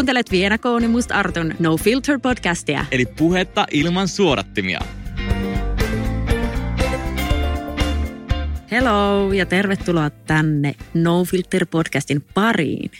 Kuuntelet 0.00 0.30
Viena 0.30 0.58
Koonimusta 0.58 1.14
Artun 1.14 1.54
No 1.58 1.76
Filter 1.76 2.18
podcastia. 2.18 2.84
Eli 2.90 3.06
puhetta 3.06 3.66
ilman 3.70 4.08
suorattimia. 4.08 4.80
Hello 8.70 9.32
ja 9.32 9.46
tervetuloa 9.46 10.10
tänne 10.10 10.74
No 10.94 11.24
Filter 11.24 11.66
podcastin 11.66 12.24
pariin. 12.34 12.90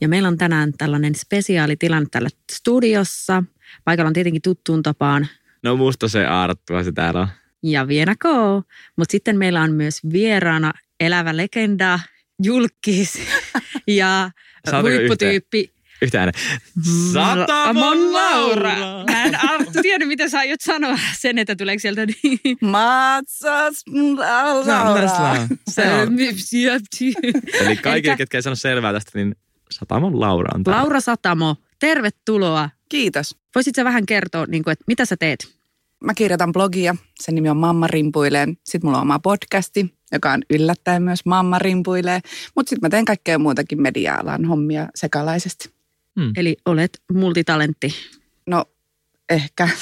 Ja 0.00 0.08
meillä 0.08 0.28
on 0.28 0.38
tänään 0.38 0.72
tällainen 0.78 1.14
spesiaalitilanne 1.14 2.08
täällä 2.10 2.28
studiossa. 2.52 3.44
Paikalla 3.84 4.08
on 4.08 4.14
tietenkin 4.14 4.42
tuttuun 4.42 4.82
tapaan 4.82 5.28
No 5.62 5.76
musta 5.76 6.08
se 6.08 6.26
Arttua 6.26 6.84
se 6.84 6.92
täällä 6.92 7.20
on. 7.20 7.28
ja 7.62 7.88
Viena 7.88 8.14
K. 8.16 8.24
Mutta 8.96 9.12
sitten 9.12 9.38
meillä 9.38 9.62
on 9.62 9.72
myös 9.72 10.00
vieraana 10.12 10.72
elävä 11.00 11.36
legenda, 11.36 12.00
julkis 12.42 13.18
ja 13.86 14.30
huipputyyppi. 14.82 15.79
Yhtä 16.02 16.18
ääneen. 16.18 16.34
Satamon 17.12 18.12
Laura. 18.12 18.72
Mä 19.10 19.24
en 19.24 19.44
Arttu 19.50 19.82
tiedä, 19.82 20.06
mitä 20.06 20.28
sä 20.28 20.38
aiot 20.38 20.60
sanoa 20.60 20.98
sen, 21.18 21.38
että 21.38 21.56
tuleeko 21.56 21.80
sieltä 21.80 22.06
niin. 22.06 22.58
Matsas 22.60 23.84
Laura. 24.66 25.46
Se 25.70 25.94
on. 25.94 26.16
Eli 27.60 27.76
kaikille, 27.76 28.16
ketkä 28.16 28.38
ei 28.38 28.42
sano 28.42 28.56
selvää 28.56 28.92
tästä, 28.92 29.10
niin 29.14 29.36
Satamon 29.70 30.20
Laura 30.20 30.50
on 30.54 30.64
täällä. 30.64 30.80
Laura 30.80 31.00
Satamo, 31.00 31.56
tervetuloa. 31.78 32.70
Kiitos. 32.88 33.36
Voisit 33.54 33.74
sä 33.74 33.84
vähän 33.84 34.06
kertoa, 34.06 34.46
niin 34.46 34.64
kuin, 34.64 34.72
että 34.72 34.84
mitä 34.86 35.04
sä 35.04 35.16
teet? 35.16 35.48
Mä 36.04 36.14
kirjoitan 36.14 36.52
blogia, 36.52 36.96
sen 37.20 37.34
nimi 37.34 37.48
on 37.48 37.56
Mamma 37.56 37.86
rimpuilee. 37.86 38.46
Sitten 38.64 38.88
mulla 38.88 38.98
on 38.98 39.02
oma 39.02 39.18
podcasti, 39.18 39.94
joka 40.12 40.32
on 40.32 40.42
yllättäen 40.50 41.02
myös 41.02 41.20
Mamma 41.24 41.58
rimpuilee. 41.58 42.20
Mutta 42.56 42.70
sitten 42.70 42.86
mä 42.86 42.90
teen 42.90 43.04
kaikkea 43.04 43.38
muutakin 43.38 43.82
media-alan 43.82 44.44
hommia 44.44 44.88
sekalaisesti. 44.94 45.79
Hmm. 46.20 46.32
Eli 46.36 46.56
olet 46.66 47.02
multitalentti. 47.12 47.94
No, 48.46 48.64
ehkä. 49.30 49.68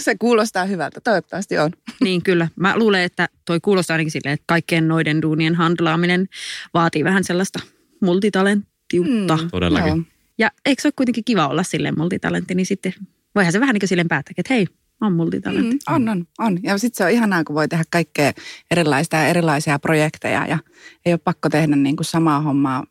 Se 0.00 0.14
kuulostaa 0.18 0.64
hyvältä. 0.64 1.00
Toivottavasti 1.00 1.58
on. 1.58 1.70
Niin 2.00 2.22
kyllä. 2.22 2.48
Mä 2.56 2.78
luulen, 2.78 3.02
että 3.02 3.28
toi 3.44 3.60
kuulostaa 3.60 3.94
ainakin 3.94 4.10
silleen, 4.10 4.32
että 4.32 4.44
kaikkien 4.46 4.88
noiden 4.88 5.22
duunien 5.22 5.54
handlaaminen 5.54 6.28
vaatii 6.74 7.04
vähän 7.04 7.24
sellaista 7.24 7.58
multitalenttiutta. 8.00 9.36
Mm. 9.36 9.50
Todellakin. 9.50 9.88
Joo. 9.88 10.04
Ja 10.38 10.50
eikö 10.66 10.82
se 10.82 10.88
ole 10.88 10.92
kuitenkin 10.96 11.24
kiva 11.24 11.48
olla 11.48 11.62
silleen 11.62 11.98
multitalentti, 11.98 12.54
niin 12.54 12.66
sitten 12.66 12.94
voihan 13.34 13.52
se 13.52 13.60
vähän 13.60 13.74
niin 13.74 13.80
kuin 13.80 13.88
silleen 13.88 14.08
päättää, 14.08 14.34
että 14.38 14.54
hei, 14.54 14.66
oon 15.00 15.12
multitalentti. 15.12 15.74
Mm, 15.74 15.94
on, 15.94 16.08
on, 16.08 16.26
on. 16.38 16.58
Ja 16.62 16.78
sitten 16.78 16.96
se 16.96 17.04
on 17.04 17.10
ihanaa, 17.10 17.44
kun 17.44 17.54
voi 17.54 17.68
tehdä 17.68 17.84
kaikkea 17.90 18.32
erilaista 18.70 19.16
ja 19.16 19.26
erilaisia 19.26 19.78
projekteja 19.78 20.46
ja 20.46 20.58
ei 21.06 21.12
ole 21.12 21.20
pakko 21.24 21.48
tehdä 21.48 21.76
niin 21.76 21.96
kuin 21.96 22.06
samaa 22.06 22.40
hommaa 22.40 22.84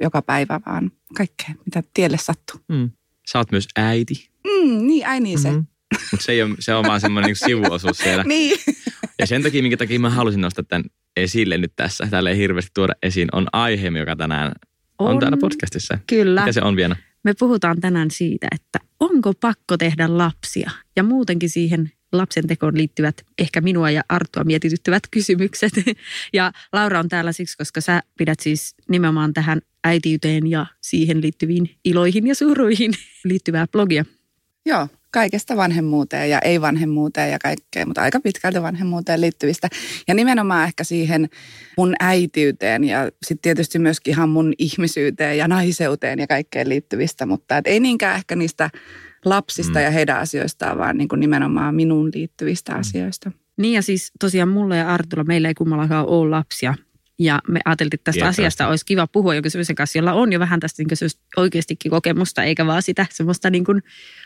joka 0.00 0.22
päivä, 0.22 0.60
vaan 0.66 0.90
kaikkea, 1.16 1.54
mitä 1.64 1.82
tielle 1.94 2.18
sattuu. 2.18 2.60
Mm. 2.68 2.90
Sä 3.32 3.38
oot 3.38 3.50
myös 3.52 3.68
äiti. 3.76 4.30
Mm, 4.46 4.86
niin, 4.86 5.06
ai 5.06 5.20
niin 5.20 5.38
se. 5.38 5.48
Mm-hmm. 5.48 5.66
Mutta 6.10 6.24
se, 6.24 6.32
ei 6.32 6.42
ole, 6.42 6.54
se 6.58 6.74
on 6.74 6.84
vaan 6.84 7.00
semmoinen 7.00 7.28
niin 7.28 7.36
sivuosuus 7.36 7.98
siellä. 7.98 8.24
Niin. 8.28 8.58
Ja 9.18 9.26
sen 9.26 9.42
takia, 9.42 9.62
minkä 9.62 9.76
takia 9.76 10.00
mä 10.00 10.10
halusin 10.10 10.40
nostaa 10.40 10.64
tämän 10.68 10.84
esille 11.16 11.58
nyt 11.58 11.72
tässä, 11.76 12.06
tälleen 12.10 12.36
hirveästi 12.36 12.70
tuoda 12.74 12.92
esiin, 13.02 13.28
on 13.32 13.46
aihe, 13.52 13.88
joka 13.98 14.16
tänään 14.16 14.52
on, 14.98 15.08
on 15.08 15.18
täällä 15.18 15.36
podcastissa. 15.36 15.98
Kyllä. 16.06 16.40
Mikä 16.40 16.52
se 16.52 16.62
on 16.62 16.76
vielä? 16.76 16.96
Me 17.24 17.34
puhutaan 17.38 17.80
tänään 17.80 18.10
siitä, 18.10 18.48
että 18.54 18.78
onko 19.00 19.32
pakko 19.34 19.76
tehdä 19.76 20.18
lapsia 20.18 20.70
ja 20.96 21.02
muutenkin 21.02 21.50
siihen 21.50 21.92
lapsen 22.12 22.46
tekoon 22.46 22.76
liittyvät 22.76 23.22
ehkä 23.38 23.60
minua 23.60 23.90
ja 23.90 24.02
Artua 24.08 24.44
mietityttävät 24.44 25.02
kysymykset. 25.10 25.72
Ja 26.32 26.52
Laura 26.72 27.00
on 27.00 27.08
täällä 27.08 27.32
siksi, 27.32 27.56
koska 27.56 27.80
sä 27.80 28.02
pidät 28.18 28.40
siis 28.40 28.74
nimenomaan 28.88 29.34
tähän 29.34 29.60
äitiyteen 29.84 30.46
ja 30.46 30.66
siihen 30.80 31.22
liittyviin 31.22 31.70
iloihin 31.84 32.26
ja 32.26 32.34
suruihin 32.34 32.92
liittyvää 33.24 33.66
blogia. 33.72 34.04
Joo, 34.66 34.88
kaikesta 35.10 35.56
vanhemmuuteen 35.56 36.30
ja 36.30 36.38
ei-vanhemmuuteen 36.38 37.32
ja 37.32 37.38
kaikkea, 37.38 37.86
mutta 37.86 38.02
aika 38.02 38.20
pitkälti 38.20 38.62
vanhemmuuteen 38.62 39.20
liittyvistä. 39.20 39.68
Ja 40.08 40.14
nimenomaan 40.14 40.64
ehkä 40.64 40.84
siihen 40.84 41.28
mun 41.76 41.94
äitiyteen 42.00 42.84
ja 42.84 43.10
sitten 43.22 43.42
tietysti 43.42 43.78
myöskin 43.78 44.12
ihan 44.12 44.28
mun 44.28 44.52
ihmisyyteen 44.58 45.38
ja 45.38 45.48
naiseuteen 45.48 46.18
ja 46.18 46.26
kaikkeen 46.26 46.68
liittyvistä, 46.68 47.26
mutta 47.26 47.56
et 47.56 47.66
ei 47.66 47.80
niinkään 47.80 48.16
ehkä 48.16 48.36
niistä 48.36 48.70
lapsista 49.24 49.78
Mm. 49.78 49.84
ja 49.84 49.90
heidän 49.90 50.18
asioistaan, 50.18 50.78
vaan 50.78 50.96
niin 50.98 51.08
kuin 51.08 51.20
nimenomaan 51.20 51.74
minuun 51.74 52.10
liittyvistä 52.14 52.74
asioista. 52.74 53.32
Niin 53.56 53.74
ja 53.74 53.82
siis 53.82 54.12
tosiaan 54.20 54.48
mulla 54.48 54.76
ja 54.76 54.94
Artulla, 54.94 55.24
meillä 55.24 55.48
ei 55.48 55.54
kummallakaan 55.54 56.06
ole 56.06 56.30
lapsia. 56.30 56.74
Ja 57.18 57.40
me 57.48 57.60
ajateltiin, 57.64 57.96
että 57.98 58.04
tästä 58.04 58.20
Tietysti. 58.20 58.42
asiasta 58.42 58.68
olisi 58.68 58.86
kiva 58.86 59.06
puhua 59.06 59.34
jonkun 59.34 59.50
sellaisen 59.50 59.76
kanssa, 59.76 59.98
jolla 59.98 60.12
on 60.12 60.32
jo 60.32 60.40
vähän 60.40 60.60
tästä 60.60 60.82
niin 60.82 60.88
kuin 60.88 61.10
oikeastikin 61.36 61.90
kokemusta, 61.90 62.42
eikä 62.42 62.66
vaan 62.66 62.82
sitä 62.82 63.06
semmoista 63.10 63.50
niin 63.50 63.64
kuin 63.64 63.82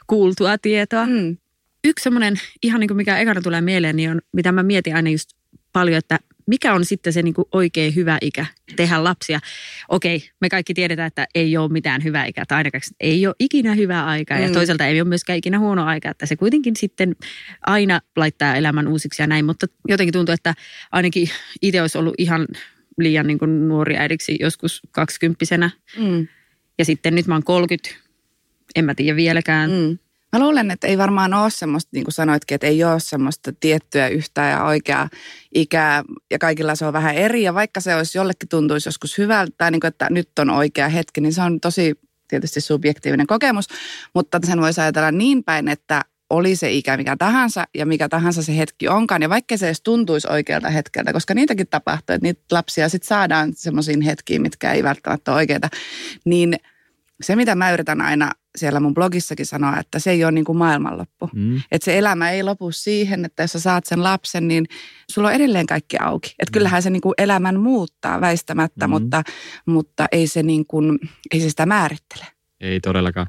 kuultua 0.07 0.59
tietoa. 0.59 1.07
Mm. 1.07 1.37
Yksi 1.85 2.03
semmoinen, 2.03 2.35
ihan 2.63 2.81
niin 2.81 2.89
kuin 2.89 2.97
mikä 2.97 3.19
ekana 3.19 3.41
tulee 3.43 3.61
mieleen, 3.61 3.97
niin 3.97 4.11
on, 4.11 4.21
mitä 4.33 4.53
mä 4.53 4.63
mietin 4.63 4.97
aina 4.97 5.11
just 5.11 5.31
paljon, 5.73 5.99
että 5.99 6.19
mikä 6.47 6.75
on 6.75 6.85
sitten 6.85 7.13
se 7.13 7.23
niin 7.23 7.35
kuin 7.35 7.45
oikein 7.53 7.95
hyvä 7.95 8.19
ikä 8.21 8.47
tehdä 8.77 9.05
lapsia. 9.05 9.41
Okei, 9.89 10.31
me 10.41 10.49
kaikki 10.49 10.75
tiedetään, 10.75 11.07
että 11.07 11.27
ei 11.35 11.57
ole 11.57 11.73
mitään 11.73 12.05
hyvää 12.05 12.27
ikää, 12.27 12.45
tai 12.49 12.57
ainakaan 12.59 12.83
ei 13.01 13.27
ole 13.27 13.35
ikinä 13.41 13.75
hyvää 13.75 14.07
aikaa, 14.07 14.39
ja 14.39 14.49
Mm. 14.49 14.55
toisaalta 14.55 14.87
ei 14.87 15.01
ole 15.01 15.09
myöskään 15.09 15.37
ikinä 15.39 15.59
huono 15.59 15.85
aika, 15.85 16.11
että 16.11 16.27
se 16.27 16.37
kuitenkin 16.37 16.77
sitten 16.77 17.17
aina 17.67 18.01
laittaa 18.17 18.57
elämän 18.57 18.89
uusiksi 18.89 19.23
ja 19.23 19.27
näin, 19.27 19.45
mutta 19.45 19.67
jotenkin 19.89 20.13
tuntuu, 20.13 20.33
että 20.33 20.55
ainakin 20.93 21.31
itse 21.63 21.83
olisi 21.83 21.99
ollut 21.99 22.15
ihan 22.19 22.47
liian 22.99 23.27
niin 23.27 23.39
kuin 23.39 23.69
nuori 23.69 23.97
äidiksi 23.97 24.37
joskus 24.41 24.83
kaksikymppisenä, 24.91 25.71
Mm. 25.99 26.27
ja 26.79 26.85
sitten 26.85 27.15
nyt 27.15 27.27
mä 27.27 27.35
oon 27.35 27.45
30, 27.45 27.91
en 28.75 28.85
mä 28.85 28.95
tiedä 28.95 29.17
vieläkään. 29.17 29.71
Mm. 29.71 29.99
Mä 30.35 30.41
luulen, 30.41 30.71
että 30.71 30.87
ei 30.87 30.99
varmaan 30.99 31.35
ole 31.35 31.51
semmoista, 31.51 31.89
niin 31.93 32.05
kuin 32.05 32.15
sanoitkin, 32.15 32.55
että 32.55 32.67
ei 32.67 32.85
ole 32.85 33.01
semmoista 33.01 33.53
tiettyä 33.61 34.09
yhtä 34.09 34.41
ja 34.41 34.65
oikeaa 34.65 35.09
ikää 35.55 36.05
ja 36.31 36.39
kaikilla 36.39 36.75
se 36.75 36.87
on 36.87 36.93
vähän 36.93 37.15
eri. 37.15 37.43
Ja 37.43 37.55
vaikka 37.55 37.81
se 37.81 37.97
olisi 37.97 38.19
jollekin 38.19 38.49
tuntuisi 38.49 38.89
joskus 38.89 39.19
hyvältä, 39.19 39.53
tai 39.59 39.71
niin 39.71 39.81
kuin, 39.81 39.89
että 39.89 40.07
nyt 40.11 40.39
on 40.39 40.51
oikea 40.51 40.89
hetki, 40.89 41.21
niin 41.21 41.33
se 41.33 41.43
on 41.43 41.61
tosi 41.61 41.95
tietysti 42.29 42.61
subjektiivinen 42.61 43.27
kokemus. 43.27 43.69
Mutta 44.15 44.41
sen 44.45 44.61
voisi 44.61 44.81
ajatella 44.81 45.13
niin 45.13 45.45
päin, 45.45 45.69
että 45.69 46.03
oli 46.31 46.57
se 46.57 46.73
ikä 46.73 46.97
mikä 46.97 47.17
tahansa 47.17 47.65
ja 47.75 47.87
mikä 47.87 48.09
tahansa 48.09 48.43
se 48.43 48.57
hetki 48.57 48.89
onkaan. 48.89 49.23
Ja 49.23 49.29
vaikka 49.29 49.57
se 49.57 49.67
edes 49.67 49.83
tuntuisi 49.83 50.29
oikealta 50.31 50.71
hetkeltä, 50.71 51.13
koska 51.13 51.35
niitäkin 51.35 51.67
tapahtuu, 51.67 52.15
että 52.15 52.27
niitä 52.27 52.43
lapsia 52.51 52.89
sitten 52.89 53.09
saadaan 53.09 53.53
semmoisiin 53.55 54.01
hetkiin, 54.01 54.43
mitkä 54.43 54.73
ei 54.73 54.83
välttämättä 54.83 55.33
ole 55.33 55.37
oikeita, 55.37 55.69
niin 56.25 56.57
se 57.23 57.37
mitä 57.37 57.55
mä 57.55 57.73
yritän 57.73 58.01
aina 58.01 58.31
siellä 58.57 58.81
mun 58.81 58.95
blogissakin 58.95 59.47
sanoa, 59.47 59.79
että 59.79 59.99
se 59.99 60.11
ei 60.11 60.25
ole 60.25 60.33
niin 60.33 60.45
kuin 60.45 60.59
maailmanloppu. 60.59 61.31
Mm. 61.35 61.57
Että 61.73 61.85
se 61.85 61.99
elämä 61.99 62.31
ei 62.31 62.43
lopu 62.43 62.73
siihen, 62.73 63.25
että 63.25 63.43
jos 63.43 63.53
sä 63.53 63.61
saat 63.61 63.87
sen 63.87 64.03
lapsen, 64.03 64.49
niin 64.49 64.67
sulla 65.11 65.29
on 65.29 65.35
edelleen 65.35 65.67
kaikki 65.67 65.97
auki. 66.01 66.35
Että 66.39 66.53
kyllähän 66.53 66.83
se 66.83 66.91
niin 66.91 67.01
kuin 67.01 67.15
elämän 67.19 67.61
muuttaa 67.61 68.21
väistämättä, 68.21 68.87
Mm. 68.87 68.91
mutta, 68.91 69.23
mutta 69.67 70.07
ei, 70.13 70.27
se 70.27 70.43
niin 70.43 70.67
kuin, 70.67 70.99
ei 71.33 71.41
se 71.41 71.51
sitä 71.51 71.67
määrittele. 71.67 72.27
Ei 72.61 72.81
todellakaan. 72.81 73.27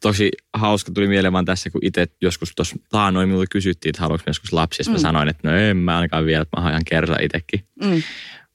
Tosi 0.00 0.30
hauska 0.54 0.92
tuli 0.92 1.08
mieleen 1.08 1.32
vaan 1.32 1.44
tässä, 1.44 1.70
kun 1.70 1.80
itse 1.84 2.06
joskus 2.22 2.52
tuossa 2.56 2.76
taanoin 2.90 3.28
minulta 3.28 3.46
kysyttiin, 3.50 3.90
että 3.90 4.02
haluatko 4.02 4.30
joskus 4.30 4.52
lapsia. 4.52 4.84
Mm. 4.86 4.90
Mä 4.92 4.98
Mm. 4.98 5.02
sanoin, 5.02 5.28
että 5.28 5.50
no 5.50 5.56
en 5.56 5.76
mä 5.76 5.96
ainakaan 5.96 6.24
vielä, 6.24 6.42
että 6.42 6.60
mä 6.60 6.68
ihan 6.70 6.82
kersa 6.90 7.16
itsekin. 7.20 7.60
Mm. 7.84 8.02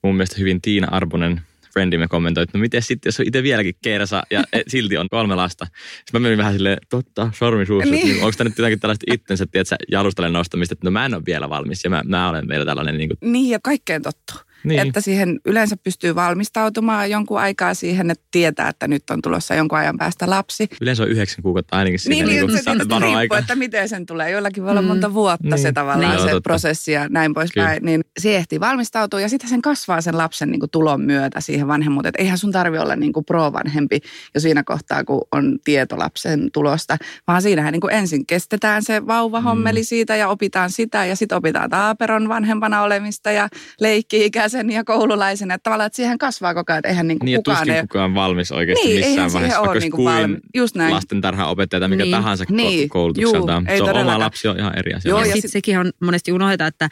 Mun 0.03 0.15
mielestä 0.15 0.35
hyvin 0.39 0.61
Tiina 0.61 0.87
Arbonen 0.91 1.41
friendimme 1.73 2.07
kommentoi, 2.07 2.43
että 2.43 2.57
no 2.57 2.61
miten 2.61 2.81
sitten, 2.81 3.07
jos 3.07 3.19
on 3.19 3.27
itse 3.27 3.43
vieläkin 3.43 3.75
kersa 3.81 4.23
ja 4.31 4.43
e, 4.53 4.61
silti 4.67 4.97
on 4.97 5.09
kolme 5.09 5.35
lasta. 5.35 5.65
Sitten 5.65 6.21
mä 6.21 6.23
menin 6.23 6.37
vähän 6.37 6.53
silleen, 6.53 6.77
totta, 6.89 7.31
sormi 7.33 7.65
suussa. 7.65 7.91
Niin. 7.91 8.07
Niin. 8.07 8.23
Onko 8.23 8.31
tämä 8.37 8.49
nyt 8.49 8.57
jotakin 8.57 8.79
tällaista 8.79 9.13
itsensä, 9.13 9.45
tiedätkö, 9.51 9.75
jalustellen 9.91 10.33
nostamista, 10.33 10.73
että 10.73 10.87
no 10.87 10.91
mä 10.91 11.05
en 11.05 11.13
ole 11.13 11.23
vielä 11.25 11.49
valmis 11.49 11.83
ja 11.83 11.89
mä, 11.89 12.01
mä 12.05 12.29
olen 12.29 12.47
vielä 12.47 12.65
tällainen 12.65 12.97
niin 12.97 13.09
kuin, 13.09 13.31
Niin 13.31 13.49
ja 13.49 13.59
kaikkeen 13.63 14.01
tottuu. 14.01 14.50
Niin. 14.63 14.79
Että 14.79 15.01
siihen 15.01 15.39
yleensä 15.45 15.77
pystyy 15.83 16.15
valmistautumaan 16.15 17.09
jonkun 17.11 17.39
aikaa 17.39 17.73
siihen, 17.73 18.11
että 18.11 18.23
tietää, 18.31 18.69
että 18.69 18.87
nyt 18.87 19.09
on 19.09 19.21
tulossa 19.21 19.55
jonkun 19.55 19.77
ajan 19.77 19.97
päästä 19.97 20.29
lapsi. 20.29 20.67
Yleensä 20.81 21.03
on 21.03 21.09
yhdeksän 21.09 21.43
kuukautta 21.43 21.75
ainakin 21.77 21.93
Niin, 21.93 21.99
siihen 21.99 22.27
niin, 22.27 22.47
niin, 22.47 22.57
se 22.57 22.63
tietysti 22.63 22.89
varoaika. 22.89 23.19
riippuu, 23.19 23.37
että 23.37 23.55
miten 23.55 23.89
sen 23.89 24.05
tulee. 24.05 24.29
Joillakin 24.31 24.63
voi 24.63 24.71
olla 24.71 24.81
Mm. 24.81 24.87
monta 24.87 25.13
vuotta 25.13 25.47
Niin. 25.47 25.59
se 25.59 25.71
tavallaan 25.71 26.11
Niin. 26.11 26.21
se 26.21 26.27
Joo, 26.27 26.35
totta. 26.35 26.49
prosessi 26.49 26.91
ja 26.91 27.07
näin 27.09 27.33
poispäin. 27.33 27.85
Niin 27.85 28.01
se 28.19 28.35
ehtii 28.35 28.59
valmistautua 28.59 29.21
ja 29.21 29.29
sitten 29.29 29.49
sen 29.49 29.61
kasvaa 29.61 30.01
sen 30.01 30.17
lapsen 30.17 30.51
niin 30.51 30.59
kuin 30.59 30.69
tulon 30.69 31.01
myötä 31.01 31.41
siihen 31.41 31.67
vanhemmuuteen. 31.67 32.09
Et 32.15 32.21
eihän 32.21 32.37
sun 32.37 32.51
tarvi 32.51 32.77
olla 32.77 32.95
niin 32.95 33.13
kuin 33.13 33.25
pro-vanhempi 33.25 33.99
jo 34.35 34.41
siinä 34.41 34.63
kohtaa, 34.63 35.03
kun 35.03 35.21
on 35.31 35.57
tieto 35.63 35.99
lapsen 35.99 36.49
tulosta, 36.53 36.97
vaan 37.27 37.41
siinähän 37.41 37.71
niin 37.71 37.81
kuin 37.81 37.93
ensin 37.93 38.25
kestetään 38.25 38.83
se 38.83 39.07
vauvahommeli 39.07 39.79
Mm. 39.79 39.85
siitä 39.85 40.15
ja 40.15 40.27
opitaan 40.27 40.69
sitä 40.71 41.05
ja 41.05 41.15
sitten 41.15 41.37
opitaan 41.37 41.69
taaperon 41.69 42.29
vanhempana 42.29 42.81
olemista 42.81 43.31
ja 43.31 43.49
leikki-ikä 43.79 44.49
ikäisen 44.51 44.71
ja 44.71 44.83
koululaisen. 44.83 45.51
Että 45.51 45.63
tavallaan, 45.63 45.87
että 45.87 45.95
siihen 45.95 46.17
kasvaa 46.17 46.53
koko 46.53 46.73
ajan, 46.73 46.79
että 46.79 46.89
eihän 46.89 47.07
niinku 47.07 47.25
Niin, 47.25 47.33
ja 47.33 47.39
kukaan... 47.39 47.57
tuskin 47.57 47.73
ei- 47.75 47.81
kukaan 47.81 48.15
valmis 48.15 48.51
oikeasti 48.51 48.87
Niin, 48.87 48.97
eihän 49.03 49.09
missään 49.09 49.33
vaiheessa, 49.33 49.61
vaikka 49.61 49.79
niinku 49.79 49.97
kuin 49.97 50.13
valmi- 50.13 50.37
just 50.55 50.75
näin. 50.75 50.93
lastentarhaopettaja 50.93 51.79
tai 51.79 51.89
mikä 51.89 52.03
Niin. 52.03 52.11
tahansa 52.11 52.45
Niin. 52.49 52.89
koulutukseltaan. 52.89 53.63
Juu, 53.63 53.71
ei 53.73 53.77
se 53.77 53.83
on 53.83 53.97
oma 53.97 54.19
lapsi 54.19 54.47
on 54.47 54.59
ihan 54.59 54.79
eri 54.79 54.93
asia. 54.93 55.09
Joo, 55.09 55.19
ja, 55.19 55.25
ja 55.25 55.33
sitten 55.33 55.41
sit- 55.49 55.51
sekin 55.53 55.79
on 55.79 55.91
monesti 56.01 56.31
unohdetaan, 56.31 56.67
että 56.67 56.89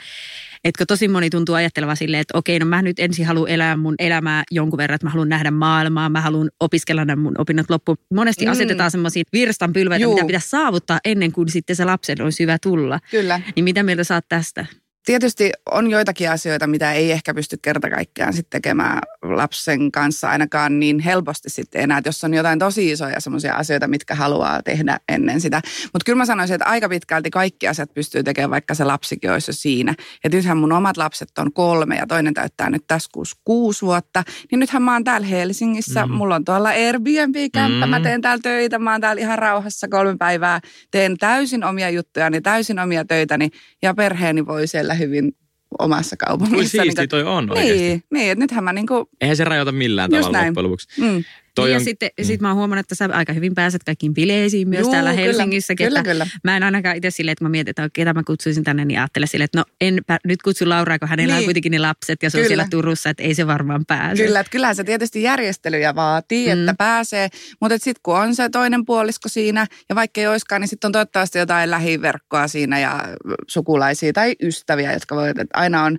etkö 0.64 0.86
tosi 0.88 1.08
moni 1.08 1.30
tuntuu 1.30 1.56
ajattelevan 1.56 1.98
silleen, 1.98 2.22
että 2.22 2.38
okei, 2.38 2.60
no 2.60 2.66
mä 2.66 2.82
nyt 2.82 3.00
ensin 3.00 3.26
haluan 3.26 3.50
elää 3.50 3.78
mun 3.78 3.96
elämää 4.00 4.44
jonkun 4.52 4.78
verran, 4.78 4.96
että 4.96 5.06
mä 5.06 5.12
haluan 5.12 5.30
nähdä 5.30 5.52
maailmaa, 5.52 6.10
mä 6.10 6.22
haluan 6.22 6.50
opiskella 6.60 7.06
nämä 7.06 7.22
mun 7.22 7.36
opinnot 7.38 7.70
loppuun. 7.70 7.98
Monesti 8.14 8.46
Mm. 8.46 8.52
asetetaan 8.52 8.92
semmoisia 8.92 9.24
virstanpylväitä, 9.34 10.04
Juu. 10.04 10.14
mitä 10.14 10.26
pitäisi 10.28 10.50
saavuttaa 10.50 11.00
ennen 11.06 11.32
kuin 11.32 11.50
sitten 11.50 11.76
se 11.76 11.86
lapsen 11.86 12.22
olisi 12.22 12.44
hyvä 12.44 12.58
tulla. 12.64 13.00
Kyllä. 13.12 13.42
Niin 13.56 13.64
mitä 13.64 13.84
mieltä 13.84 14.04
saat 14.04 14.26
tästä? 14.30 14.66
Tietysti 15.10 15.52
on 15.72 15.92
joitakin 15.92 16.32
asioita, 16.32 16.68
mitä 16.68 16.94
ei 16.94 17.12
ehkä 17.12 17.34
pysty 17.34 17.58
kerta 17.62 17.90
kaikkiaan 17.90 18.34
sit 18.34 18.50
tekemään 18.50 19.00
lapsen 19.22 19.92
kanssa 19.92 20.30
ainakaan 20.30 20.80
niin 20.80 21.00
helposti 21.00 21.50
sitten 21.50 21.82
enää, 21.82 21.98
että 21.98 22.08
jos 22.08 22.24
on 22.24 22.34
jotain 22.34 22.60
tosi 22.60 22.92
isoja 22.92 23.20
semmoisia 23.20 23.54
asioita, 23.56 23.88
mitkä 23.88 24.16
haluaa 24.16 24.64
tehdä 24.64 25.00
ennen 25.10 25.42
sitä. 25.42 25.62
Mutta 25.84 26.06
kyllä 26.06 26.18
mä 26.18 26.26
sanoisin, 26.26 26.54
että 26.54 26.66
aika 26.66 26.90
pitkälti 26.90 27.30
kaikki 27.30 27.68
asiat 27.68 27.94
pystyy 27.94 28.24
tekemään, 28.24 28.50
vaikka 28.50 28.74
se 28.74 28.84
lapsikin 28.84 29.32
olisi 29.32 29.50
jo 29.50 29.54
siinä. 29.54 29.96
Ja 30.24 30.30
nythän 30.30 30.58
mun 30.58 30.72
omat 30.72 30.98
lapset 30.98 31.38
on 31.38 31.54
kolme 31.54 31.96
ja 31.96 32.08
toinen 32.08 32.34
täyttää 32.34 32.70
nyt 32.70 32.84
tässä 32.88 33.10
kuusi, 33.14 33.36
kuusi 33.46 33.82
vuotta. 33.82 34.24
Niin 34.52 34.60
nythän 34.60 34.84
mä 34.84 34.94
oon 34.94 35.04
täällä 35.04 35.28
Helsingissä, 35.28 36.06
mm. 36.06 36.14
mulla 36.14 36.36
on 36.36 36.46
tuolla 36.46 36.70
Airbnb-kämppä, 36.70 37.88
mä 37.88 38.00
Mhm. 38.00 38.04
teen 38.04 38.22
täällä 38.22 38.42
töitä, 38.42 38.80
mä 38.80 38.92
oon 38.92 39.02
täällä 39.02 39.22
ihan 39.22 39.40
rauhassa 39.40 39.88
kolme 39.88 40.18
päivää, 40.18 40.60
teen 40.92 41.18
täysin 41.18 41.64
omia 41.64 41.90
juttujani, 41.90 42.42
täysin 42.42 42.80
omia 42.80 43.06
töitäni 43.06 43.50
ja 43.82 43.94
perheeni 43.94 44.46
voi 44.46 44.68
siellä 44.68 44.99
hyvin 45.00 45.32
omassa 45.80 46.16
Kuin 46.18 46.28
kaupungissa. 46.28 46.82
siistiä 46.84 47.08
toi 47.08 47.24
on 47.24 47.50
oikeasti. 47.52 47.84
Niin, 47.84 48.04
niin, 48.14 48.32
että 48.32 48.44
nythän 48.44 48.64
mä 48.64 48.74
niinku, 48.74 49.10
Eihän 49.22 49.38
se 49.38 49.44
rajoita 49.44 49.72
millään 49.72 50.10
Just 50.12 50.20
tavalla 50.22 50.38
näin. 50.38 50.48
loppujen 50.48 50.64
lopuksi. 50.64 51.02
mm, 51.02 51.24
Toi 51.56 51.68
niin 51.70 51.76
on, 51.76 51.82
ja 51.82 51.86
sitten 51.86 52.10
sit 52.22 52.42
mä 52.42 52.48
oon 52.48 52.58
huomannut, 52.58 52.86
että 52.86 52.96
sä 52.96 53.10
aika 53.14 53.34
hyvin 53.34 53.56
pääset 53.56 53.84
kaikkiin 53.84 54.14
bileisiin 54.14 54.70
myös 54.70 54.82
Juu, 54.82 54.92
täällä 54.92 55.10
kyllä, 55.10 55.22
Helsingissäkin. 55.24 55.88
Kyllä, 55.88 56.00
että 56.00 56.12
kyllä. 56.12 56.28
Mä 56.44 56.58
en 56.58 56.64
ainakaan 56.64 56.96
itse 56.96 57.12
silleen, 57.12 57.32
että 57.34 57.46
mä 57.46 57.50
mietin, 57.50 57.70
että 57.70 57.90
ketä 57.94 58.14
mä 58.14 58.24
kutsuisin 58.24 58.64
tänne, 58.64 58.86
niin 58.86 59.00
ajattelen 59.00 59.28
silleen, 59.28 59.46
että 59.46 59.58
no 59.58 59.64
enpä 59.82 60.18
nyt 60.26 60.42
kutsu 60.42 60.70
Lauraa, 60.70 61.00
kun 61.00 61.08
hänellä 61.08 61.34
Niin. 61.34 61.40
on 61.40 61.46
kuitenkin 61.46 61.72
ne 61.72 61.80
lapset 61.80 62.24
ja 62.24 62.30
se 62.30 62.38
on 62.38 62.40
Kyllä. 62.40 62.48
siellä 62.48 62.68
Turussa, 62.70 63.10
että 63.10 63.24
ei 63.24 63.36
se 63.36 63.48
varmaan 63.48 63.86
pääse. 63.86 64.24
Kyllä, 64.26 64.40
että 64.40 64.52
kyllähän 64.52 64.76
se 64.76 64.84
tietysti 64.84 65.24
järjestelyjä 65.24 65.96
vaatii, 65.96 66.56
Mm. 66.56 66.60
että 66.60 66.74
pääsee, 66.78 67.30
mutta 67.62 67.78
sitten 67.78 68.02
kun 68.04 68.16
on 68.18 68.36
se 68.36 68.50
toinen 68.50 68.86
puolisko 68.86 69.30
siinä 69.30 69.68
ja 69.90 69.96
vaikka 69.96 70.22
ei 70.22 70.28
oiskaan, 70.28 70.62
niin 70.62 70.70
sitten 70.70 70.88
on 70.88 70.92
toivottavasti 70.92 71.38
jotain 71.40 71.72
lähiverkkoa 71.72 72.48
siinä 72.48 72.80
ja 72.80 73.04
sukulaisia 73.48 74.14
tai 74.14 74.36
ystäviä, 74.44 74.94
jotka 74.94 75.16
voi, 75.16 75.30
että 75.30 75.46
aina 75.54 75.84
on 75.84 75.98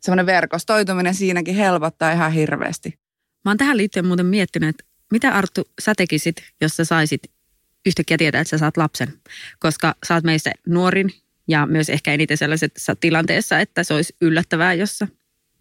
semmoinen 0.00 0.26
verkostoituminen 0.26 1.14
siinäkin 1.14 1.54
helpottaa 1.54 2.12
ihan 2.12 2.32
hirveästi. 2.32 2.98
Mä 3.44 3.50
oon 3.50 3.56
tähän 3.58 3.76
liittyen 3.76 4.06
muuten 4.06 4.26
miettinyt, 4.26 4.68
että 4.68 4.84
mitä 5.12 5.34
Arttu 5.34 5.64
sä 5.80 5.92
tekisit, 5.96 6.36
jos 6.60 6.76
sä 6.76 6.84
saisit 6.84 7.22
yhtäkkiä 7.86 8.18
tietää, 8.18 8.40
että 8.40 8.50
sä 8.50 8.58
saat 8.58 8.76
lapsen? 8.76 9.08
Koska 9.58 9.94
sä 10.08 10.14
oot 10.14 10.24
meistä 10.24 10.52
nuorin 10.66 11.10
ja 11.48 11.66
myös 11.66 11.88
ehkä 11.90 12.14
eniten 12.14 12.38
sellaisessa 12.38 12.96
tilanteessa, 12.96 13.60
että 13.60 13.84
se 13.84 13.94
olisi 13.94 14.16
yllättävää, 14.20 14.74
jos 14.74 14.98
sä 14.98 15.08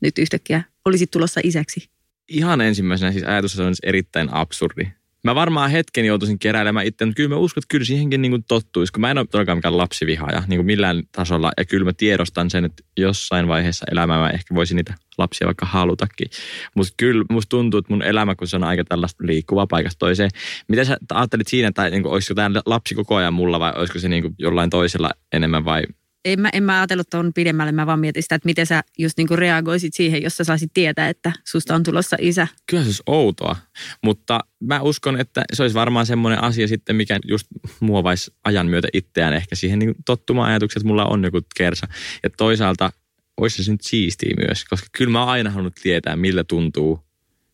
nyt 0.01 0.18
yhtäkkiä 0.18 0.63
olisit 0.86 1.12
tulossa 1.12 1.42
isäksi. 1.44 1.89
ihan 2.27 2.62
ensimmäisenä 2.62 3.12
siis 3.12 3.24
ajatus 3.24 3.59
on 3.59 3.74
erittäin 3.83 4.33
absurdi. 4.33 4.88
Mä 5.23 5.35
varmaan 5.35 5.71
hetken 5.71 6.06
joutuisin 6.06 6.39
keräilemään 6.39 6.85
itse, 6.85 7.06
mutta 7.06 7.15
kyllä 7.15 7.29
mä 7.29 7.35
uskon, 7.35 7.62
että 7.62 7.71
kyllä 7.71 7.85
siihenkin 7.85 8.21
niin 8.21 8.31
kuin 8.31 8.44
tottuisi, 8.47 8.94
kun 8.94 9.01
mä 9.01 9.12
en 9.12 9.18
ole 9.18 9.27
todellakaan 9.27 9.57
mikään 9.57 9.77
lapsivihaaja 9.77 10.44
niin 10.47 10.57
kuin 10.57 10.65
millään 10.65 11.03
tasolla. 11.12 11.51
Ja 11.57 11.65
kyllä 11.65 11.85
mä 11.85 11.94
tiedostan 11.94 12.50
sen, 12.50 12.65
että 12.65 12.83
jossain 12.97 13.47
vaiheessa 13.47 13.85
elämää 13.91 14.19
mä 14.19 14.29
ehkä 14.29 14.56
voisin 14.56 14.75
niitä 14.75 14.94
lapsia 15.18 15.45
vaikka 15.45 15.65
halutakin. 15.65 16.27
Mutta 16.75 16.94
kyllä 16.97 17.25
musta 17.29 17.50
tuntuu, 17.50 17.77
että 17.77 17.94
mun 17.94 18.03
elämä, 18.03 18.35
kun 18.35 18.47
se 18.47 18.56
on 18.56 18.63
aika 18.63 18.83
tällaista 18.83 19.27
liikkuvaa 19.27 19.68
paikasta 19.68 20.00
toiseen. 20.00 20.29
Mitä 20.68 20.83
sä 20.83 20.97
ajattelit 21.13 21.47
siinä, 21.47 21.68
että 21.68 21.89
niin 21.89 22.03
kuin, 22.03 22.13
olisiko 22.13 22.33
tämä 22.33 22.62
lapsi 22.65 22.95
koko 22.95 23.15
ajan 23.15 23.33
mulla 23.33 23.59
vai 23.59 23.73
olisiko 23.75 24.00
se 24.00 24.09
niin 24.09 24.23
kuin 24.23 24.35
jollain 24.39 24.69
toisella 24.69 25.12
enemmän 25.33 25.65
vai 25.65 25.83
En 26.25 26.41
mä, 26.41 26.50
en 26.53 26.63
mä 26.63 26.77
ajatellut 26.77 27.09
tuon 27.09 27.33
pidemmälle, 27.33 27.71
mä 27.71 27.85
vaan 27.85 28.00
mietin 28.00 28.23
sitä, 28.23 28.35
että 28.35 28.45
miten 28.45 28.65
sä 28.65 28.83
just 29.00 29.18
niinku 29.18 29.35
reagoisit 29.35 29.94
siihen, 29.94 30.23
jos 30.23 30.38
sä 30.38 30.44
saisit 30.44 30.71
tietää, 30.73 31.09
että 31.09 31.31
susta 31.47 31.75
on 31.75 31.83
tulossa 31.83 32.18
isä. 32.19 32.47
Kyllä 32.65 32.83
se 32.83 32.88
olisi 32.88 33.03
outoa, 33.06 33.56
mutta 34.03 34.39
mä 34.59 34.81
uskon, 34.81 35.19
että 35.19 35.44
se 35.53 35.63
olisi 35.63 35.75
varmaan 35.75 36.06
semmoinen 36.06 36.44
asia 36.44 36.68
sitten, 36.68 36.95
mikä 36.95 37.19
just 37.27 37.47
muovaisi 37.79 38.33
ajan 38.44 38.68
myötä 38.68 38.88
itseään 38.94 39.33
ehkä 39.33 39.56
siihen 39.56 39.79
niin 39.79 39.95
tottumaan 40.06 40.50
ajatukset, 40.50 40.77
että 40.77 40.88
mulla 40.88 41.06
on 41.06 41.23
joku 41.23 41.41
kersa. 41.56 41.88
Ja 42.23 42.29
toisaalta 42.29 42.91
olisi 43.38 43.63
se 43.63 43.71
nyt 43.71 43.81
siistiä 43.81 44.33
myös, 44.47 44.65
koska 44.65 44.88
kyllä 44.97 45.12
mä 45.12 45.19
oon 45.19 45.29
aina 45.29 45.50
halunnut 45.50 45.75
tietää, 45.83 46.15
millä 46.15 46.44
tuntuu, 46.44 47.00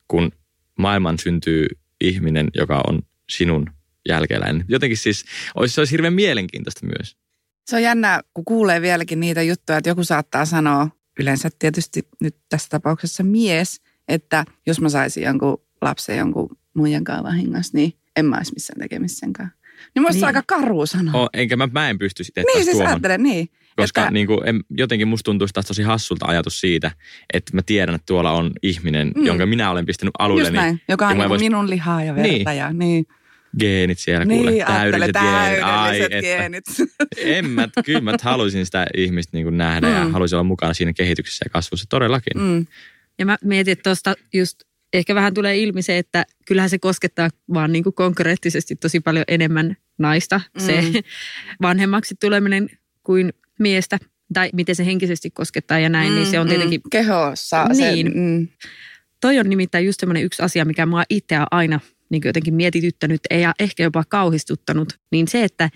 kun 0.08 0.32
maailman 0.78 1.20
syntyy 1.20 1.68
ihminen, 2.02 2.48
joka 2.54 2.82
on 2.88 3.02
sinun 3.30 3.70
jälkeläinen. 4.10 4.66
Jotenkin 4.68 4.98
siis 4.98 5.26
olisi, 5.56 5.76
se 5.76 5.82
olisi 5.82 5.92
hirveän 5.92 6.14
mielenkiintoista 6.14 6.86
myös. 6.86 7.18
Se 7.68 7.76
on 7.76 7.84
jännä, 7.84 8.22
kun 8.34 8.46
kuulee 8.46 8.82
vieläkin 8.82 9.20
niitä 9.20 9.42
juttuja, 9.42 9.78
että 9.78 9.90
joku 9.90 10.04
saattaa 10.04 10.46
sanoa, 10.46 10.90
yleensä 11.20 11.50
tietysti 11.60 12.08
nyt 12.22 12.36
tässä 12.50 12.70
tapauksessa 12.70 13.24
mies, 13.24 13.82
että 14.08 14.46
jos 14.68 14.82
mä 14.82 14.90
saisin 14.90 15.24
jonkun 15.24 15.62
lapsen 15.82 16.18
jonkun 16.18 16.58
muijan 16.74 17.04
kanssa 17.04 17.24
vahingossa, 17.24 17.78
niin 17.78 17.94
en 18.16 18.26
mä 18.26 18.38
olisi 18.38 18.54
missään 18.54 18.80
tekemisissä 18.80 19.20
sen 19.20 19.34
kanssa. 19.34 19.58
Niin 19.96 20.02
musta 20.04 20.16
Niin. 20.16 20.26
aika 20.26 20.44
karu 20.48 20.86
sanoa. 20.86 21.22
O, 21.24 21.30
enkä 21.34 21.56
mä, 21.56 21.68
mä 21.72 21.90
en 21.90 21.98
pysty 22.00 22.24
sitten 22.24 22.44
niin, 22.54 22.64
siis 22.64 22.78
tuohon. 22.78 22.88
ajattelen, 22.94 23.24
niin. 23.24 23.50
Koska 23.76 24.02
että- 24.02 24.12
niin 24.12 24.28
kuin, 24.28 24.40
en, 24.48 24.64
jotenkin 24.70 25.08
musta 25.08 25.24
tuntuisi 25.26 25.54
taas 25.54 25.66
tosi 25.66 25.84
hassulta 25.84 26.26
ajatus 26.26 26.60
siitä, 26.60 26.92
että 27.34 27.56
mä 27.56 27.62
tiedän, 27.66 27.96
että 27.96 28.06
tuolla 28.06 28.32
on 28.32 28.52
ihminen, 28.64 29.12
Mm. 29.16 29.26
jonka 29.26 29.46
minä 29.46 29.72
olen 29.72 29.86
pistänyt 29.86 30.14
alulle. 30.20 30.42
Just 30.42 30.54
näin, 30.54 30.82
joka 30.90 31.08
on 31.08 31.18
mä 31.18 31.24
niin 31.24 31.36
vois- 31.36 31.40
minun 31.40 31.70
lihaa 31.70 32.04
ja 32.04 32.16
verta. 32.16 32.32
Niin. 32.32 32.58
Ja, 32.58 32.74
niin, 32.74 33.06
Geenit 33.60 34.00
siellä 34.00 34.26
kuule, 34.26 34.52
niin 34.52 34.68
ajattele 34.68 35.12
täydelliset 35.12 35.14
geenit. 35.22 35.64
Ai, 35.64 36.00
täydelliset 36.00 36.14
että. 36.14 36.22
geenit. 36.22 36.66
En 37.38 37.50
mä, 37.50 37.68
kyllä 37.86 38.02
mä 38.02 38.16
haluaisin 38.22 38.66
sitä 38.66 38.88
ihmistä 38.98 39.38
niin 39.38 39.46
kuin 39.46 39.58
nähdä 39.58 39.88
mm. 39.88 39.94
ja 39.94 40.04
Mm. 40.06 40.12
haluaisin 40.12 40.36
olla 40.36 40.44
mukana 40.44 40.74
siinä 40.74 40.94
kehityksessä 40.94 41.46
ja 41.46 41.50
kasvussa 41.50 41.86
todellakin. 41.90 42.42
Mm. 42.42 42.44
Mm. 42.44 42.68
Ja 43.20 43.26
mä 43.26 43.38
mietin, 43.44 43.72
että 43.72 43.84
tuosta 43.84 44.16
just 44.34 44.60
ehkä 44.94 45.16
vähän 45.16 45.34
tulee 45.34 45.58
ilmi 45.58 45.82
se, 45.82 45.98
että 45.98 46.26
kyllähän 46.46 46.70
se 46.70 46.80
koskettaa 46.80 47.30
vaan 47.54 47.72
niin 47.72 47.84
kuin 47.84 47.94
konkreettisesti 47.94 48.76
tosi 48.76 49.00
paljon 49.00 49.26
enemmän 49.28 49.78
naista, 49.98 50.42
mm. 50.54 50.62
se 50.66 50.82
Mm. 50.82 50.94
vanhemmaksi 51.62 52.16
tuleminen 52.22 52.70
kuin 53.04 53.34
miestä. 53.60 53.98
Tai 54.34 54.50
miten 54.54 54.76
se 54.76 54.86
henkisesti 54.86 55.30
koskettaa 55.30 55.80
ja 55.80 55.90
näin, 55.90 56.10
mm, 56.10 56.16
niin 56.16 56.28
se 56.28 56.40
on 56.40 56.48
tietenkin, 56.48 56.80
mm. 56.80 56.90
Kehossa. 56.90 57.66
Niin. 57.66 58.08
Se, 58.08 58.20
mm. 58.20 58.48
toi 59.22 59.40
on 59.40 59.50
nimittäin 59.50 59.86
just 59.86 60.00
semmoinen 60.00 60.24
yksi 60.24 60.42
asia, 60.42 60.66
mikä 60.66 60.86
mua 60.86 61.04
itseä 61.10 61.46
aina 61.52 61.80
niin 62.10 62.22
jotenkin 62.26 62.54
mietityttänyt 62.54 63.22
ja 63.32 63.54
ehkä 63.60 63.84
jopa 63.84 64.04
kauhistuttanut, 64.10 64.94
niin 65.12 65.28
se, 65.28 65.44
että 65.44 65.70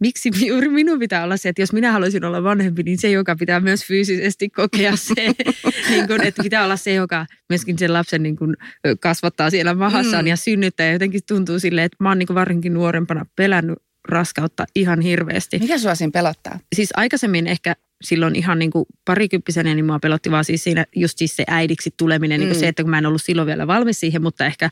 miksi 0.00 0.30
juuri 0.46 0.68
minun 0.68 0.98
pitää 0.98 1.24
olla 1.24 1.36
se, 1.36 1.48
että 1.48 1.62
jos 1.62 1.72
minä 1.72 1.92
haluaisin 1.92 2.24
olla 2.24 2.42
vanhempi, 2.42 2.82
niin 2.82 2.98
se, 2.98 3.10
joka 3.10 3.36
pitää 3.36 3.60
myös 3.60 3.84
fyysisesti 3.84 4.48
kokea 4.50 4.96
se, 4.96 5.14
niin 5.90 6.06
kuin, 6.06 6.24
että 6.24 6.42
pitää 6.42 6.64
olla 6.64 6.76
se, 6.76 6.94
joka 6.94 7.26
myöskin 7.48 7.78
sen 7.78 7.92
lapsen 7.92 8.22
niin 8.22 8.36
kuin 8.36 8.56
kasvattaa 9.00 9.50
siellä 9.50 9.74
mahassaan 9.74 10.24
Mm. 10.24 10.28
ja 10.28 10.36
synnyttää. 10.36 10.86
Ja 10.86 10.92
jotenkin 10.92 11.20
tuntuu 11.28 11.58
silleen, 11.58 11.84
että 11.84 11.96
mä 12.00 12.08
oon 12.08 12.18
niin 12.18 12.34
varsinkin 12.34 12.74
nuorempana 12.74 13.26
pelännyt 13.36 13.78
raskautta 14.08 14.66
ihan 14.74 15.00
hirveästi. 15.00 15.58
Mikä 15.58 15.78
sua 15.78 15.94
siinä 15.94 16.10
pelottaa? 16.10 16.60
Siis 16.76 16.90
aikaisemmin 16.96 17.46
ehkä 17.46 17.74
silloin 18.04 18.36
ihan 18.36 18.58
niin 18.58 18.70
kuin 18.70 18.84
parikymppisenä, 19.04 19.74
niin 19.74 19.84
mua 19.84 19.98
pelotti 19.98 20.30
vaan 20.30 20.44
siis 20.44 20.64
siinä 20.64 20.86
just 20.96 21.18
siis 21.18 21.36
se 21.36 21.44
äidiksi 21.46 21.94
tuleminen. 21.96 22.40
Mm. 22.40 22.40
Niin 22.40 22.48
kuin 22.48 22.56
Mm. 22.56 22.60
se, 22.60 22.68
että 22.68 22.82
kun 22.82 22.90
mä 22.90 22.98
en 22.98 23.06
ollut 23.06 23.22
silloin 23.22 23.46
vielä 23.46 23.66
valmis 23.66 24.00
siihen, 24.00 24.22
mutta 24.22 24.46
ehkä 24.46 24.70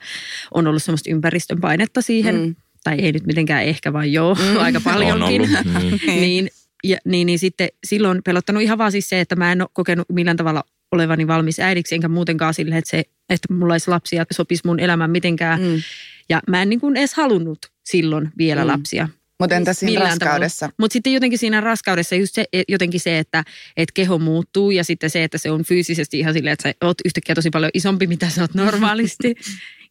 on 0.54 0.66
ollut 0.66 0.82
semmoista 0.82 1.10
ympäristön 1.10 1.60
painetta 1.60 2.02
siihen. 2.02 2.36
Mm. 2.40 2.54
Tai 2.84 2.98
ei 3.00 3.12
nyt 3.12 3.26
mitenkään 3.26 3.62
ehkä, 3.64 3.92
vaan 3.92 4.12
joo, 4.12 4.34
mm. 4.34 4.56
Aika 4.64 4.78
On 4.78 4.82
paljonkin. 4.84 5.40
ollut. 5.40 5.50
Mm. 5.64 5.98
niin, 6.20 6.48
ja, 6.84 6.98
niin, 7.04 7.26
niin 7.26 7.38
sitten 7.38 7.68
silloin 7.86 8.22
pelottanut 8.24 8.62
ihan 8.62 8.78
vaan 8.78 8.92
siis 8.92 9.08
se, 9.08 9.20
että 9.20 9.36
mä 9.36 9.52
en 9.52 9.60
ole 9.62 9.68
kokenut 9.72 10.06
millään 10.12 10.36
tavalla 10.36 10.64
olevani 10.92 11.26
valmis 11.26 11.60
äidiksi, 11.60 11.94
enkä 11.94 12.08
muutenkaan 12.08 12.54
sille, 12.54 12.78
että, 12.78 12.90
se, 12.90 13.02
että 13.30 13.54
mulla 13.54 13.74
olisi 13.74 13.90
lapsia 13.90 14.24
sopisi 14.32 14.62
mun 14.66 14.80
elämään 14.80 15.10
mitenkään. 15.10 15.60
Mm. 15.62 15.82
Ja 16.28 16.42
mä 16.48 16.62
en 16.62 16.68
niin 16.68 16.80
kuin 16.80 16.96
edes 16.96 17.14
halunnut 17.14 17.58
silloin 17.84 18.30
vielä 18.38 18.60
mm. 18.64 18.66
Mm. 18.66 18.72
lapsia. 18.72 19.08
Mutta 19.40 19.54
entä 19.56 19.72
siinä 19.72 19.90
Millään 19.90 20.18
tavalla. 20.18 20.32
raskaudessa? 20.32 20.70
Mutta 20.78 20.92
sitten 20.92 21.12
jotenkin 21.12 21.38
siinä 21.38 21.60
raskaudessa 21.60 22.14
just 22.14 22.34
se, 22.34 22.44
jotenkin 22.68 23.00
se, 23.00 23.18
että, 23.18 23.44
että 23.76 23.92
keho 23.94 24.18
muuttuu 24.18 24.70
ja 24.70 24.84
sitten 24.84 25.10
se, 25.10 25.24
että 25.24 25.38
se 25.38 25.50
on 25.50 25.64
fyysisesti 25.64 26.18
ihan 26.18 26.34
silleen, 26.34 26.52
että 26.52 26.68
sä 26.68 26.74
oot 26.80 26.98
yhtäkkiä 27.04 27.34
tosi 27.34 27.50
paljon 27.50 27.70
isompi, 27.74 28.06
mitä 28.16 28.28
sä 28.28 28.40
oot 28.40 28.54
normaalisti. 28.54 29.34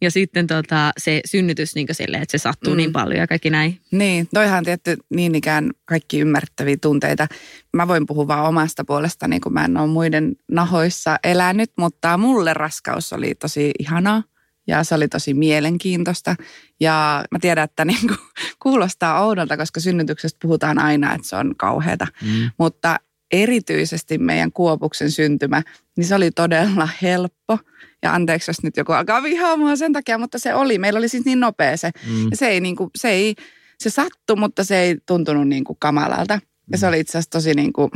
ja 0.02 0.12
sitten 0.12 0.48
tota, 0.48 0.92
se 0.98 1.22
synnytys 1.25 1.75
niin 1.75 1.88
silleen, 1.92 2.24
että 2.24 2.38
se 2.38 2.42
sattuu 2.42 2.74
mm. 2.74 2.75
Mm. 2.75 2.78
niin 2.78 2.92
paljon 2.92 3.20
ja 3.20 3.28
kaikki 3.28 3.50
näin. 3.50 3.82
Niin, 3.92 4.28
toihan 4.34 4.58
on 4.58 4.64
tietty 4.64 4.98
niin 5.10 5.36
ikään 5.36 5.72
kaikki 5.86 6.20
ymmärrettäviä 6.20 6.78
tunteita. 6.82 7.28
Mä 7.74 7.88
voin 7.88 8.06
puhua 8.06 8.28
vaan 8.28 8.46
omasta 8.46 8.86
puolestani, 8.86 9.40
kun 9.40 9.54
mä 9.54 9.66
en 9.66 9.78
ole 9.78 9.88
muiden 9.88 10.36
nahoissa 10.52 11.20
elänyt, 11.24 11.72
mutta 11.78 12.18
mulle 12.18 12.54
raskaus 12.54 13.14
oli 13.14 13.36
tosi 13.36 13.72
ihanaa 13.80 14.24
ja 14.68 14.84
se 14.84 14.96
oli 14.96 15.08
tosi 15.08 15.34
mielenkiintoista. 15.34 16.36
Ja 16.80 17.26
mä 17.32 17.40
tiedän, 17.40 17.64
että 17.64 17.86
niin 17.96 18.08
kuin, 18.08 18.20
kuulostaa 18.60 19.26
oudolta, 19.26 19.58
koska 19.58 19.80
synnytyksestä 19.80 20.40
puhutaan 20.42 20.80
aina, 20.80 21.14
että 21.14 21.28
se 21.28 21.36
on 21.36 21.56
kauheata. 21.58 22.08
Mm. 22.22 22.52
Mutta 22.58 23.00
erityisesti 23.32 24.18
meidän 24.18 24.52
Kuopuksen 24.52 25.12
syntymä, 25.12 25.64
niin 25.98 26.06
se 26.06 26.16
oli 26.16 26.32
todella 26.32 26.90
helppo. 27.02 27.60
Ja 28.04 28.14
anteeksi, 28.14 28.50
jos 28.50 28.64
nyt 28.64 28.78
joku 28.78 28.92
alkaa 28.92 29.24
vihaamaan 29.24 29.78
sen 29.78 29.94
takia, 29.94 30.18
mutta 30.18 30.40
se 30.40 30.54
oli. 30.54 30.78
Meillä 30.78 30.98
oli 30.98 31.10
siis 31.10 31.26
niin 31.26 31.40
nopea 31.40 31.78
se. 31.78 31.92
Mm. 32.08 32.28
Ja 32.32 32.38
se 32.38 32.48
ei, 32.48 32.62
niin 32.62 32.76
kuin, 32.76 32.90
se 32.96 33.10
ei, 33.10 33.36
se 33.80 33.90
sattui, 33.90 34.36
mutta 34.36 34.64
se 34.64 34.80
ei 34.80 34.98
tuntunut 35.06 35.48
niin 35.48 35.64
kuin 35.64 35.78
kamalalta. 35.80 36.40
Ja 36.72 36.78
se 36.78 36.86
mm. 36.86 36.90
oli 36.90 37.00
itse 37.00 37.12
asiassa 37.12 37.32
tosi 37.32 37.54
niin 37.54 37.74
kuin, 37.74 37.92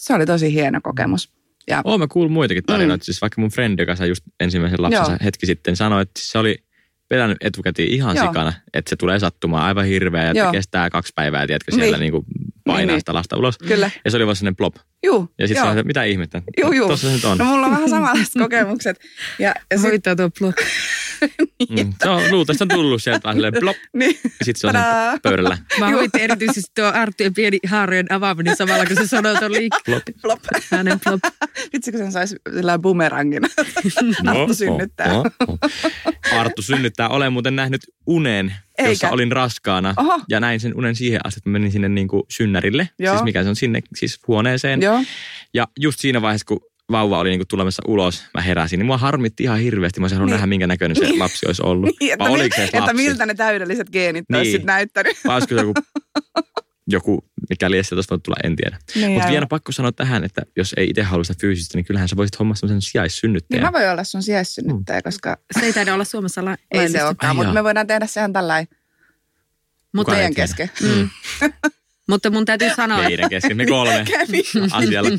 se 0.00 0.14
oli 0.14 0.26
tosi 0.26 0.52
hieno 0.52 0.80
kokemus. 0.82 1.32
Ja... 1.68 1.82
Oon 1.84 2.00
mä 2.00 2.06
kuullut 2.06 2.32
muitakin 2.32 2.64
tarinoita. 2.64 3.02
Mm. 3.02 3.04
Siis 3.04 3.20
vaikka 3.20 3.40
mun 3.40 3.50
frendi, 3.50 3.82
joka 3.82 3.96
sai 3.96 4.08
just 4.08 4.24
ensimmäisen 4.40 4.82
lapsensa 4.82 5.12
Joo. 5.12 5.18
hetki 5.24 5.46
sitten, 5.46 5.76
sanoi, 5.76 6.02
että 6.02 6.20
se 6.22 6.38
oli 6.38 6.64
pelännyt 7.08 7.38
etukäteen 7.40 7.88
ihan 7.88 8.16
Joo. 8.16 8.26
sikana, 8.26 8.52
että 8.74 8.88
se 8.88 8.96
tulee 8.96 9.18
sattumaan 9.18 9.64
aivan 9.64 9.84
hirveä 9.84 10.32
ja 10.32 10.50
kestää 10.52 10.90
kaksi 10.90 11.12
päivää, 11.16 11.46
tiedätkö, 11.46 11.72
siellä 11.74 11.98
niin. 11.98 12.12
Niin 12.12 12.24
painaa 12.64 12.86
niin, 12.94 13.00
sitä 13.00 13.14
lasta 13.14 13.36
ulos. 13.36 13.58
Kyllä. 13.58 13.90
Ja 14.04 14.10
se 14.10 14.16
oli 14.16 14.26
vaan 14.26 14.36
sellainen 14.36 14.56
plop. 14.56 14.74
Juu, 15.02 15.28
ja 15.38 15.48
sitten 15.48 15.62
sanoin, 15.62 15.78
että 15.78 15.86
mitä 15.86 16.04
ihmettä. 16.04 16.42
Juu, 16.60 16.72
juu. 16.72 16.86
Tuossa 16.86 17.08
se 17.08 17.14
nyt 17.14 17.24
on. 17.24 17.38
No 17.38 17.44
mulla 17.44 17.66
on 17.66 17.72
vähän 17.72 17.88
samanlaiset 17.88 18.34
kokemukset. 18.44 19.00
Ja, 19.38 19.54
ja 19.70 19.78
sit... 19.78 20.02
tuo 20.02 20.30
plop. 20.38 20.54
niin. 21.70 21.86
mm, 21.86 21.94
se 22.02 22.08
on, 22.62 22.68
tullut 22.68 23.02
sieltä 23.02 23.20
vähän 23.24 23.36
silleen 23.36 23.54
plop. 23.60 23.76
niin. 23.92 24.18
Ja 24.22 24.30
sitten 24.44 24.60
se 24.60 24.66
on 24.66 24.72
sen 24.72 25.20
pöydällä. 25.22 25.58
Mä 25.78 25.90
huvitin 25.90 26.20
erityisesti 26.20 26.70
tuo 26.74 26.84
Arttujen 26.94 27.34
pieni 27.34 27.58
haarojen 27.66 28.12
avaaminen 28.12 28.56
samalla, 28.56 28.86
kun 28.86 28.96
se 28.96 29.06
sanoo 29.06 29.34
tuon 29.38 29.52
liik. 29.52 29.72
Plop. 29.84 30.02
plop. 30.22 30.40
Hänen 30.70 31.00
plop. 31.00 31.20
Vitsi, 31.72 31.92
kun 31.92 32.00
sen 32.00 32.12
saisi 32.12 32.36
sillä 32.54 32.78
bumerangina. 32.78 33.48
No, 34.22 34.30
Arttu 34.30 34.54
synnyttää. 34.54 35.08
No, 35.08 35.24
no. 35.48 35.58
Arttu 36.38 36.62
synnyttää. 36.62 37.08
Olen 37.08 37.32
muuten 37.32 37.56
nähnyt 37.56 37.80
unen, 38.06 38.54
Eikä. 38.78 38.90
jossa 38.90 39.10
olin 39.10 39.32
raskaana. 39.32 39.94
Oho. 39.96 40.20
Ja 40.28 40.40
näin 40.40 40.60
sen 40.60 40.76
unen 40.76 40.96
siihen 40.96 41.20
asti, 41.24 41.38
että 41.38 41.50
menin 41.50 41.72
sinne 41.72 41.88
niin 41.88 42.08
kuin 42.08 42.22
synnärille. 42.28 42.88
Joo. 42.98 43.14
Siis 43.14 43.24
mikä 43.24 43.42
se 43.42 43.48
on 43.48 43.56
sinne 43.56 43.80
siis 43.96 44.18
huoneeseen. 44.28 44.82
Joo. 44.82 45.04
Ja 45.54 45.68
just 45.80 46.00
siinä 46.00 46.22
vaiheessa, 46.22 46.46
kun 46.46 46.60
vauva 46.92 47.18
oli 47.18 47.30
niinku 47.30 47.44
tulemassa 47.48 47.82
ulos, 47.86 48.24
mä 48.34 48.40
heräsin, 48.40 48.78
niin 48.78 48.86
mua 48.86 48.98
harmitti 48.98 49.42
ihan 49.42 49.58
hirveästi. 49.58 50.00
Mä 50.00 50.04
olisin 50.04 50.16
halunnut 50.16 50.30
niin. 50.30 50.36
nähdä, 50.36 50.46
minkä 50.46 50.66
näköinen 50.66 50.96
se 50.96 51.18
lapsi 51.18 51.46
olisi 51.46 51.62
ollut. 51.64 51.90
niin, 52.00 52.12
että, 52.12 52.24
oliko 52.24 52.56
se 52.56 52.64
että 52.64 52.94
miltä 52.94 53.26
ne 53.26 53.34
täydelliset 53.34 53.90
geenit 53.90 54.24
niin. 54.28 54.38
olisi 54.38 54.58
näyttänyt. 54.58 55.16
Vai 55.26 55.34
olisiko 55.34 55.54
joku, 55.54 55.74
joku 56.86 57.24
mikä 57.50 57.70
lies 57.70 57.88
sieltä 57.88 58.04
voisi 58.10 58.22
tulla, 58.22 58.36
en 58.44 58.56
tiedä. 58.56 58.78
Niin, 58.94 59.10
Mutta 59.10 59.30
vielä 59.30 59.46
pakko 59.46 59.72
sanoa 59.72 59.92
tähän, 59.92 60.24
että 60.24 60.42
jos 60.56 60.74
ei 60.76 60.88
itse 60.88 61.02
halua 61.02 61.24
sitä 61.24 61.40
fyysistä, 61.40 61.78
niin 61.78 61.84
kyllähän 61.84 62.08
sä 62.08 62.16
voisit 62.16 62.38
hommaa 62.38 62.54
sellaisen 62.54 62.82
sijaissynnyttäjän. 62.82 63.62
Niin 63.62 63.72
mä 63.72 63.78
voin 63.78 63.90
olla 63.90 64.04
sun 64.04 64.22
sijaissynnyttäjä, 64.22 64.98
mm. 64.98 65.02
koska... 65.04 65.36
Se 65.60 65.66
ei 65.66 65.72
taida 65.72 65.94
olla 65.94 66.04
Suomessa 66.04 66.44
la- 66.44 66.56
Ei 66.70 66.88
se 66.88 67.04
olekaan, 67.04 67.36
mutta 67.36 67.52
me 67.52 67.64
voidaan 67.64 67.86
tehdä 67.86 68.06
sehän 68.06 68.32
tällainen 68.32 68.82
mutta 69.94 70.12
meidän 70.12 70.34
kesken. 70.34 70.70
Mm. 70.82 71.08
Mutta 72.08 72.30
mun 72.30 72.44
täytyy 72.44 72.70
sanoa... 72.76 73.02
Meidän 73.02 73.30
kesken, 73.30 73.56
me 73.56 73.66
kolme 73.66 74.04
asialla. 74.70 75.10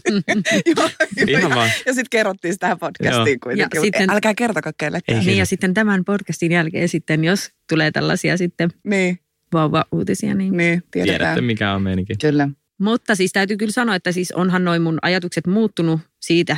Joo, 0.77 0.89
Ihan 1.27 1.55
vaan. 1.55 1.69
Ja 1.85 1.93
sitten 1.93 2.09
kerrottiin 2.09 2.53
sitä 2.53 2.77
podcastiin 2.79 3.39
kuitenkin. 3.39 3.77
Ja 3.77 3.81
sitten, 3.81 4.09
Älkää 4.09 4.33
kertoko 4.33 4.71
kellekään. 4.77 5.25
Niin, 5.25 5.37
ja 5.37 5.45
sitten 5.45 5.73
tämän 5.73 6.05
podcastin 6.05 6.51
jälkeen 6.51 6.89
sitten, 6.89 7.23
jos 7.23 7.51
tulee 7.69 7.91
tällaisia 7.91 8.37
sitten 8.37 8.69
niin. 8.83 9.19
vauva-uutisia, 9.53 10.35
niin... 10.35 10.57
Niin, 10.57 10.83
tiedetään. 10.91 11.19
Tiedätte, 11.19 11.41
mikä 11.41 11.73
on 11.73 11.81
meininki. 11.81 12.13
Kyllä. 12.21 12.49
Mutta 12.79 13.15
siis 13.15 13.31
täytyy 13.31 13.57
kyllä 13.57 13.71
sanoa, 13.71 13.95
että 13.95 14.11
siis 14.11 14.31
onhan 14.31 14.63
noin 14.63 14.81
mun 14.81 14.99
ajatukset 15.01 15.47
muuttunut 15.47 15.99
siitä, 16.23 16.57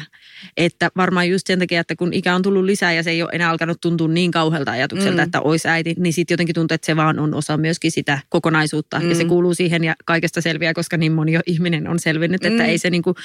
että 0.57 0.91
varmaan 0.97 1.29
just 1.29 1.47
sen 1.47 1.59
takia, 1.59 1.81
että 1.81 1.95
kun 1.95 2.13
ikä 2.13 2.35
on 2.35 2.41
tullut 2.41 2.63
lisää 2.63 2.93
ja 2.93 3.03
se 3.03 3.11
ei 3.11 3.21
ole 3.21 3.29
enää 3.33 3.49
alkanut 3.49 3.81
tuntua 3.81 4.07
niin 4.07 4.31
kauhealta 4.31 4.71
ajatukselta, 4.71 5.17
mm. 5.17 5.23
että 5.23 5.41
olisi 5.41 5.67
äiti, 5.67 5.95
niin 5.97 6.13
sitten 6.13 6.33
jotenkin 6.33 6.55
tuntuu, 6.55 6.75
että 6.75 6.85
se 6.85 6.95
vaan 6.95 7.19
on 7.19 7.33
osa 7.33 7.57
myöskin 7.57 7.91
sitä 7.91 8.19
kokonaisuutta 8.29 8.99
mm. 8.99 9.09
ja 9.09 9.15
se 9.15 9.23
mm. 9.23 9.29
kuuluu 9.29 9.53
siihen 9.53 9.83
ja 9.83 9.95
kaikesta 10.05 10.41
selviää, 10.41 10.73
koska 10.73 10.97
niin 10.97 11.11
moni 11.11 11.31
jo 11.31 11.41
ihminen 11.45 11.87
on 11.87 11.99
selvinnyt, 11.99 12.41
mm. 12.41 12.47
että 12.47 12.65
ei 12.65 12.77
se 12.77 12.89
niin 12.89 13.03
kuin, 13.03 13.15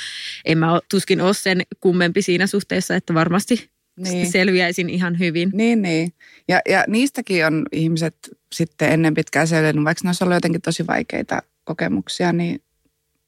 en 0.45 0.59
mä 0.59 0.81
tuskin 0.91 1.21
ole 1.21 1.35
sen 1.35 1.63
kummempi 1.81 2.23
siinä 2.23 2.47
suhteessa, 2.47 2.97
että 2.97 3.15
varmasti 3.15 3.71
niin. 3.97 4.33
selviäisin 4.33 4.91
ihan 4.91 5.19
hyvin. 5.19 5.51
Niin, 5.53 5.83
niin. 5.83 6.13
Ja, 6.49 6.61
ja 6.69 6.85
niistäkin 6.89 7.47
on 7.47 7.67
ihmiset 7.73 8.17
sitten 8.53 8.93
ennen 8.93 9.15
pitkään 9.15 9.49
selvinnyt, 9.49 9.85
vaikka 9.85 10.01
ne 10.05 10.09
olisi 10.09 10.25
ollut 10.25 10.37
jotenkin 10.37 10.63
tosi 10.63 10.87
vaikeita 10.87 11.43
kokemuksia, 11.65 12.33
niin 12.33 12.63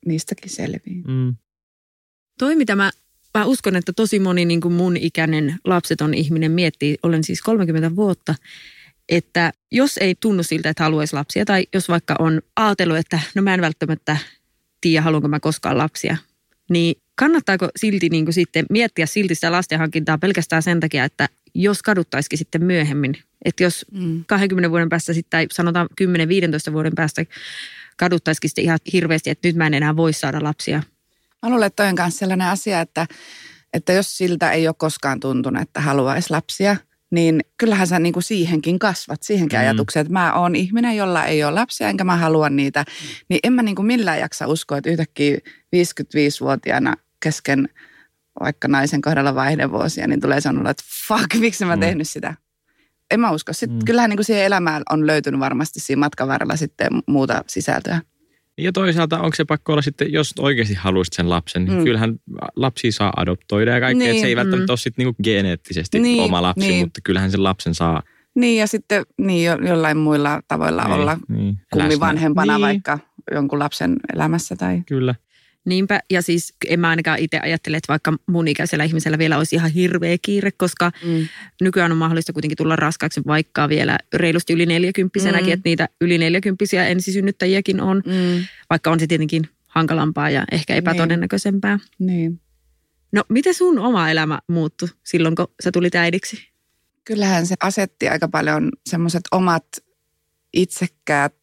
niistäkin 0.07 0.51
selviää. 0.51 1.03
Mm. 1.09 1.37
Toi, 2.39 2.57
mitä 2.57 2.77
mä, 2.77 2.91
mä 3.39 3.45
uskon, 3.45 3.77
että 3.77 3.93
tosi 3.93 4.19
moni 4.19 4.45
niin 4.45 4.61
kuin 4.61 4.75
mun 4.75 4.97
ikäinen 4.97 5.57
lapseton 5.65 6.15
ihminen 6.15 6.53
miettii, 6.53 6.97
olen 7.03 7.25
siis 7.25 7.43
30 7.43 7.97
vuotta, 7.97 8.35
että 9.09 9.53
jos 9.71 9.99
ei 9.99 10.15
tunnu 10.21 10.43
siltä, 10.43 10.69
että 10.69 10.85
haluaisi 10.85 11.15
lapsia, 11.15 11.45
tai 11.45 11.67
jos 11.75 11.89
vaikka 11.89 12.17
on 12.19 12.43
ajatellut, 12.57 12.97
että 12.97 13.21
no 13.35 13.43
mä 13.43 13.55
en 13.55 13.61
välttämättä 13.61 14.17
tiedä, 14.81 15.03
haluanko 15.03 15.29
mä 15.29 15.41
koskaan 15.41 15.79
lapsia, 15.79 16.17
niin 16.71 16.95
kannattaako 17.15 17.69
silti 17.77 18.09
niin 18.09 18.25
kuin 18.25 18.35
sitten 18.35 18.67
miettiä 18.71 19.07
silti 19.07 19.35
sitä 19.35 19.53
lastenhankintaa 19.53 20.19
pelkästään 20.19 20.63
sen 20.63 20.81
takia, 20.81 21.05
että 21.05 21.29
jos 21.55 21.83
kaduttaisikin 21.83 22.39
sitten 22.39 22.65
myöhemmin, 22.65 23.15
että 23.45 23.63
jos 23.63 23.87
mm. 23.93 24.25
20 24.27 24.71
vuoden 24.71 24.89
päästä 24.89 25.13
sitten, 25.13 25.31
tai 25.31 25.47
sanotaan 25.53 25.89
10-15 26.71 26.73
vuoden 26.73 26.93
päästä 26.95 27.25
kaduttaisikin 27.97 28.51
sitten 28.51 28.65
ihan 28.65 28.79
hirveästi, 28.93 29.31
että 29.31 29.49
nyt 29.49 29.57
mä 29.57 29.67
en 29.67 29.75
enää 29.75 29.97
voi 29.97 30.13
saada 30.13 30.43
lapsia. 30.43 30.83
Mä 31.43 31.51
luulen, 31.51 31.67
että 31.67 31.85
on 31.85 31.95
myös 31.99 32.19
sellainen 32.19 32.49
asia, 32.49 32.81
että, 32.81 33.07
että 33.73 33.93
jos 33.93 34.17
siltä 34.19 34.51
ei 34.51 34.69
ole 34.69 34.75
koskaan 34.79 35.21
tuntunut, 35.21 35.63
että 35.63 35.81
haluaisi 35.81 36.31
lapsia, 36.31 36.77
niin 37.11 37.41
kyllähän 37.59 37.87
sä 37.87 37.99
niin 37.99 38.13
kuin 38.13 38.23
siihenkin 38.23 38.79
kasvat, 38.79 39.23
siihenkin 39.23 39.59
mm. 39.59 39.63
ajatukseen, 39.63 40.03
että 40.03 40.13
mä 40.13 40.35
oon 40.35 40.57
ihminen, 40.57 40.97
jolla 40.97 41.25
ei 41.25 41.45
ole 41.45 41.55
lapsia, 41.55 41.89
enkä 41.89 42.05
mä 42.05 42.17
halua 42.17 42.49
niitä. 42.49 42.85
Niin 43.29 43.41
en 43.45 43.53
mä 43.53 43.63
niin 43.63 43.77
kuin 43.77 43.87
millään 43.87 44.21
jaksa 44.21 44.47
uskoa, 44.47 44.79
että 44.79 44.91
yhtäkkiä 44.91 45.39
55-vuotiaana 45.77 46.95
kesken 47.21 47.69
vaikka 48.41 48.69
naisen 48.69 49.01
kohdalla 49.01 49.35
vaihdevuosia, 49.35 50.09
niin 50.09 50.21
tulee 50.21 50.41
sanoa, 50.41 50.71
että 50.71 50.83
fuck, 51.09 51.35
miksi 51.35 51.65
mä 51.65 51.77
mm. 51.77 51.81
tehnyt 51.81 52.09
sitä? 52.09 52.35
en 53.13 53.21
mä 53.21 53.31
usko. 53.31 53.53
Sitten 53.53 53.79
mm. 53.79 53.85
Kyllähän 53.85 54.11
niin 54.11 54.17
kuin 54.17 54.25
siihen 54.25 54.45
elämään 54.45 54.83
on 54.91 55.07
löytynyt 55.07 55.41
varmasti 55.41 55.81
siinä 55.81 56.01
matkan 56.01 56.29
varrella 56.29 56.57
sitten 56.57 56.89
muuta 57.07 57.45
sisältöä. 57.47 58.01
Ja 58.59 58.73
toisaalta 58.73 59.21
onko 59.21 59.35
se 59.35 59.45
pakko 59.45 59.73
olla 59.73 59.83
sitten, 59.83 60.13
jos 60.13 60.35
oikeasti 60.39 60.75
haluaisit 60.75 61.13
sen 61.13 61.31
lapsen, 61.31 61.65
niin 61.65 61.79
mm. 61.79 61.85
kyllähän 61.85 62.15
lapsi 62.57 62.93
saa 62.93 63.13
adoptoida 63.17 63.71
ja 63.71 63.81
kaikkea. 63.81 64.13
Niin, 64.13 64.21
se 64.21 64.27
ei 64.27 64.37
välttämättä 64.37 64.67
mm. 64.67 64.73
ole 64.73 64.79
sitten 64.79 65.05
niinku 65.05 65.23
geneettisesti 65.23 65.99
niin, 65.99 66.23
oma 66.23 66.43
lapsi, 66.43 66.69
niin. 66.69 66.85
mutta 66.85 67.01
kyllähän 67.05 67.31
sen 67.31 67.43
lapsen 67.43 67.75
saa. 67.75 68.03
Niin 68.35 68.61
ja 68.61 68.67
sitten 68.67 69.05
niin 69.19 69.47
jo, 69.47 69.59
jollain 69.69 69.97
muilla 69.97 70.41
tavoilla 70.49 70.85
niin, 70.85 70.93
olla 70.93 71.19
niin. 71.29 71.59
kummivanhempana 71.73 72.53
niin. 72.53 72.61
vaikka 72.61 72.99
jonkun 73.33 73.59
lapsen 73.59 73.97
elämässä. 74.15 74.57
Tai... 74.57 74.83
Kyllä. 74.87 75.15
Niinpä, 75.65 76.01
ja 76.11 76.23
siis 76.23 76.55
en 76.69 76.81
mä 76.81 76.89
ainakaan 76.89 77.19
itse 77.19 77.39
ajattele, 77.39 77.77
että 77.77 77.89
vaikka 77.89 78.15
mun 78.27 78.49
ikäisellä 78.49 78.85
ihmisellä 78.85 79.19
vielä 79.19 79.39
olisi 79.39 79.57
ihan 79.57 79.71
hirveä 79.71 80.17
kiire, 80.23 80.51
koska 80.51 80.93
mm. 81.05 81.29
nykyään 81.61 81.93
on 81.93 81.99
mahdollista 81.99 82.33
kuitenkin 82.33 82.57
tulla 82.57 82.77
raskaaksi 82.77 83.21
vaikka 83.27 83.69
vielä 83.69 83.99
reilusti 84.15 84.53
yli 84.53 84.67
neljäkymppisenäkin, 84.67 85.49
mm. 85.49 85.53
että 85.53 85.69
niitä 85.69 85.89
yli 86.01 86.19
neljäkymppisiä 86.19 86.87
ensisynnyttäjiäkin 86.87 87.81
on, 87.81 88.03
mm. 88.07 88.45
vaikka 88.71 88.91
on 88.91 89.01
se 89.01 89.07
tietenkin 89.07 89.49
hankalampaa 89.67 90.31
ja 90.31 90.45
ehkä 90.53 90.75
epätodennäköisempää. 90.75 91.79
Niin. 91.99 92.07
niin. 92.07 92.41
No, 93.13 93.25
miten 93.29 93.55
sun 93.55 93.79
oma 93.79 94.11
elämä 94.11 94.39
muuttui 94.49 94.89
silloin, 95.05 95.35
kun 95.35 95.49
sä 95.65 95.73
tulit 95.73 95.95
äidiksi? 95.95 96.49
Kyllähän 97.05 97.47
se 97.47 97.55
asetti 97.61 98.09
aika 98.09 98.29
paljon 98.29 98.71
semmoiset 98.87 99.23
omat 99.33 99.67
itsekkäät 100.53 101.35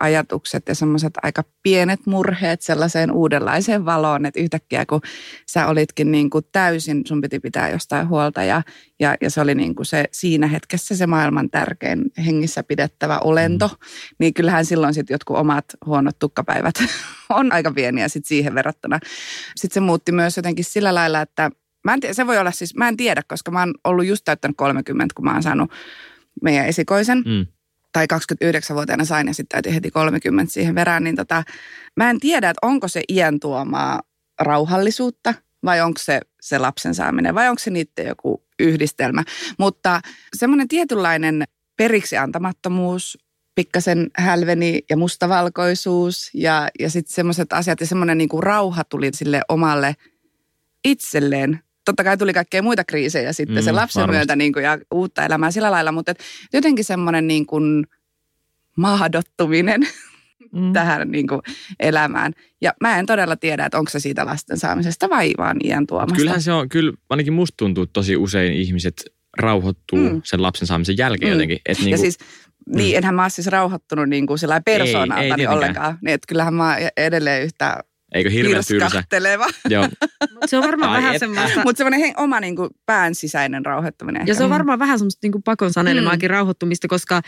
ajatukset 0.00 0.68
ja 0.68 0.74
semmoiset 0.74 1.12
aika 1.22 1.44
pienet 1.62 2.06
murheet 2.06 2.62
sellaiseen 2.62 3.12
uudenlaiseen 3.12 3.84
valoon, 3.84 4.26
että 4.26 4.40
yhtäkkiä 4.40 4.86
kun 4.86 5.00
sä 5.48 5.66
olitkin 5.66 6.12
niin 6.12 6.30
kuin 6.30 6.44
täysin, 6.52 7.02
sun 7.06 7.20
piti 7.20 7.40
pitää 7.40 7.70
jostain 7.70 8.08
huolta 8.08 8.42
ja, 8.42 8.62
ja, 9.00 9.14
ja 9.20 9.30
se 9.30 9.40
oli 9.40 9.54
niin 9.54 9.74
kuin 9.74 9.86
se 9.86 10.04
siinä 10.12 10.46
hetkessä 10.46 10.96
se 10.96 11.06
maailman 11.06 11.50
tärkein 11.50 12.04
hengissä 12.26 12.62
pidettävä 12.62 13.18
olento, 13.18 13.68
mm. 13.68 13.74
niin 14.18 14.34
kyllähän 14.34 14.64
silloin 14.64 14.94
sitten 14.94 15.14
jotkut 15.14 15.36
omat 15.36 15.64
huonot 15.86 16.18
tukkapäivät 16.18 16.74
on 17.30 17.52
aika 17.52 17.72
pieniä 17.72 18.08
sit 18.08 18.24
siihen 18.24 18.54
verrattuna. 18.54 18.98
Sitten 19.56 19.74
se 19.74 19.80
muutti 19.80 20.12
myös 20.12 20.36
jotenkin 20.36 20.64
sillä 20.64 20.94
lailla, 20.94 21.20
että 21.20 21.50
mä 21.84 21.94
en 21.94 22.00
tiedä, 22.00 22.14
se 22.14 22.26
voi 22.26 22.38
olla 22.38 22.50
siis, 22.50 22.74
mä 22.74 22.88
en 22.88 22.96
tiedä, 22.96 23.22
koska 23.28 23.50
mä 23.50 23.60
oon 23.60 23.74
ollut 23.84 24.06
just 24.06 24.24
täyttänyt 24.24 24.56
30, 24.56 25.14
kun 25.14 25.24
mä 25.24 25.32
oon 25.32 25.42
saanut 25.42 25.70
meidän 26.42 26.66
esikoisen. 26.66 27.18
Mm 27.26 27.46
tai 27.96 28.06
29-vuotiaana 28.14 29.04
sain 29.04 29.26
ja 29.26 29.34
sitten 29.34 29.54
täytyy 29.54 29.74
heti 29.74 29.90
30 29.90 30.52
siihen 30.52 30.74
verään, 30.74 31.04
niin 31.04 31.16
tota, 31.16 31.42
mä 31.96 32.10
en 32.10 32.20
tiedä, 32.20 32.50
että 32.50 32.66
onko 32.66 32.88
se 32.88 33.02
iän 33.08 33.40
tuomaa 33.40 34.00
rauhallisuutta 34.40 35.34
vai 35.64 35.80
onko 35.80 35.98
se 36.02 36.20
se 36.40 36.58
lapsen 36.58 36.94
saaminen 36.94 37.34
vai 37.34 37.48
onko 37.48 37.58
se 37.58 37.70
niiden 37.70 38.06
joku 38.06 38.44
yhdistelmä. 38.58 39.24
Mutta 39.58 40.00
semmoinen 40.36 40.68
tietynlainen 40.68 41.44
periksi 41.76 42.16
antamattomuus, 42.16 43.18
pikkasen 43.54 44.10
hälveni 44.16 44.80
ja 44.90 44.96
mustavalkoisuus 44.96 46.30
ja, 46.34 46.68
ja 46.78 46.90
sitten 46.90 47.14
semmoiset 47.14 47.52
asiat 47.52 47.80
ja 47.80 47.86
semmoinen 47.86 48.18
niinku 48.18 48.40
rauha 48.40 48.84
tuli 48.84 49.10
sille 49.14 49.40
omalle 49.48 49.96
itselleen 50.84 51.60
totta 51.86 52.04
kai 52.04 52.16
tuli 52.16 52.32
kaikkea 52.32 52.62
muita 52.62 52.84
kriisejä 52.84 53.32
sitten 53.32 53.56
mm, 53.56 53.62
sen 53.62 53.76
lapsen 53.76 54.00
varmasti. 54.00 54.18
myötä 54.18 54.36
niin 54.36 54.52
kuin, 54.52 54.62
ja 54.64 54.78
uutta 54.94 55.24
elämää 55.24 55.50
sillä 55.50 55.70
lailla, 55.70 55.92
mutta 55.92 56.10
et 56.10 56.20
jotenkin 56.52 56.84
semmoinen 56.84 57.26
niin 57.26 57.46
kuin 57.46 57.86
mahdottuminen 58.76 59.80
mm. 60.52 60.72
tähän 60.72 61.10
niin 61.10 61.28
kuin 61.28 61.40
elämään. 61.80 62.32
Ja 62.60 62.74
mä 62.80 62.98
en 62.98 63.06
todella 63.06 63.36
tiedä, 63.36 63.66
että 63.66 63.78
onko 63.78 63.90
se 63.90 64.00
siitä 64.00 64.26
lasten 64.26 64.58
saamisesta 64.58 65.10
vai 65.10 65.32
vaan 65.38 65.56
iän 65.64 65.86
tuomasta. 65.86 66.16
Kyllähän 66.16 66.42
se 66.42 66.52
on, 66.52 66.68
kyllä 66.68 66.92
ainakin 67.10 67.32
musta 67.32 67.54
tuntuu 67.56 67.86
tosi 67.86 68.16
usein 68.16 68.52
ihmiset 68.52 68.94
rauhoittuu 69.38 69.98
mm. 69.98 70.20
sen 70.24 70.42
lapsen 70.42 70.66
saamisen 70.66 70.98
jälkeen 70.98 71.30
mm. 71.30 71.32
jotenkin. 71.32 71.58
Et 71.66 71.78
niin 71.78 71.84
kuin, 71.84 71.90
ja 71.90 71.98
siis 71.98 72.18
niin, 72.66 72.94
mm. 72.94 72.98
enhän 72.98 73.14
mä 73.14 73.22
ole 73.22 73.30
siis 73.30 73.46
rauhoittunut 73.46 74.08
niin 74.08 74.26
kuin 74.26 74.38
persoonalta 74.64 75.36
niin 75.36 75.48
ollenkaan. 75.48 75.98
Niin, 76.02 76.14
että 76.14 76.26
kyllähän 76.28 76.54
mä 76.54 76.72
oon 76.72 76.88
edelleen 76.96 77.42
yhtä 77.42 77.84
Eikö 78.14 78.30
hirveän 78.30 78.62
tylsä? 78.68 79.04
Joo. 79.68 79.88
se 80.46 80.56
on 80.56 80.64
varmaan 80.64 80.92
Ai 80.92 80.98
vähän 80.98 81.14
et, 81.14 81.20
semmoista... 81.20 81.62
Mutta 81.64 81.78
semmoinen 81.78 82.12
oma 82.16 82.40
niin 82.40 82.56
kuin, 82.56 82.70
pään 82.86 83.14
sisäinen 83.14 83.66
rauhoittaminen. 83.66 84.26
Ja 84.26 84.34
se 84.34 84.44
on 84.44 84.50
varmaan 84.50 84.78
vähän 84.78 84.98
semmoista 84.98 85.18
niin 85.22 85.32
kuin 85.32 85.42
pakon 85.42 85.72
sanelemaakin 85.72 86.30
mm. 86.30 86.32
rauhoittumista, 86.32 86.88
koska 86.88 87.22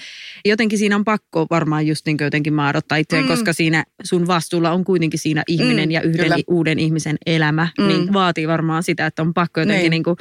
jotenkin 0.45 0.79
siinä 0.79 0.97
on 0.97 1.05
pakko 1.05 1.47
varmaan 1.51 1.87
just 1.87 2.07
niin 2.07 2.17
jotenkin 2.21 2.55
maadottaa 2.55 2.99
itseään, 2.99 3.25
mm. 3.25 3.29
koska 3.29 3.53
siinä 3.53 3.85
sun 4.05 4.27
vastuulla 4.27 4.71
on 4.71 4.85
kuitenkin 4.85 5.21
siinä 5.21 5.43
ihminen 5.49 5.89
mm, 5.89 5.91
ja 5.91 6.03
yhden 6.03 6.25
kyllä. 6.25 6.37
uuden 6.47 6.79
ihmisen 6.79 7.17
elämä. 7.27 7.69
Mm. 7.79 7.89
Niin 7.89 8.13
vaatii 8.13 8.49
varmaan 8.49 8.83
sitä, 8.83 9.07
että 9.07 9.23
on 9.23 9.35
pakko 9.35 9.61
jotenkin, 9.61 9.83
niin. 9.83 9.91
Niin 9.91 10.05
kuin, 10.05 10.17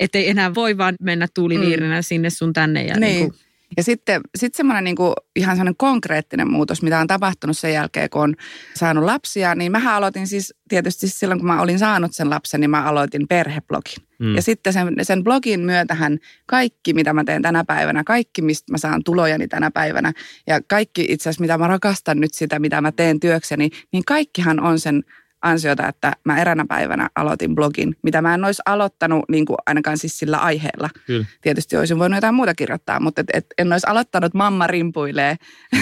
ettei 0.00 0.28
enää 0.28 0.54
voi 0.54 0.78
vaan 0.78 0.94
mennä 1.00 1.26
tuuliviirinä 1.34 1.98
mm. 1.98 2.02
sinne 2.02 2.30
sun 2.30 2.52
tänne. 2.52 2.84
Ja 2.84 2.96
niin. 2.96 3.16
Niin 3.16 3.30
kuin, 3.30 3.40
ja 3.76 3.82
sitten 3.82 4.20
sit 4.38 4.54
semmoinen 4.54 4.84
niin 4.84 4.96
kuin 4.96 5.12
ihan 5.36 5.56
semmoinen 5.56 5.76
konkreettinen 5.76 6.50
muutos, 6.50 6.82
mitä 6.82 7.00
on 7.00 7.06
tapahtunut 7.06 7.58
sen 7.58 7.72
jälkeen, 7.72 8.10
kun 8.10 8.22
on 8.22 8.34
saanut 8.74 9.04
lapsia, 9.04 9.54
niin 9.54 9.72
mä 9.72 9.96
aloitin 9.96 10.26
siis 10.26 10.54
tietysti 10.68 11.08
silloin, 11.08 11.40
kun 11.40 11.46
mä 11.46 11.62
olin 11.62 11.78
saanut 11.78 12.12
sen 12.12 12.30
lapsen, 12.30 12.60
niin 12.60 12.70
mä 12.70 12.82
aloitin 12.82 13.28
perheblogin. 13.28 14.06
Mm. 14.18 14.34
Ja 14.34 14.42
sitten 14.42 14.72
sen, 14.72 14.94
sen 15.02 15.24
blogin 15.24 15.60
myötähän 15.60 16.18
kaikki, 16.46 16.94
mitä 16.94 17.12
mä 17.12 17.24
teen 17.24 17.42
tänä 17.42 17.64
päivänä, 17.64 18.04
kaikki, 18.04 18.42
mistä 18.42 18.72
mä 18.72 18.78
saan 18.78 19.04
tulojani 19.04 19.48
tänä 19.48 19.70
päivänä 19.70 20.12
ja 20.46 20.60
kaikki 20.68 21.06
itse 21.08 21.22
asiassa, 21.22 21.40
mitä 21.40 21.58
mä 21.58 21.68
rakastan 21.68 22.20
nyt 22.20 22.34
sitä, 22.34 22.58
mitä 22.58 22.80
mä 22.80 22.92
teen 22.92 23.20
työkseni, 23.20 23.70
niin 23.92 24.04
kaikkihan 24.04 24.60
on 24.60 24.80
sen 24.80 25.02
ansiota, 25.46 25.88
että 25.88 26.12
mä 26.24 26.40
eränä 26.40 26.64
päivänä 26.68 27.08
aloitin 27.14 27.54
blogin, 27.54 27.96
mitä 28.02 28.22
mä 28.22 28.34
en 28.34 28.44
olisi 28.44 28.62
aloittanut 28.66 29.24
niin 29.28 29.46
kuin 29.46 29.56
ainakaan 29.66 29.98
siis 29.98 30.18
sillä 30.18 30.36
aiheella. 30.36 30.90
Kyllä. 31.06 31.26
Tietysti 31.40 31.76
olisin 31.76 31.98
voinut 31.98 32.16
jotain 32.16 32.34
muuta 32.34 32.54
kirjoittaa, 32.54 33.00
mutta 33.00 33.20
et, 33.20 33.26
et 33.32 33.46
en 33.58 33.72
olisi 33.72 33.86
aloittanut 33.86 34.34
Mamma 34.34 34.66
rimpuilee 34.66 35.36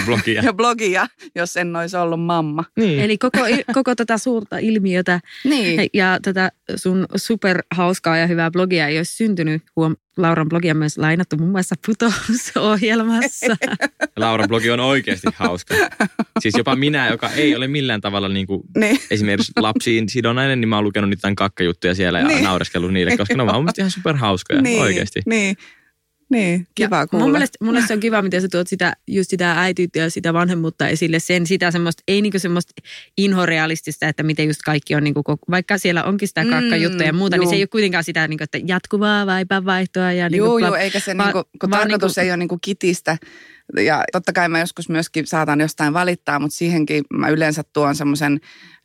blogia. 0.05 0.41
ja 0.41 0.53
blogia, 0.59 1.07
jos 1.35 1.57
en 1.57 1.75
olisi 1.75 1.97
ollut 1.97 2.21
mamma. 2.21 2.63
Niin. 2.77 2.99
Eli 2.99 3.17
koko, 3.17 3.39
koko 3.73 3.95
tätä 3.95 4.17
suurta 4.17 4.57
ilmiötä 4.57 5.19
niin. 5.43 5.89
ja 5.93 6.19
tätä 6.21 6.51
sun 6.75 7.05
superhauskaa 7.15 8.17
ja 8.17 8.27
hyvää 8.27 8.51
blogia 8.51 8.87
ei 8.87 8.97
olisi 8.97 9.15
syntynyt, 9.15 9.63
huom, 9.75 9.95
Lauran 10.17 10.49
blogia 10.49 10.71
on 10.71 10.77
myös 10.77 10.97
lainattu 10.97 11.37
muun 11.37 11.51
muassa 11.51 11.75
putousohjelmassa. 11.85 13.55
Lauran 14.15 14.47
blogi 14.47 14.71
on 14.71 14.79
oikeasti 14.79 15.27
hauska. 15.35 15.75
Siis 16.39 16.55
jopa 16.57 16.75
minä, 16.75 17.09
joka 17.09 17.29
ei 17.29 17.55
ole 17.55 17.67
millään 17.67 18.01
tavalla 18.01 18.29
niin 18.29 18.47
kuin 18.47 18.61
niin. 18.77 18.99
esimerkiksi 19.11 19.51
lapsiin 19.55 20.09
sidonainen, 20.09 20.61
niin 20.61 20.69
mä 20.69 20.75
oon 20.75 20.85
lukenut 20.85 21.09
niitä 21.09 21.31
kakkajuttuja 21.35 21.95
siellä 21.95 22.19
ja 22.19 22.27
niin. 22.27 22.43
naureskellut 22.43 22.93
niille, 22.93 23.17
koska 23.17 23.35
ne 23.35 23.43
on 23.43 23.47
vaan 23.47 23.65
ihan 23.77 23.91
superhauskoja 23.91 24.61
niin. 24.61 24.81
oikeasti. 24.81 25.21
Niin. 25.25 25.57
Niin, 26.29 26.67
kiva 26.75 26.97
ja 26.97 27.07
kuulla. 27.07 27.25
Mun 27.25 27.31
mielestä, 27.31 27.57
mun 27.61 27.73
mielestä 27.73 27.93
on 27.93 27.99
kiva, 27.99 28.21
miten 28.21 28.41
sä 28.41 28.47
tuot 28.51 28.67
sitä, 28.67 28.93
just 29.07 29.29
sitä 29.29 29.61
äityyttä 29.61 29.99
ja 29.99 30.09
sitä 30.09 30.33
vanhemmuutta 30.33 30.87
esille. 30.87 31.19
Sen 31.19 31.47
sitä 31.47 31.71
semmoista, 31.71 32.03
ei 32.07 32.21
niinku 32.21 32.39
semmoista 32.39 32.73
inhorealistista, 33.17 34.07
että 34.07 34.23
miten 34.23 34.47
just 34.47 34.61
kaikki 34.65 34.95
on, 34.95 35.03
niinku, 35.03 35.23
vaikka 35.49 35.77
siellä 35.77 36.03
onkin 36.03 36.27
sitä 36.27 36.45
kakkajuttuja 36.45 37.05
ja 37.05 37.13
mm, 37.13 37.17
muuta, 37.17 37.35
juu. 37.35 37.41
niin 37.41 37.49
se 37.49 37.55
ei 37.55 37.61
ole 37.61 37.67
kuitenkaan 37.67 38.03
sitä, 38.03 38.27
niinku, 38.27 38.43
että 38.43 38.59
jatkuvaa 38.65 39.25
vaipanvaihtoa. 39.25 40.11
Ja 40.11 40.29
niinku, 40.29 40.45
joo, 40.45 40.57
joo, 40.57 40.75
eikä 40.75 40.99
se, 40.99 41.17
va, 41.17 41.23
niinku, 41.23 41.43
kun 41.61 41.69
tarkoitus 41.69 42.15
niinku, 42.15 42.25
ei 42.25 42.31
ole 42.31 42.37
niinku 42.37 42.57
kitistä. 42.61 43.17
Ja 43.85 44.03
totta 44.11 44.33
kai 44.33 44.49
mä 44.49 44.59
joskus 44.59 44.89
myöskin 44.89 45.27
saatan 45.27 45.61
jostain 45.61 45.93
valittaa, 45.93 46.39
mutta 46.39 46.57
siihenkin 46.57 47.03
mä 47.13 47.29
yleensä 47.29 47.63
tuon 47.73 47.95
semmoisen 47.95 48.39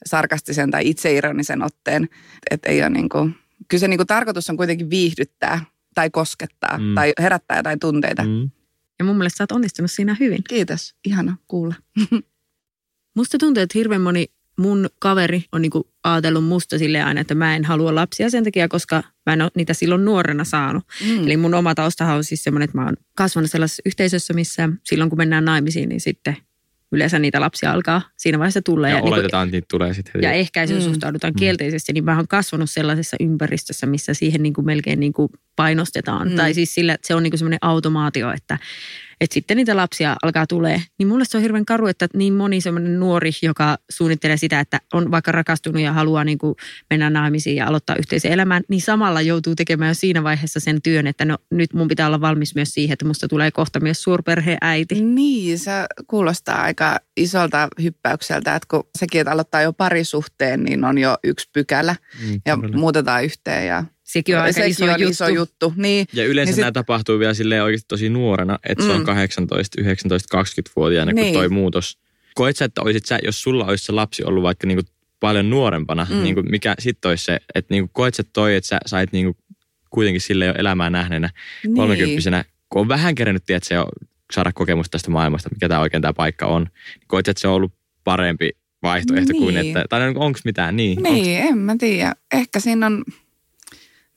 sarkastisen 0.07 0.71
tai 0.71 0.89
itseironisen 0.89 1.63
otteen, 1.63 2.09
että 2.51 2.69
ei 2.69 2.81
ole 2.81 2.91
niinku, 2.91 3.31
kyllä 3.69 3.81
se 3.81 3.89
niinku 3.89 4.05
tarkoitus 4.05 4.51
on 4.51 4.57
kuitenkin 4.57 4.91
viihdyttää 4.91 5.61
tai 5.95 6.11
koskettaa 6.11 6.79
mm. 6.79 6.95
tai 6.95 7.13
herättää 7.21 7.57
jotain 7.57 7.81
tunteita. 7.81 8.25
Mm. 8.25 8.51
Ja 8.99 9.05
mun 9.05 9.17
mielestä 9.17 9.37
sä 9.37 9.43
oot 9.43 9.53
onnistunut 9.53 9.91
siinä 9.91 10.17
hyvin. 10.21 10.45
Kiitos, 10.49 10.95
ihana 11.05 11.37
kuulla. 11.49 11.75
Musta 13.17 13.39
tuntuu, 13.39 13.63
että 13.63 13.79
hirveän 13.79 14.01
moni 14.01 14.27
mun 14.61 14.89
kaveri 14.99 15.45
on 15.53 15.63
niinku 15.63 15.89
ajatellut 16.05 16.45
musta 16.45 16.79
silleen 16.79 17.07
aina, 17.07 17.21
että 17.21 17.35
mä 17.35 17.57
en 17.57 17.65
halua 17.65 17.95
lapsia 17.95 18.31
sen 18.31 18.45
takia, 18.45 18.69
koska 18.69 19.03
mä 19.27 19.33
en 19.33 19.43
ole 19.43 19.51
niitä 19.55 19.75
silloin 19.75 20.05
nuorena 20.05 20.45
saanut. 20.45 20.85
Mm. 21.07 21.25
Eli 21.25 21.37
mun 21.37 21.55
oma 21.55 21.75
taustahan 21.75 22.17
on 22.17 22.25
siis 22.25 22.45
semmoinen, 22.45 22.65
että 22.65 22.79
mä 22.79 22.85
oon 22.85 22.97
kasvanut 23.15 23.51
sellaisessa 23.51 23.83
yhteisössä, 23.87 24.35
missä 24.35 24.69
silloin 24.85 25.11
kun 25.11 25.19
mennään 25.19 25.45
naimisiin, 25.45 25.89
niin 25.89 26.01
sitten 26.01 26.37
yleensä 26.93 27.19
niitä 27.19 27.41
lapsia 27.41 27.73
alkaa 27.73 28.03
siinä 28.17 28.39
vaiheessa 28.39 28.63
tulla. 28.63 28.89
Ja, 28.89 28.95
ja 28.95 29.01
niinku 29.01 29.15
oletetaan, 29.15 29.47
niin 29.47 29.51
kuin, 29.51 29.59
että 29.59 29.67
niitä 29.67 29.67
tulee 29.71 29.95
sitten. 29.95 30.23
Ja 30.23 30.33
ehkäisy 30.33 30.75
mm. 30.75 30.81
suhtaudutaan 30.81 31.33
mm. 31.33 31.39
kielteisesti, 31.39 31.93
niin 31.93 32.05
mä 32.05 32.17
oon 32.17 32.29
kasvanut 32.29 32.71
sellaisessa 32.71 33.17
ympäristössä, 33.21 33.87
missä 33.87 34.15
siihen 34.15 34.43
niin 34.43 34.53
kuin 34.55 34.65
melkein 34.65 35.01
niin 35.01 35.13
kuin 35.13 35.29
painostetaan. 35.57 36.29
Mm. 36.29 36.37
Tai 36.37 36.55
siis 36.55 36.75
sillä, 36.75 36.95
että 36.95 37.07
se 37.07 37.15
on 37.15 37.23
niin 37.23 37.31
kuin 37.31 37.39
semmoinen 37.39 37.59
automaatio, 37.63 38.33
että 38.33 38.59
että 39.21 39.35
sitten 39.35 39.57
niitä 39.57 39.77
lapsia 39.77 40.17
alkaa 40.23 40.47
tulee. 40.47 40.83
Niin 40.99 41.09
mulle 41.09 41.25
se 41.25 41.37
on 41.37 41.43
hirveän 41.43 41.65
karu, 41.65 41.87
että 41.87 42.09
niin 42.15 42.35
moni 42.35 42.61
semmoinen 42.61 43.01
nuori, 43.01 43.31
joka 43.43 43.79
suunnittelee 43.91 44.37
sitä, 44.37 44.61
että 44.61 44.81
on 44.93 45.11
vaikka 45.11 45.33
rakastunut 45.33 45.83
ja 45.83 45.93
haluaa 45.93 46.25
niin 46.25 46.39
kuin 46.39 46.55
mennä 46.91 47.11
naimisiin 47.11 47.57
ja 47.57 47.67
aloittaa 47.67 47.97
yhteisen 47.97 48.33
elämän, 48.33 48.63
niin 48.69 48.81
samalla 48.81 49.21
joutuu 49.21 49.55
tekemään 49.55 49.89
jo 49.89 49.95
siinä 49.95 50.23
vaiheessa 50.23 50.61
sen 50.61 50.83
työn, 50.83 51.07
että 51.07 51.25
no 51.25 51.39
nyt 51.51 51.75
mun 51.75 51.89
pitää 51.89 52.07
olla 52.07 52.21
valmis 52.21 52.55
myös 52.55 52.71
siihen, 52.71 52.93
että 52.93 53.05
musta 53.05 53.29
tulee 53.29 53.51
kohta 53.51 53.81
myös 53.81 54.03
suurperheäiti. 54.03 55.03
Niin, 55.03 55.59
se 55.59 55.71
kuulostaa 56.07 56.63
aika 56.63 57.01
isolta 57.17 57.69
hyppäykseltä, 57.83 58.55
että 58.55 58.67
kun 58.71 58.89
sekin, 58.99 59.21
että 59.21 59.33
aloittaa 59.33 59.63
jo 59.63 59.73
parisuhteen, 59.73 60.65
niin 60.65 60.85
on 60.85 60.99
jo 60.99 61.19
yksi 61.25 61.51
pykälä 61.53 61.97
mm, 62.27 62.41
ja 62.47 62.57
kyllä. 62.57 62.77
muutetaan 62.77 63.25
yhteen 63.25 63.67
ja 63.67 63.85
Sekin 64.13 64.37
on 64.37 64.43
aika 64.43 64.53
Sekin 64.53 64.71
iso, 64.71 64.85
on 64.85 64.91
juttu. 64.91 65.11
iso 65.11 65.29
juttu. 65.29 65.73
Niin. 65.77 66.07
Ja 66.13 66.27
yleensä 66.27 66.53
niin 66.53 66.61
nämä 66.61 66.69
sit... 66.69 66.75
tapahtuu 66.75 67.19
vielä 67.19 67.35
silleen 67.35 67.63
oikeasti 67.63 67.89
tosi 67.89 68.09
nuorena, 68.09 68.59
että 68.69 68.85
mm. 68.85 68.91
se 68.91 68.95
on 68.95 69.05
18, 69.05 69.81
19, 69.81 70.39
20-vuotiaana, 70.39 71.13
niin. 71.13 71.27
kun 71.27 71.35
toi 71.35 71.49
muutos. 71.49 71.99
Koet 72.35 72.57
sä, 72.57 72.65
että 72.65 72.83
olisit 72.83 73.07
sä, 73.07 73.19
jos 73.25 73.43
sulla 73.43 73.65
olisi 73.65 73.85
se 73.85 73.93
lapsi 73.93 74.25
ollut 74.25 74.43
vaikka 74.43 74.67
niinku 74.67 74.83
paljon 75.21 75.51
nuorempana, 75.51 76.07
mm. 76.11 76.23
niinku 76.23 76.43
mikä 76.43 76.75
sitten 76.79 77.09
olisi 77.09 77.25
se, 77.25 77.39
että 77.55 77.75
niinku 77.75 77.91
koet 77.93 78.15
sä 78.15 78.23
toi, 78.33 78.55
että 78.55 78.69
sä 78.69 78.79
sait 78.87 79.13
niinku 79.13 79.37
kuitenkin 79.91 80.21
sille 80.21 80.47
jo 80.47 80.55
elämää 80.59 80.91
nähneenä 80.91 81.31
niin. 81.65 81.77
kolmekymppisenä, 81.77 82.45
kun 82.69 82.81
on 82.81 82.89
vähän 82.89 83.15
kerennyt, 83.15 83.51
että 83.51 83.69
se 83.69 83.75
jo 83.75 83.87
saada 84.33 84.53
kokemusta 84.53 84.91
tästä 84.91 85.11
maailmasta, 85.11 85.49
mikä 85.53 85.69
tämä 85.69 85.81
oikein 85.81 86.03
tämä 86.03 86.13
paikka 86.13 86.47
on. 86.47 86.63
Niin 86.63 87.05
koet 87.07 87.27
sä, 87.27 87.31
että 87.31 87.41
se 87.41 87.49
on 87.49 87.55
ollut 87.55 87.73
parempi 88.05 88.51
vaihtoehto 88.83 89.33
niin. 89.33 89.43
kuin, 89.43 89.57
että, 89.57 89.85
tai 89.89 90.09
onko 90.09 90.39
mitään 90.45 90.77
niin? 90.77 91.03
Niin, 91.03 91.41
onks? 91.41 91.51
en 91.51 91.59
mä 91.59 91.77
tiedä. 91.79 92.13
Ehkä 92.33 92.61
siinä 92.61 92.87
on, 92.87 93.05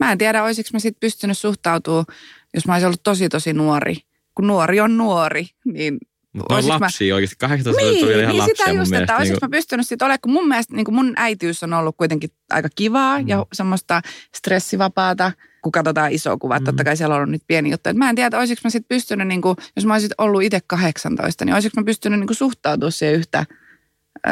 Mä 0.03 0.11
en 0.11 0.17
tiedä, 0.17 0.43
olisiko 0.43 0.69
mä 0.73 0.79
sitten 0.79 0.99
pystynyt 0.99 1.37
suhtautumaan, 1.37 2.05
jos 2.53 2.67
mä 2.67 2.73
olisin 2.73 2.87
ollut 2.87 3.03
tosi 3.03 3.29
tosi 3.29 3.53
nuori. 3.53 3.97
Kun 4.35 4.47
nuori 4.47 4.79
on 4.79 4.97
nuori, 4.97 5.47
niin 5.65 5.97
mutta 6.33 6.55
on 6.55 6.67
lapsia 6.67 7.13
mä... 7.13 7.15
oikeasti, 7.15 7.35
18 7.39 7.81
niin, 7.81 8.07
vielä 8.07 8.21
ihan 8.21 8.31
niin 8.31 8.39
lapsia 8.39 8.65
sitä 8.65 8.77
just, 8.77 8.93
että 8.93 9.17
olisiko 9.17 9.37
niin 9.41 9.51
mä 9.51 9.57
pystynyt 9.57 9.87
sitten 9.87 10.05
olemaan, 10.05 10.19
kun 10.21 10.31
mun 10.31 10.47
mielestä 10.47 10.75
niin 10.75 10.85
kun 10.85 10.93
mun 10.93 11.13
äitiys 11.15 11.63
on 11.63 11.73
ollut 11.73 11.97
kuitenkin 11.97 12.29
aika 12.49 12.69
kivaa 12.75 13.21
mm. 13.21 13.27
ja 13.27 13.45
semmoista 13.53 14.01
stressivapaata, 14.35 15.31
kun 15.61 15.71
katsotaan 15.71 16.11
iso 16.11 16.37
kuva. 16.37 16.59
Mm. 16.59 16.63
Totta 16.63 16.83
kai 16.83 16.97
siellä 16.97 17.15
on 17.15 17.17
ollut 17.17 17.31
nyt 17.31 17.43
pieni 17.47 17.71
juttu. 17.71 17.89
mä 17.93 18.09
en 18.09 18.15
tiedä, 18.15 18.39
olisiko 18.39 18.61
mä 18.63 18.69
sitten 18.69 18.95
pystynyt, 18.95 19.27
niin 19.27 19.41
kuin, 19.41 19.55
jos 19.75 19.85
mä 19.85 19.93
olisin 19.93 20.09
ollut 20.17 20.43
itse 20.43 20.59
18, 20.67 21.45
niin 21.45 21.53
olisiko 21.53 21.81
mä 21.81 21.85
pystynyt 21.85 22.19
niin 22.19 22.35
suhtautumaan 22.35 22.91
siihen 22.91 23.15
yhtä 23.15 23.45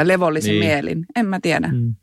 levollisin 0.02 0.50
niin. 0.50 0.64
mielin. 0.64 1.06
En 1.16 1.26
mä 1.26 1.40
tiedä. 1.42 1.68
Mm. 1.68 1.94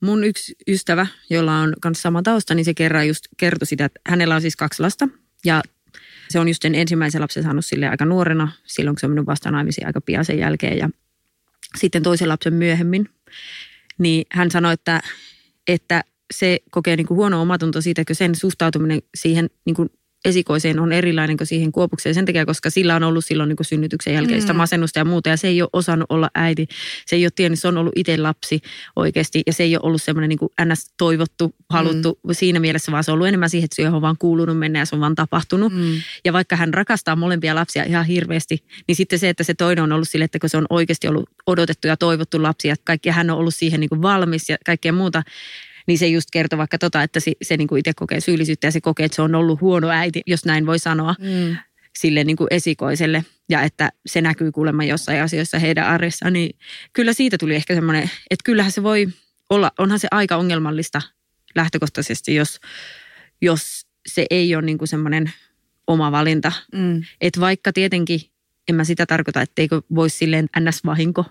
Mun 0.00 0.24
yksi 0.24 0.54
ystävä, 0.68 1.06
jolla 1.30 1.58
on 1.58 1.74
myös 1.84 2.02
sama 2.02 2.22
tausta, 2.22 2.54
niin 2.54 2.64
se 2.64 2.74
kerran 2.74 3.08
just 3.08 3.24
kertoi 3.36 3.66
sitä, 3.66 3.84
että 3.84 4.00
hänellä 4.06 4.34
on 4.34 4.40
siis 4.40 4.56
kaksi 4.56 4.82
lasta. 4.82 5.08
Ja 5.44 5.62
se 6.28 6.38
on 6.38 6.48
just 6.48 6.62
sen 6.62 6.74
ensimmäisen 6.74 7.20
lapsen 7.20 7.42
saanut 7.42 7.64
sille 7.64 7.88
aika 7.88 8.04
nuorena, 8.04 8.52
silloin 8.64 8.94
kun 8.94 9.00
se 9.00 9.06
on 9.06 9.10
mennyt 9.10 9.26
vasta 9.26 9.50
naimisiin 9.50 9.86
aika 9.86 10.00
pian 10.00 10.24
sen 10.24 10.38
jälkeen. 10.38 10.78
Ja 10.78 10.90
sitten 11.78 12.02
toisen 12.02 12.28
lapsen 12.28 12.54
myöhemmin, 12.54 13.08
niin 13.98 14.26
hän 14.32 14.50
sanoi, 14.50 14.72
että, 14.72 15.00
että 15.68 16.04
se 16.34 16.58
kokee 16.70 16.96
niin 16.96 17.06
kuin 17.06 17.16
huono 17.16 17.42
omatunto 17.42 17.80
siitä, 17.80 18.02
että 18.02 18.14
sen 18.14 18.34
suhtautuminen 18.34 19.02
siihen 19.14 19.50
niin 19.64 19.76
kuin 19.76 19.90
esikoiseen 20.24 20.78
on 20.78 20.92
erilainen 20.92 21.36
kuin 21.36 21.46
siihen 21.46 21.72
kuopukseen 21.72 22.14
sen 22.14 22.24
takia, 22.24 22.46
koska 22.46 22.70
sillä 22.70 22.96
on 22.96 23.02
ollut 23.02 23.24
silloin 23.24 23.48
niin 23.48 23.56
kuin 23.56 23.66
synnytyksen 23.66 24.14
jälkeistä 24.14 24.52
mm. 24.52 24.56
masennusta 24.56 24.98
ja 24.98 25.04
muuta. 25.04 25.28
Ja 25.28 25.36
se 25.36 25.48
ei 25.48 25.62
ole 25.62 25.70
osannut 25.72 26.06
olla 26.08 26.30
äiti. 26.34 26.66
Se 27.06 27.16
ei 27.16 27.24
ole 27.24 27.32
tiennyt, 27.34 27.58
se 27.58 27.68
on 27.68 27.78
ollut 27.78 27.92
itse 27.96 28.16
lapsi 28.16 28.60
oikeasti. 28.96 29.42
Ja 29.46 29.52
se 29.52 29.62
ei 29.62 29.76
ole 29.76 29.80
ollut 29.82 30.02
semmoinen 30.02 30.28
niin 30.28 30.38
kuin 30.38 30.50
ns. 30.64 30.92
toivottu, 30.96 31.54
haluttu 31.70 32.20
mm. 32.24 32.34
siinä 32.34 32.60
mielessä, 32.60 32.92
vaan 32.92 33.04
se 33.04 33.10
on 33.10 33.14
ollut 33.14 33.28
enemmän 33.28 33.50
siihen, 33.50 33.64
että 33.64 33.76
se 33.76 33.88
on 33.88 34.02
vaan 34.02 34.16
kuulunut 34.18 34.58
mennä 34.58 34.78
ja 34.78 34.86
se 34.86 34.94
on 34.94 35.00
vaan 35.00 35.14
tapahtunut. 35.14 35.72
Mm. 35.72 35.94
Ja 36.24 36.32
vaikka 36.32 36.56
hän 36.56 36.74
rakastaa 36.74 37.16
molempia 37.16 37.54
lapsia 37.54 37.84
ihan 37.84 38.06
hirveästi, 38.06 38.64
niin 38.88 38.96
sitten 38.96 39.18
se, 39.18 39.28
että 39.28 39.44
se 39.44 39.54
toinen 39.54 39.84
on 39.84 39.92
ollut 39.92 40.08
sille, 40.08 40.24
että 40.24 40.38
kun 40.38 40.50
se 40.50 40.56
on 40.56 40.66
oikeasti 40.70 41.08
ollut 41.08 41.30
odotettu 41.46 41.88
ja 41.88 41.96
toivottu 41.96 42.42
lapsia, 42.42 42.72
että 42.72 42.84
kaikki 42.84 43.10
hän 43.10 43.30
on 43.30 43.38
ollut 43.38 43.54
siihen 43.54 43.80
niin 43.80 43.88
kuin 43.88 44.02
valmis 44.02 44.48
ja 44.48 44.56
kaikkea 44.66 44.92
muuta, 44.92 45.22
niin 45.86 45.98
se 45.98 46.06
just 46.06 46.28
kertoo 46.32 46.58
vaikka 46.58 46.78
tota, 46.78 47.02
että 47.02 47.20
se, 47.20 47.32
se 47.42 47.56
niin 47.56 47.68
kuin 47.68 47.78
itse 47.78 47.92
kokee 47.96 48.20
syyllisyyttä 48.20 48.66
ja 48.66 48.70
se 48.72 48.80
kokee, 48.80 49.06
että 49.06 49.16
se 49.16 49.22
on 49.22 49.34
ollut 49.34 49.60
huono 49.60 49.88
äiti, 49.88 50.22
jos 50.26 50.44
näin 50.44 50.66
voi 50.66 50.78
sanoa. 50.78 51.14
Mm. 51.18 51.56
sille 51.98 52.24
niin 52.24 52.36
kuin 52.36 52.48
esikoiselle 52.50 53.24
ja 53.48 53.62
että 53.62 53.90
se 54.06 54.20
näkyy 54.20 54.52
kuulemma 54.52 54.84
jossain 54.84 55.22
asioissa 55.22 55.58
heidän 55.58 55.86
arjessaan, 55.86 56.32
niin 56.32 56.56
kyllä 56.92 57.12
siitä 57.12 57.38
tuli 57.38 57.54
ehkä 57.54 57.74
semmoinen, 57.74 58.02
että 58.30 58.44
kyllähän 58.44 58.72
se 58.72 58.82
voi 58.82 59.08
olla, 59.50 59.72
onhan 59.78 59.98
se 59.98 60.08
aika 60.10 60.36
ongelmallista 60.36 61.02
lähtökohtaisesti, 61.54 62.34
jos, 62.34 62.60
jos 63.40 63.86
se 64.06 64.26
ei 64.30 64.54
ole 64.54 64.62
niin 64.62 64.78
kuin 64.78 64.88
semmoinen 64.88 65.32
oma 65.86 66.12
valinta. 66.12 66.52
Mm. 66.72 67.02
Että 67.20 67.40
vaikka 67.40 67.72
tietenkin, 67.72 68.20
en 68.68 68.74
mä 68.74 68.84
sitä 68.84 69.06
tarkoita, 69.06 69.42
etteikö 69.42 69.82
voisi 69.94 70.16
silleen 70.16 70.48
ns-vahinko, 70.60 71.24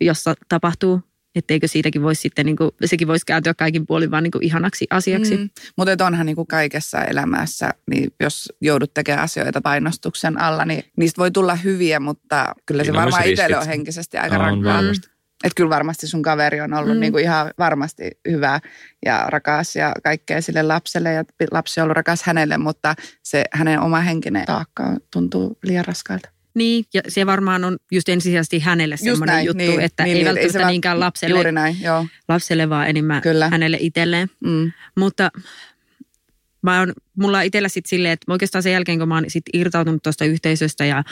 jossa 0.00 0.34
tapahtuu, 0.48 1.02
etteikö 1.38 1.68
siitäkin 1.68 2.02
voisi 2.02 2.20
sitten, 2.20 2.46
niin 2.46 2.56
kuin, 2.56 2.70
sekin 2.84 3.08
voisi 3.08 3.26
kääntyä 3.26 3.54
kaikin 3.54 3.86
puolin 3.86 4.10
vaan 4.10 4.22
niin 4.22 4.30
kuin 4.30 4.44
ihanaksi 4.44 4.86
asiaksi. 4.90 5.36
Mm. 5.36 5.50
Mutta 5.76 6.06
onhan 6.06 6.26
niin 6.26 6.36
kuin 6.36 6.46
kaikessa 6.46 7.04
elämässä, 7.04 7.70
niin 7.90 8.10
jos 8.20 8.52
joudut 8.60 8.94
tekemään 8.94 9.24
asioita 9.24 9.60
painostuksen 9.60 10.40
alla, 10.40 10.64
niin 10.64 10.84
niistä 10.96 11.18
voi 11.18 11.30
tulla 11.30 11.54
hyviä, 11.54 12.00
mutta 12.00 12.54
kyllä 12.66 12.84
se 12.84 12.92
varmaan 12.92 13.26
itselle 13.28 13.58
on 13.58 13.66
henkisesti 13.66 14.18
aika 14.18 14.34
On 14.34 14.40
rankkaa. 14.40 14.74
varmasti. 14.76 15.08
Että 15.44 15.54
kyllä 15.56 15.70
varmasti 15.70 16.06
sun 16.06 16.22
kaveri 16.22 16.60
on 16.60 16.74
ollut 16.74 16.88
Mm. 16.88 16.94
mm. 16.96 17.00
niin 17.00 17.12
kuin 17.12 17.24
ihan 17.24 17.50
varmasti 17.58 18.10
hyvä 18.30 18.60
ja 19.06 19.26
rakas 19.28 19.76
ja 19.76 19.92
kaikkea 20.04 20.42
sille 20.42 20.62
lapselle 20.62 21.12
ja 21.12 21.24
lapsi 21.50 21.80
on 21.80 21.84
ollut 21.84 21.96
rakas 21.96 22.22
hänelle, 22.22 22.58
mutta 22.58 22.94
se 23.22 23.44
hänen 23.52 23.80
oma 23.80 24.00
henkinen 24.00 24.46
taakka 24.46 24.96
tuntuu 25.12 25.58
liian 25.62 25.84
raskaalta. 25.84 26.28
Niin, 26.54 26.84
ja 26.94 27.02
se 27.08 27.26
varmaan 27.26 27.64
on 27.64 27.76
just 27.92 28.08
ensisijaisesti 28.08 28.58
hänelle 28.60 28.96
semmoinen 28.96 29.26
näin, 29.34 29.46
juttu, 29.46 29.58
niin, 29.58 29.80
että 29.80 30.02
niin, 30.04 30.08
ei 30.08 30.14
niin, 30.14 30.26
ei 30.26 30.28
välttämättä 30.34 30.52
se 30.52 30.58
vaan- 30.58 30.70
niinkään 30.70 31.00
lapselle, 31.00 31.34
Juuri 31.34 31.52
näin, 31.52 31.76
joo. 31.82 32.06
lapselle, 32.28 32.68
vaan 32.68 32.88
enemmän 32.88 33.22
Kyllä. 33.22 33.48
hänelle 33.48 33.76
itselleen. 33.80 34.28
Mm. 34.44 34.72
Mutta 34.96 35.30
mä 36.62 36.80
on, 36.80 36.92
mulla 37.16 37.38
on 37.38 37.44
itsellä 37.44 37.68
sitten 37.68 37.88
silleen, 37.88 38.12
että 38.12 38.32
oikeastaan 38.32 38.62
sen 38.62 38.72
jälkeen, 38.72 38.98
kun 38.98 39.08
mä 39.08 39.14
oon 39.14 39.24
sit 39.28 39.44
irtautunut 39.52 40.02
tuosta 40.02 40.24
yhteisöstä 40.24 40.84
ja, 40.84 41.04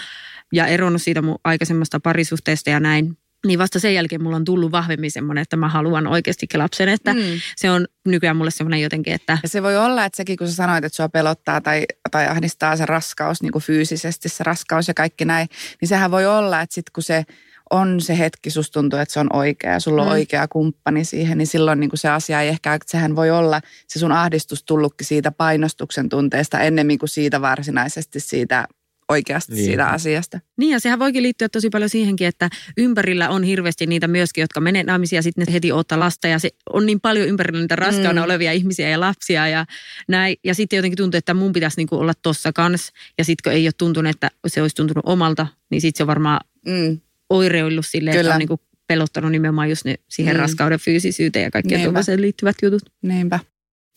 ja 0.52 0.66
eronnut 0.66 1.02
siitä 1.02 1.22
mun 1.22 1.38
aikaisemmasta 1.44 2.00
parisuhteesta 2.00 2.70
ja 2.70 2.80
näin, 2.80 3.18
niin 3.46 3.58
vasta 3.58 3.80
sen 3.80 3.94
jälkeen 3.94 4.22
mulla 4.22 4.36
on 4.36 4.44
tullut 4.44 4.72
vahvemmin 4.72 5.10
semmoinen, 5.10 5.42
että 5.42 5.56
mä 5.56 5.68
haluan 5.68 6.06
oikeastikin 6.06 6.60
lapsen, 6.60 6.88
että 6.88 7.14
mm. 7.14 7.20
Se 7.56 7.70
on 7.70 7.86
nykyään 8.06 8.36
mulle 8.36 8.50
semmoinen 8.50 8.80
jotenkin, 8.82 9.12
että 9.12 9.38
Ja 9.42 9.48
se 9.48 9.62
voi 9.62 9.76
olla, 9.76 10.04
että 10.04 10.16
sekin 10.16 10.36
kun 10.36 10.48
sä 10.48 10.54
sanoit, 10.54 10.84
että 10.84 10.96
sua 10.96 11.08
pelottaa 11.08 11.60
tai, 11.60 11.84
tai 12.10 12.26
ahdistaa 12.26 12.76
se 12.76 12.86
raskaus 12.86 13.42
niin 13.42 13.52
kuin 13.52 13.62
fyysisesti, 13.62 14.28
se 14.28 14.44
raskaus 14.44 14.88
ja 14.88 14.94
kaikki 14.94 15.24
näin, 15.24 15.48
niin 15.80 15.88
sehän 15.88 16.10
voi 16.10 16.26
olla, 16.26 16.60
että 16.60 16.74
sitten 16.74 16.92
kun 16.92 17.02
se 17.02 17.24
on 17.70 18.00
se 18.00 18.18
hetki, 18.18 18.50
susta 18.50 18.72
tuntuu, 18.72 18.98
että 18.98 19.12
se 19.12 19.20
on 19.20 19.32
oikea 19.32 19.72
ja 19.72 19.80
sulla 19.80 20.02
on 20.02 20.08
Mm. 20.08 20.12
oikea 20.12 20.48
kumppani 20.48 21.04
siihen, 21.04 21.38
niin 21.38 21.46
silloin 21.46 21.80
niin 21.80 21.90
kuin 21.90 21.98
se 21.98 22.08
asia 22.08 22.40
ei 22.40 22.48
ehkä, 22.48 22.74
että 22.74 22.90
sehän 22.90 23.16
voi 23.16 23.30
olla 23.30 23.60
se 23.88 23.98
sun 23.98 24.12
ahdistus 24.12 24.64
tullutkin 24.64 25.06
siitä 25.06 25.32
painostuksen 25.32 26.08
tunteesta 26.08 26.60
ennemmin 26.60 26.98
kuin 26.98 27.08
siitä 27.08 27.40
varsinaisesti 27.40 28.20
siitä 28.20 28.68
oikeasti 29.08 29.54
Niin. 29.54 29.64
siitä 29.64 29.88
asiasta. 29.88 30.40
Niin 30.56 30.72
ja 30.72 30.80
sehän 30.80 30.98
voikin 30.98 31.22
liittyä 31.22 31.48
tosi 31.48 31.70
paljon 31.70 31.90
siihenkin, 31.90 32.26
että 32.26 32.50
ympärillä 32.76 33.28
on 33.28 33.42
hirveästi 33.42 33.86
niitä 33.86 34.08
myöskin, 34.08 34.42
jotka 34.42 34.60
menee 34.60 34.82
naimisiin 34.82 35.16
ja 35.16 35.22
sitten 35.22 35.44
ne 35.46 35.52
heti 35.52 35.72
ottaa 35.72 36.00
lasta 36.00 36.28
ja 36.28 36.38
se 36.38 36.50
on 36.72 36.86
niin 36.86 37.00
paljon 37.00 37.28
ympärillä 37.28 37.60
niitä 37.60 37.76
raskaana 37.76 38.20
Mm. 38.20 38.24
olevia 38.24 38.52
ihmisiä 38.52 38.88
ja 38.88 39.00
lapsia 39.00 39.48
ja 39.48 39.66
näin. 40.08 40.36
Ja 40.44 40.54
sitten 40.54 40.76
jotenkin 40.76 40.96
tuntuu, 40.96 41.18
että 41.18 41.34
mun 41.34 41.52
pitäisi 41.52 41.76
niinku 41.76 41.96
olla 41.96 42.12
tossa 42.22 42.52
kans 42.52 42.92
ja 43.18 43.24
sitten 43.24 43.42
kun 43.50 43.52
ei 43.52 43.66
ole 43.66 43.72
tuntunut, 43.78 44.10
että 44.10 44.30
se 44.46 44.62
olisi 44.62 44.76
tuntunut 44.76 45.04
omalta, 45.06 45.46
niin 45.70 45.80
sitten 45.80 45.98
se 45.98 46.02
on 46.02 46.06
varmaan 46.06 46.40
Mm. 46.66 47.00
oireillut 47.30 47.86
silleen, 47.86 48.12
että 48.16 48.22
Kyllä. 48.22 48.34
on 48.34 48.38
niinku 48.38 48.60
pelottanut 48.86 49.30
nimenomaan 49.30 49.70
just 49.70 49.84
ne 49.84 49.94
siihen 50.08 50.34
Mm. 50.36 50.40
raskauden 50.40 50.78
fyysisyyteen 50.78 51.42
ja 51.44 51.50
kaikkeen 51.50 51.78
Niinpä. 51.78 51.86
tuollaiseen 51.88 52.20
liittyvät 52.22 52.56
jutut. 52.62 52.82
Niinpä. 53.02 53.38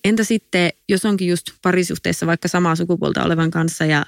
Entä 0.03 0.23
sitten, 0.23 0.69
jos 0.89 1.05
onkin 1.05 1.27
just 1.27 1.45
parisuhteessa 1.61 2.27
vaikka 2.27 2.47
samaa 2.47 2.75
sukupuolta 2.75 3.23
olevan 3.23 3.51
kanssa 3.51 3.85
ja 3.85 4.05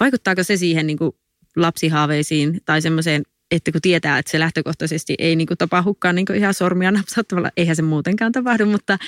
vaikuttaako 0.00 0.42
se 0.42 0.56
siihen 0.56 0.86
niin 0.86 0.98
kuin 0.98 1.12
lapsihaaveisiin 1.56 2.60
tai 2.64 2.82
semmoiseen, 2.82 3.22
että 3.50 3.72
kun 3.72 3.80
tietää, 3.80 4.18
että 4.18 4.30
se 4.30 4.38
lähtökohtaisesti 4.38 5.14
ei 5.18 5.36
niin 5.36 5.46
kuin 5.46 5.58
tapahdukaan 5.58 6.14
niin 6.14 6.26
kuin 6.26 6.38
ihan 6.38 6.54
sormia 6.54 6.90
napsauttamalla, 6.90 7.50
eihän 7.56 7.76
se 7.76 7.82
muutenkaan 7.82 8.32
tapahdu, 8.32 8.66
mutta 8.66 8.92
No 8.92 8.98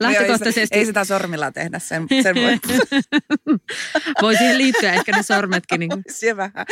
joo, 0.00 0.12
lähtökohtaisesti 0.12 0.60
Ei, 0.60 0.66
se- 0.66 0.74
ei 0.74 0.86
sitä 0.86 1.04
sormilla 1.04 1.52
tehdä, 1.52 1.78
sen, 1.78 2.06
sen 2.22 2.34
voi 2.34 2.58
voi 4.22 4.36
siihen 4.36 4.58
liittyä 4.58 4.92
ehkä 4.92 5.12
ne 5.16 5.22
sormetkin. 5.22 5.80
Niin 5.80 5.90
kuin. 5.90 6.02
se 6.10 6.36
vähän. 6.36 6.66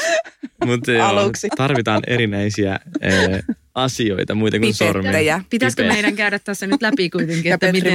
Mutta 0.65 0.93
joo, 0.93 1.07
Aluksi. 1.07 1.49
tarvitaan 1.57 2.03
erinäisiä 2.07 2.79
eh, 3.01 3.43
asioita, 3.75 4.35
muita 4.35 4.59
kuin 4.59 4.75
sormia. 4.75 5.41
Pitäisikö 5.51 5.87
meidän 5.89 6.17
käydä 6.17 6.39
tässä 6.39 6.67
nyt 6.67 6.83
läpi 6.83 7.11
kuitenkin, 7.11 7.51
ja 7.51 7.55
että 7.55 7.73
miten. 7.73 7.95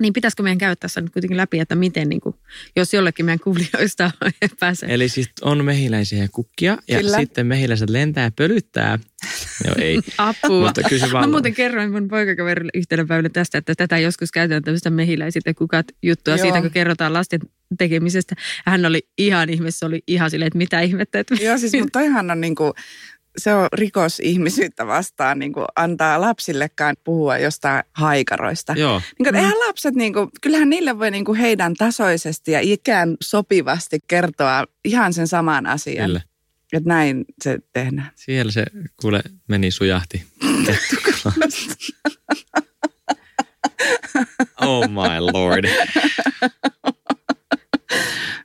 Niin 0.00 0.12
pitäisikö 0.12 0.42
meidän 0.42 0.58
käydä 0.58 0.76
tässä 0.76 1.00
nyt 1.00 1.12
kuitenkin 1.12 1.36
läpi, 1.36 1.60
että 1.60 1.74
miten, 1.74 2.08
niin 2.08 2.20
kuin, 2.20 2.34
jos 2.76 2.94
jollekin 2.94 3.26
meidän 3.26 3.40
kuulijoista 3.40 4.10
pääsee. 4.60 4.94
Eli 4.94 5.08
siis 5.08 5.30
on 5.42 5.64
mehiläisiä 5.64 6.22
ja 6.22 6.28
kukkia 6.32 6.78
ja 6.88 7.00
Kyllä. 7.00 7.16
sitten 7.16 7.46
mehiläiset 7.46 7.90
lentää 7.90 8.24
ja 8.24 8.30
pölyttää. 8.36 8.98
Joo, 9.66 9.74
ei. 9.78 10.00
Apua. 10.18 10.66
Mutta 10.66 10.82
kysy 10.88 11.06
Mä 11.06 11.12
vaan. 11.12 11.30
muuten 11.30 11.54
kerroin 11.54 11.92
mun 11.92 12.08
poikakaverille 12.08 12.70
yhtenä 12.74 13.04
päivänä 13.04 13.28
tästä, 13.28 13.58
että 13.58 13.74
tätä 13.74 13.98
joskus 13.98 14.32
käytetään 14.32 14.62
tämmöistä 14.62 14.90
mehiläiset 14.90 15.42
ja 15.46 15.54
kukat 15.54 15.86
juttua 16.02 16.34
Joo. 16.36 16.42
siitä, 16.42 16.60
kun 16.60 16.70
kerrotaan 16.70 17.12
lasten 17.12 17.40
tekemisestä. 17.78 18.34
Hän 18.66 18.86
oli 18.86 19.08
ihan 19.18 19.50
ihme, 19.50 19.70
se 19.70 19.86
oli 19.86 20.02
ihan 20.06 20.30
silleen, 20.30 20.46
että 20.46 20.58
mitä 20.58 20.80
ihmettä. 20.80 21.20
Että 21.20 21.34
Joo, 21.40 21.58
siis 21.58 21.72
mutta 21.80 21.98
toihan 21.98 22.30
on 22.30 22.40
niinku, 22.40 22.74
se 23.40 23.54
on 23.54 23.68
rikos 23.72 24.20
ihmisyyttä 24.20 24.86
vastaan 24.86 25.38
niinku 25.38 25.64
antaa 25.76 26.20
lapsillekaan 26.20 26.96
puhua 27.04 27.38
jostain 27.38 27.84
haikaroista. 27.92 28.72
Joo, 28.76 29.02
Niin 29.18 29.24
kuin, 29.24 29.34
eihän 29.34 29.58
lapset, 29.66 29.94
niin 29.94 30.12
kuin, 30.12 30.28
kyllähän 30.40 30.70
niille 30.70 30.98
voi 30.98 31.10
niin 31.10 31.24
kuin 31.24 31.38
heidän 31.38 31.74
tasoisesti 31.74 32.52
ja 32.52 32.60
ikään 32.60 33.16
sopivasti 33.22 33.98
kertoa 34.08 34.64
ihan 34.84 35.12
sen 35.12 35.28
saman 35.28 35.66
asian. 35.66 36.06
kyllä. 36.06 36.20
Että 36.72 36.88
näin 36.88 37.24
se 37.42 37.58
tehdään. 37.72 38.10
Siellä 38.14 38.52
se 38.52 38.64
kuule 38.96 39.22
meni 39.48 39.70
sujahti. 39.70 40.22
Oh 44.60 44.88
my 44.88 45.20
lord. 45.32 45.64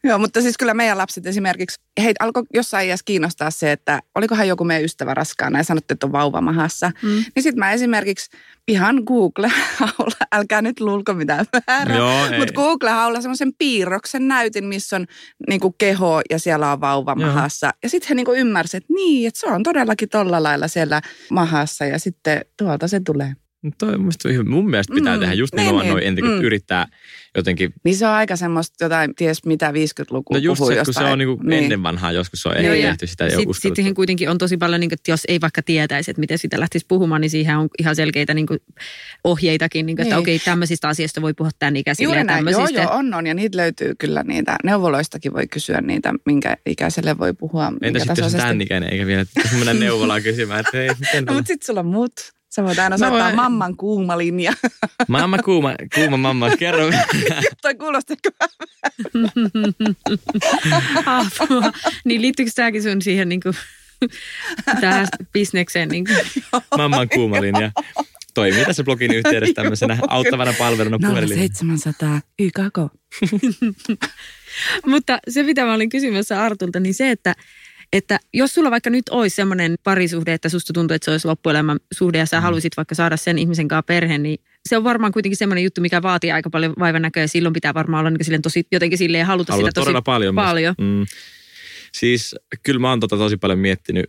Joo, 0.06 0.20
mutta 0.20 0.42
siis 0.42 0.58
kyllä 0.58 0.74
meidän 0.74 0.98
lapset 0.98 1.26
esimerkiksi, 1.26 1.82
heitä 2.04 2.24
alkoi 2.24 2.44
jossain 2.54 2.88
iässä 2.88 3.04
kiinnostaa 3.06 3.52
se, 3.52 3.72
että 3.72 4.02
olikohan 4.16 4.48
joku 4.48 4.64
meidän 4.64 4.84
ystävä 4.84 5.14
raskaana 5.14 5.60
ja 5.60 5.64
sanottiin, 5.64 5.96
että 5.96 6.06
on 6.06 6.12
vauva 6.12 6.42
mahassa. 6.42 6.92
Mm. 7.02 7.10
Niin 7.10 7.44
sitten 7.44 7.60
mä 7.60 7.72
esimerkiksi 7.72 8.30
ihan 8.68 9.04
Google-haulla, 9.06 10.26
älkää 10.36 10.62
nyt 10.62 10.80
luulko 10.80 11.14
mitään 11.14 11.46
väärää, 11.68 12.38
mutta 12.38 12.54
Google-haulla 12.54 13.22
semmoisen 13.22 13.54
piirroksen 13.58 14.28
näytin, 14.28 14.66
missä 14.66 14.96
on 14.96 15.06
niinku 15.50 15.76
keho 15.78 16.22
ja 16.30 16.40
siellä 16.40 16.72
on 16.72 16.82
vauva 16.82 17.16
Joo. 17.20 17.28
mahassa. 17.30 17.74
Ja 17.84 17.90
sitten 17.90 18.10
he 18.10 18.16
niinku 18.16 18.34
ymmärsivät, 18.34 18.84
että 18.84 18.94
niin, 18.94 19.28
että 19.28 19.40
se 19.40 19.48
on 19.48 19.64
todellakin 19.64 20.10
tolla 20.10 20.44
lailla 20.44 20.68
siellä 20.68 21.02
mahassa 21.32 21.86
ja 21.86 22.00
sitten 22.00 22.46
tuolta 22.58 22.88
se 22.88 23.00
tulee. 23.00 23.36
No 23.66 23.72
Toi, 23.78 23.98
musta, 23.98 24.30
mun 24.46 24.70
mielestä 24.70 24.94
pitää 24.94 25.16
Mm, 25.16 25.20
tehdä 25.20 25.34
just 25.34 25.56
niin, 25.56 25.76
niin, 25.76 25.88
noin 25.88 26.04
ennen 26.04 26.24
kuin 26.24 26.38
mm. 26.40 26.44
yrittää 26.44 26.88
jotenkin 27.36 27.74
Niin 27.84 27.96
se 27.96 28.08
on 28.08 28.14
aika 28.14 28.36
semmoista 28.36 28.86
jotain, 28.86 29.16
ties 29.16 29.46
mitä 29.46 29.72
50-lukua 29.72 30.38
No 30.38 30.44
just 30.44 30.60
se, 30.60 30.64
kun 30.66 30.74
se 30.74 30.78
jostain. 30.78 31.12
on 31.12 31.20
niinku 31.20 31.44
niin. 31.44 31.64
ennen 31.64 31.84
vanhaa 31.84 32.12
joskus 32.12 32.42
se 32.42 32.50
on 32.50 32.64
Joo, 32.64 32.74
ehkä 32.74 32.88
tehty 32.88 33.08
sitä 33.08 33.24
jo 33.26 33.30
Sitten 33.30 33.54
sit 33.54 33.76
siihen 33.76 33.94
kuitenkin 33.94 34.30
on 34.30 34.38
tosi 34.38 34.58
paljon, 34.58 34.80
niin 34.80 34.90
kuin, 34.90 34.98
että 34.98 35.12
jos 35.12 35.22
ei 35.28 35.42
vaikka 35.42 35.62
tietäisi, 35.62 36.12
että 36.12 36.20
miten 36.20 36.38
sitä 36.38 36.60
lähtisi 36.60 36.86
puhumaan, 36.88 37.22
niin 37.22 37.30
siihen 37.30 37.58
on 37.58 37.70
ihan 37.80 37.96
selkeitä 37.96 38.34
niin 38.34 38.48
kuin, 38.48 38.60
ohjeitakin, 39.24 39.86
niin 39.86 39.96
kuin, 39.96 40.04
että 40.04 40.16
Niin. 40.16 40.22
okei, 40.22 40.40
tämmöisistä 40.40 40.88
asioista 40.88 41.22
voi 41.22 41.34
puhua 41.34 41.52
tämän 41.60 41.76
ikäisille 41.76 42.06
Juuri 42.06 42.20
ja 42.20 42.24
näin, 42.24 42.48
joo, 42.48 42.68
joo, 42.68 42.92
on, 42.92 43.14
on. 43.14 43.28
Ja 43.28 43.34
niitä 43.34 43.58
löytyy 43.58 43.96
kyllä 43.98 44.24
niitä. 44.24 44.56
Neuvoloistakin 44.64 45.34
voi 45.34 45.48
kysyä 45.48 45.82
niitä, 45.82 46.14
minkä 46.26 46.58
ikäiselle 46.66 47.18
voi 47.18 47.34
puhua. 47.34 47.74
Entä 47.82 48.00
sitten 48.00 48.24
jos 48.24 48.34
on 48.34 48.40
tämän 48.40 48.62
ikäinen, 48.62 48.94
eikä 48.94 49.06
vielä 49.06 49.22
että 49.22 49.42
mennä 49.58 49.74
neuvolaan 49.86 50.24
kysymään, 50.24 50.60
että 50.60 50.78
hei, 50.78 50.90
miten 51.00 51.24
No, 51.26 51.34
mutta 51.34 51.48
sitten 51.48 51.66
sulla 51.66 51.80
on 51.80 51.86
mut. 51.86 52.12
Sä 52.56 52.64
voit 52.64 52.80
aina 52.80 52.98
soittaa 52.98 53.20
voin- 53.24 53.36
mamman 53.36 53.78
kuuma 53.78 54.18
linja. 54.18 54.54
Mamma 55.08 55.38
kuuma, 55.38 55.76
kuuma 55.96 56.18
mamma, 56.18 56.50
kerro. 56.58 56.90
Toi 57.62 57.76
kuulosti 57.76 58.14
Apua. 61.06 61.72
niin 62.06 62.22
liittyykö 62.22 62.52
tämäkin 62.56 62.84
sun 62.84 63.02
siihen 63.02 63.30
niin 63.30 63.40
kuin, 63.42 63.54
tähän 64.82 65.08
bisnekseen? 65.34 65.90
Niin 65.90 66.06
kuin? 66.06 66.18
Mamman 66.78 67.10
kuuma 67.10 67.42
linja. 67.42 67.72
Toimii 68.34 68.66
tässä 68.66 68.84
blogin 68.84 69.14
yhteydessä 69.14 69.54
tämmöisenä 69.54 69.98
auttavana 70.08 70.54
palveluna 70.58 71.00
puhelinlinja. 71.10 71.50
0700 71.54 72.22
YKK. 72.40 72.78
Mutta 74.86 75.20
se, 75.30 75.44
mitä 75.44 75.66
mä 75.66 75.74
olin 75.74 75.90
kysymässä 75.90 76.44
Artulta, 76.44 76.80
niin 76.80 76.94
se, 76.94 77.12
että, 77.12 77.34
että 77.98 78.20
jos 78.34 78.54
sulla 78.54 78.72
vaikka 78.72 78.90
nyt 78.90 79.10
olisi 79.10 79.36
semmoinen 79.36 79.76
parisuhde, 79.84 80.34
että 80.34 80.50
susta 80.50 80.74
tuntuu, 80.74 80.96
että 80.96 81.06
se 81.06 81.12
olisi 81.12 81.28
loppuelämän 81.28 81.78
suhde 81.94 82.18
ja 82.18 82.26
sä 82.26 82.38
Mm. 82.40 82.44
haluaisit 82.44 82.78
vaikka 82.78 82.96
saada 82.96 83.18
sen 83.18 83.38
ihmisen 83.38 83.68
kanssa 83.68 83.84
perheen, 83.84 84.24
niin 84.24 84.40
se 84.70 84.78
on 84.78 84.84
varmaan 84.84 85.12
kuitenkin 85.12 85.38
semmoinen 85.38 85.64
juttu, 85.64 85.82
mikä 85.82 86.02
vaatii 86.02 86.32
aika 86.32 86.50
paljon 86.50 86.74
vaivan 86.80 87.02
näköä 87.02 87.24
ja 87.24 87.28
silloin 87.28 87.54
pitää 87.54 87.74
varmaan 87.74 88.00
olla 88.02 88.10
niin 88.10 88.26
silleen 88.26 88.42
tosi, 88.42 88.68
jotenkin 88.72 88.98
silleen 88.98 89.26
haluta 89.26 89.54
Haluat 89.54 89.70
sitä 89.76 89.82
tosi 89.82 90.02
paljon. 90.06 90.36
paljon. 90.36 90.76
Mm. 90.82 91.06
Siis 91.94 92.36
kyllä 92.64 92.80
mä 92.80 92.90
oon 92.90 93.00
tota 93.00 93.18
tosi 93.18 93.38
paljon 93.38 93.60
miettinyt, 93.60 94.06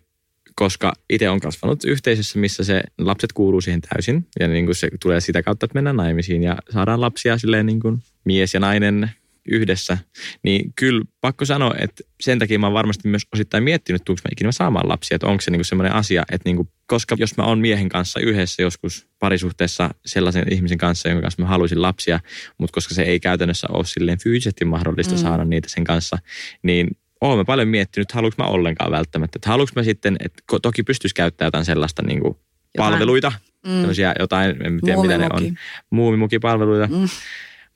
koska 0.55 0.93
itse 1.11 1.29
on 1.29 1.41
kasvanut 1.41 1.85
yhteisössä, 1.85 2.39
missä 2.39 2.65
se 2.65 2.83
lapset 2.99 3.33
kuuluu 3.33 3.61
siihen 3.61 3.81
täysin. 3.81 4.27
Ja 4.41 4.49
niin 4.49 4.65
kuin 4.65 4.75
se 4.75 4.89
tulee 5.03 5.21
sitä 5.21 5.43
kautta, 5.43 5.67
että 5.67 5.75
mennään 5.75 5.97
naimisiin 5.97 6.43
ja 6.43 6.57
saadaan 6.73 7.01
lapsia 7.01 7.39
silleen 7.39 7.67
niin 7.67 7.81
kuin 7.81 7.99
mies 8.25 8.55
ja 8.55 8.61
nainen 8.61 9.11
yhdessä, 9.51 9.99
niin 10.43 10.73
kyllä 10.77 11.05
pakko 11.21 11.45
sanoa, 11.45 11.75
että 11.79 12.03
sen 12.21 12.39
takia 12.39 12.59
mä 12.59 12.67
oon 12.67 12.75
varmasti 12.75 13.09
myös 13.09 13.27
osittain 13.35 13.65
miettinyt, 13.65 14.01
että 14.01 14.13
mä 14.13 14.31
ikinä 14.33 14.53
saamaan 14.53 14.89
lapsia, 14.89 15.15
että 15.15 15.27
onko 15.27 15.41
se 15.41 15.51
niinku 15.51 15.65
semmoinen 15.65 15.93
asia, 15.93 16.23
että 16.33 16.49
niinku, 16.49 16.69
koska 16.87 17.17
jos 17.19 17.37
mä 17.37 17.45
oon 17.45 17.59
miehen 17.59 17.89
kanssa 17.89 18.21
yhdessä 18.21 18.63
joskus 18.63 19.09
parisuhteessa 19.19 19.95
sellaisen 20.07 20.53
ihmisen 20.53 20.79
kanssa, 20.79 21.09
jonka 21.09 21.23
kanssa 21.23 21.43
mä 21.43 21.49
haluaisin 21.49 21.83
lapsia, 21.83 22.21
mutta 22.59 22.75
koska 22.75 22.95
se 22.95 23.03
ei 23.03 23.21
käytännössä 23.21 23.67
ole 23.71 23.85
silleen 23.85 24.19
fyysisesti 24.19 24.65
mahdollista 24.65 25.15
mm. 25.15 25.21
saada 25.21 25.45
niitä 25.45 25.69
sen 25.69 25.85
kanssa, 25.85 26.19
niin 26.63 26.91
oon 27.21 27.39
mä 27.39 27.45
paljon 27.45 27.69
miettinyt, 27.69 28.13
haluanko 28.13 28.43
mä 28.43 28.49
ollenkaan 28.49 28.93
välttämättä. 28.93 29.39
Että 29.39 29.51
haluanko 29.51 29.73
mä 29.77 29.83
sitten, 29.83 30.17
että 30.21 30.43
toki 30.63 30.83
pystyisi 30.83 31.15
käyttämään 31.15 31.47
jotain 31.47 31.65
sellaista 31.65 32.03
niin 32.03 32.21
kuin 32.21 32.37
palveluita, 32.77 33.33
mm. 33.67 33.83
jotain, 34.19 34.67
en 34.67 34.81
tiedä 34.85 35.03
mitä 35.03 35.19
ne 35.19 35.29
on, 35.33 35.57
muumimukipalveluita. 35.91 36.87
Mm. 36.87 37.09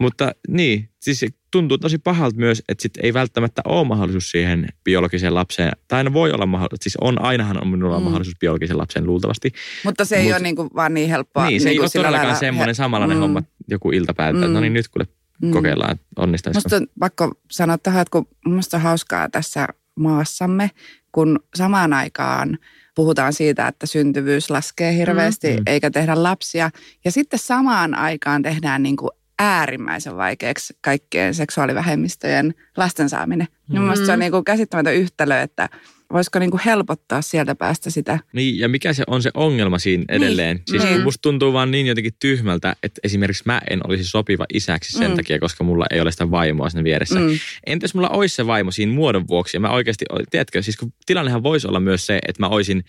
Mutta 0.01 0.35
niin, 0.49 0.89
siis 1.01 1.27
tuntuu 1.51 1.79
tosi 1.79 1.99
pahalta 1.99 2.37
myös, 2.37 2.63
että 2.69 2.83
sit 2.83 2.93
ei 3.03 3.15
välttämättä 3.15 3.63
ole 3.65 3.87
mahdollisuus 3.87 4.31
siihen 4.31 4.69
biologiseen 4.85 5.35
lapseen. 5.35 5.73
Tai 5.89 5.99
aina 5.99 6.13
voi 6.13 6.33
olla 6.33 6.47
mahdollisuus, 6.47 6.83
siis 6.83 6.97
on, 7.01 7.23
ainahan 7.23 7.63
on 7.63 7.69
minulla 7.69 7.99
mm. 7.99 8.05
mahdollisuus 8.05 8.39
biologiseen 8.41 8.79
lapseen 8.79 9.07
luultavasti. 9.07 9.53
Mutta 9.85 10.05
se 10.05 10.17
ei 10.17 10.23
Mut, 10.23 10.33
ole 10.33 10.41
niin 10.41 10.57
kuin 10.57 10.71
vaan 10.75 10.95
niin 10.95 11.09
helppoa. 11.09 11.47
Niin, 11.47 11.61
se 11.61 11.69
niin 11.69 11.73
ei 11.73 11.81
ole 11.81 11.89
todellakaan 11.93 12.37
semmoinen 12.37 12.75
samanlainen 12.75 13.17
mm. 13.17 13.21
homma 13.21 13.43
joku 13.69 13.91
iltapäivä. 13.91 14.47
Mm. 14.47 14.53
No 14.53 14.61
niin, 14.61 14.73
nyt 14.73 14.89
kuule 14.89 15.07
mm. 15.43 15.51
kokeillaan, 15.51 15.93
että 15.93 16.05
onnistaisiko. 16.17 16.61
Musta 16.65 16.77
on 16.77 16.87
pakko 16.99 17.33
sanoa 17.51 17.79
tähän, 17.79 18.03
että 18.03 18.13
kun 18.13 18.29
musta 18.47 18.77
on 18.77 18.83
hauskaa 18.83 19.29
tässä 19.29 19.69
maassamme, 19.95 20.71
kun 21.13 21.41
samaan 21.55 21.93
aikaan 21.93 22.59
puhutaan 22.95 23.33
siitä, 23.33 23.69
että 23.69 23.87
syntyvyys 23.87 24.51
laskee 24.51 24.97
hirveästi 24.97 25.57
mm. 25.57 25.63
eikä 25.67 25.91
tehdä 25.91 26.23
lapsia. 26.23 26.71
Ja 27.05 27.13
sitten 27.13 27.39
samaan 27.39 27.95
aikaan 27.95 28.43
tehdään 28.43 28.83
niin 28.83 28.97
kuin 28.97 29.11
äärimmäisen 29.41 30.17
vaikeaksi 30.17 30.75
kaikkien 30.81 31.35
seksuaalivähemmistöjen 31.35 32.55
lasten 32.77 33.09
saaminen. 33.09 33.49
Mm. 33.69 33.79
Mielestäni 33.79 34.07
se 34.07 34.13
on 34.13 34.19
niin 34.19 34.33
kuin 34.33 34.45
käsittämätön 34.45 34.95
yhtälö, 34.95 35.41
että 35.41 35.69
voisiko 36.13 36.39
niin 36.39 36.51
kuin 36.51 36.61
helpottaa 36.65 37.23
sieltä 37.23 37.55
päästä 37.55 37.91
sitä. 37.91 38.19
Niin, 38.33 38.59
ja 38.59 38.69
mikä 38.69 38.93
se 38.93 39.05
on 39.07 39.23
se 39.23 39.31
ongelma 39.35 39.79
siinä 39.79 40.05
niin, 40.09 40.23
edelleen? 40.23 40.57
Niin, 40.57 40.65
siis 40.67 40.83
niin. 40.83 41.03
musta 41.03 41.23
tuntuu 41.23 41.53
vaan 41.53 41.71
niin 41.71 41.87
jotenkin 41.87 42.13
tyhmältä, 42.21 42.77
että 42.83 43.01
esimerkiksi 43.05 43.43
mä 43.47 43.61
en 43.71 43.81
olisi 43.89 44.05
sopiva 44.05 44.47
isäksi 44.55 44.93
sen 44.93 45.11
mm. 45.11 45.17
takia, 45.17 45.39
koska 45.39 45.65
mulla 45.65 45.87
ei 45.91 46.01
ole 46.01 46.13
sitä 46.13 46.31
vaimoa 46.31 46.71
siinä 46.71 46.85
vieressä. 46.85 47.21
Mm. 47.21 47.39
Entäs 47.67 47.95
mulla 47.95 48.09
olisi 48.09 48.37
se 48.37 48.47
vaimo 48.47 48.71
siinä 48.71 48.93
muodon 48.93 49.29
vuoksi? 49.29 49.57
Ja 49.57 49.61
mä 49.61 49.71
oikeasti, 49.71 50.05
tiedätkö, 50.31 50.63
siis 50.63 50.77
kun 50.77 50.93
tilannehan 51.07 51.43
voisi 51.43 51.69
olla 51.69 51.81
myös 51.81 52.07
se, 52.07 52.19
että 52.29 52.43
mä 52.43 52.49
olisin 52.49 52.85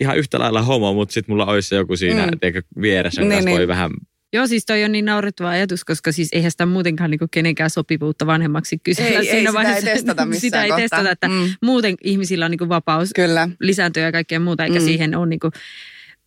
ihan 0.00 0.18
yhtä 0.18 0.38
lailla 0.38 0.62
homo, 0.62 0.94
mutta 0.94 1.12
sitten 1.12 1.32
mulla 1.32 1.46
olisi 1.46 1.74
joku 1.74 1.96
siinä 1.96 2.26
mm. 2.26 2.38
teikö, 2.38 2.62
vieressä, 2.80 3.20
niin, 3.20 3.44
niin. 3.44 3.56
voi 3.56 3.68
vähän 3.68 3.90
Joo, 4.32 4.46
siis 4.46 4.66
toi 4.66 4.84
on 4.84 4.92
niin 4.92 5.04
naurettava 5.04 5.48
ajatus, 5.48 5.84
koska 5.84 6.12
siis 6.12 6.28
eihän 6.32 6.50
sitä 6.50 6.66
muutenkaan 6.66 7.10
niin 7.10 7.20
kenenkään 7.30 7.70
sopivuutta 7.70 8.26
vanhemmaksi 8.26 8.78
kysellä 8.78 9.18
ei, 9.18 9.24
siinä 9.24 9.50
ei, 9.50 9.54
vaiheessa. 9.54 9.80
Sitä 9.80 9.90
ei 9.90 9.96
testata 9.96 10.26
missään 10.26 10.40
Sitä 10.40 10.64
ei 10.64 10.82
testata, 10.82 11.10
että 11.10 11.28
mm. 11.28 11.54
muuten 11.62 11.94
ihmisillä 12.04 12.44
on 12.44 12.50
niin 12.50 12.68
vapaus 12.68 13.10
Kyllä. 13.14 13.48
lisääntyä 13.60 14.02
ja 14.02 14.12
kaikkea 14.12 14.40
muuta, 14.40 14.64
eikä 14.64 14.78
mm. 14.78 14.84
siihen 14.84 15.14
ole 15.14 15.26
niin 15.26 15.40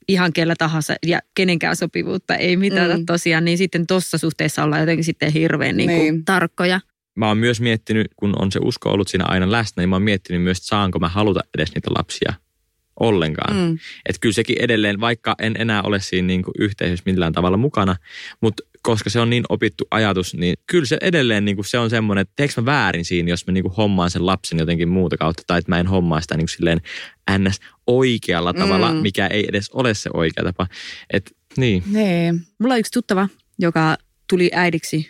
ihan 0.07 0.33
kellä 0.33 0.55
tahansa 0.57 0.95
ja 1.05 1.19
kenenkään 1.35 1.75
sopivuutta 1.75 2.35
ei 2.35 2.57
mitata 2.57 2.97
mm. 2.97 3.05
tosiaan, 3.05 3.45
niin 3.45 3.57
sitten 3.57 3.87
tuossa 3.87 4.17
suhteessa 4.17 4.63
ollaan 4.63 4.81
jotenkin 4.81 5.03
sitten 5.03 5.31
hirveän 5.31 5.77
niin 5.77 5.89
kuin 5.89 5.99
niin. 5.99 6.25
tarkkoja. 6.25 6.81
Mä 7.15 7.27
oon 7.27 7.37
myös 7.37 7.61
miettinyt, 7.61 8.07
kun 8.15 8.41
on 8.41 8.51
se 8.51 8.59
usko 8.63 8.89
ollut 8.89 9.07
siinä 9.07 9.25
aina 9.27 9.51
läsnä, 9.51 9.81
niin 9.81 9.89
mä 9.89 9.95
oon 9.95 10.03
miettinyt 10.03 10.43
myös, 10.43 10.57
että 10.57 10.67
saanko 10.67 10.99
mä 10.99 11.09
haluta 11.09 11.39
edes 11.57 11.75
niitä 11.75 11.89
lapsia 11.97 12.33
ollenkaan. 12.99 13.55
Mm. 13.55 13.77
Että 14.05 14.19
kyllä 14.21 14.33
sekin 14.33 14.55
edelleen, 14.59 14.99
vaikka 14.99 15.35
en 15.39 15.55
enää 15.59 15.81
ole 15.81 15.99
siinä 15.99 16.27
niin 16.27 16.43
kuin 16.43 16.55
yhteisössä 16.59 17.03
millään 17.05 17.33
tavalla 17.33 17.57
mukana, 17.57 17.95
mutta 18.41 18.63
koska 18.81 19.09
se 19.09 19.19
on 19.19 19.29
niin 19.29 19.43
opittu 19.49 19.87
ajatus, 19.91 20.33
niin 20.33 20.55
kyllä 20.67 20.85
se 20.85 20.97
edelleen 21.01 21.45
niin 21.45 21.55
kuin 21.55 21.65
se 21.65 21.77
on 21.77 21.89
semmoinen, 21.89 22.21
että 22.21 22.33
teekö 22.35 22.53
mä 22.57 22.65
väärin 22.65 23.05
siinä, 23.05 23.29
jos 23.29 23.47
mä 23.47 23.53
niin 23.53 23.63
kuin 23.63 23.75
hommaan 23.75 24.09
sen 24.09 24.25
lapsen 24.25 24.59
jotenkin 24.59 24.89
muuta 24.89 25.17
kautta, 25.17 25.43
tai 25.47 25.59
että 25.59 25.71
mä 25.71 25.79
en 25.79 25.87
hommaa 25.87 26.21
sitä 26.21 26.37
niin 26.37 26.45
kuin 26.45 26.55
silleen 26.55 26.81
ns. 27.37 27.59
oikealla 27.87 28.53
tavalla, 28.53 28.93
mm. 28.93 28.97
mikä 28.97 29.27
ei 29.27 29.45
edes 29.49 29.69
ole 29.69 29.93
se 29.93 30.09
oikea 30.13 30.43
tapa. 30.43 30.67
Et, 31.13 31.35
niin. 31.57 31.83
Nee. 31.91 32.33
Mulla 32.59 32.73
on 32.73 32.79
yksi 32.79 32.91
tuttava, 32.91 33.29
joka 33.59 33.97
tuli 34.29 34.51
äidiksi 34.53 35.09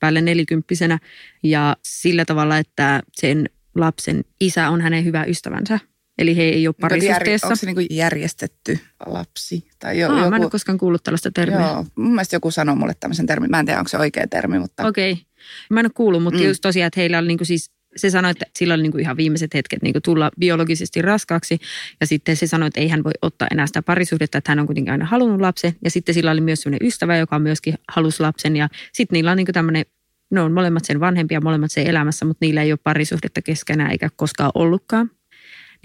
päälle 0.00 0.20
nelikymppisenä 0.20 0.98
ja 1.42 1.76
sillä 1.82 2.24
tavalla, 2.24 2.58
että 2.58 3.02
sen 3.12 3.48
lapsen 3.74 4.24
isä 4.40 4.68
on 4.70 4.80
hänen 4.80 5.04
hyvä 5.04 5.24
ystävänsä. 5.24 5.78
Eli 6.18 6.36
he 6.36 6.42
ei 6.42 6.68
ole 6.68 6.74
parisuhteessa. 6.80 7.46
Onko 7.46 7.56
se 7.56 7.72
niin 7.72 7.86
järjestetty 7.90 8.78
lapsi? 9.06 9.68
Tai 9.78 9.98
jo, 9.98 10.08
Aa, 10.08 10.18
joku... 10.18 10.30
Mä 10.30 10.36
en 10.36 10.42
ole 10.42 10.50
koskaan 10.50 10.78
kuullut 10.78 11.02
tällaista 11.02 11.30
termiä. 11.30 11.60
Joo, 11.60 11.86
mun 11.96 12.10
mielestä 12.10 12.36
joku 12.36 12.50
sanoi 12.50 12.76
mulle 12.76 12.92
tämmöisen 13.00 13.26
termin. 13.26 13.50
Mä 13.50 13.60
en 13.60 13.66
tiedä, 13.66 13.78
onko 13.78 13.88
se 13.88 13.98
oikea 13.98 14.26
termi, 14.26 14.58
mutta... 14.58 14.86
Okei. 14.86 15.12
Okay. 15.12 15.24
Mä 15.70 15.80
en 15.80 15.86
ole 15.86 15.92
kuullut, 15.94 16.22
mutta 16.22 16.40
mm. 16.40 16.46
just 16.46 16.62
tosiaan, 16.62 16.86
että 16.86 17.00
heillä 17.00 17.18
oli 17.18 17.28
niin 17.28 17.38
kuin 17.38 17.46
siis 17.46 17.70
se 17.96 18.10
sanoi, 18.10 18.30
että 18.30 18.46
sillä 18.58 18.74
oli 18.74 18.82
niin 18.82 18.92
kuin 18.92 19.00
ihan 19.00 19.16
viimeiset 19.16 19.54
hetket 19.54 19.82
niin 19.82 19.92
kuin 19.92 20.02
tulla 20.02 20.30
biologisesti 20.40 21.02
raskaaksi. 21.02 21.58
Ja 22.00 22.06
sitten 22.06 22.36
se 22.36 22.46
sanoi, 22.46 22.66
että 22.66 22.80
ei 22.80 22.88
hän 22.88 23.04
voi 23.04 23.12
ottaa 23.22 23.48
enää 23.50 23.66
sitä 23.66 23.82
parisuhdetta, 23.82 24.38
että 24.38 24.50
hän 24.50 24.58
on 24.58 24.66
kuitenkin 24.66 24.92
aina 24.92 25.04
halunnut 25.06 25.40
lapsen. 25.40 25.72
Ja 25.84 25.90
sitten 25.90 26.14
sillä 26.14 26.30
oli 26.30 26.40
myös 26.40 26.60
sellainen 26.60 26.86
ystävä, 26.86 27.16
joka 27.16 27.38
myöskin 27.38 27.74
halusi 27.88 28.20
lapsen. 28.20 28.56
Ja 28.56 28.68
sitten 28.92 29.16
niillä 29.16 29.30
on 29.30 29.36
niin 29.36 29.46
kuin 29.46 29.54
tämmöinen, 29.54 29.84
ne 30.30 30.40
on 30.40 30.52
molemmat 30.52 30.84
sen 30.84 31.00
vanhempia, 31.00 31.40
molemmat 31.40 31.72
sen 31.72 31.86
elämässä, 31.86 32.24
mutta 32.24 32.44
niillä 32.44 32.62
ei 32.62 32.72
ole 32.72 32.78
parisuhdetta 32.82 33.42
keskenään 33.42 33.90
eikä 33.90 34.08
koskaan 34.16 34.52
ollutkaan. 34.54 35.10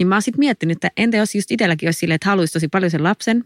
Niin 0.00 0.08
mä 0.08 0.14
oon 0.14 0.22
sitten 0.22 0.38
miettinyt, 0.38 0.76
että 0.76 0.90
entä 0.96 1.16
jos 1.16 1.34
just 1.34 1.50
itselläkin 1.50 1.86
olisi 1.86 1.98
silleen, 1.98 2.14
että 2.14 2.30
haluaisi 2.30 2.52
tosi 2.52 2.68
paljon 2.68 2.90
sen 2.90 3.02
lapsen, 3.02 3.44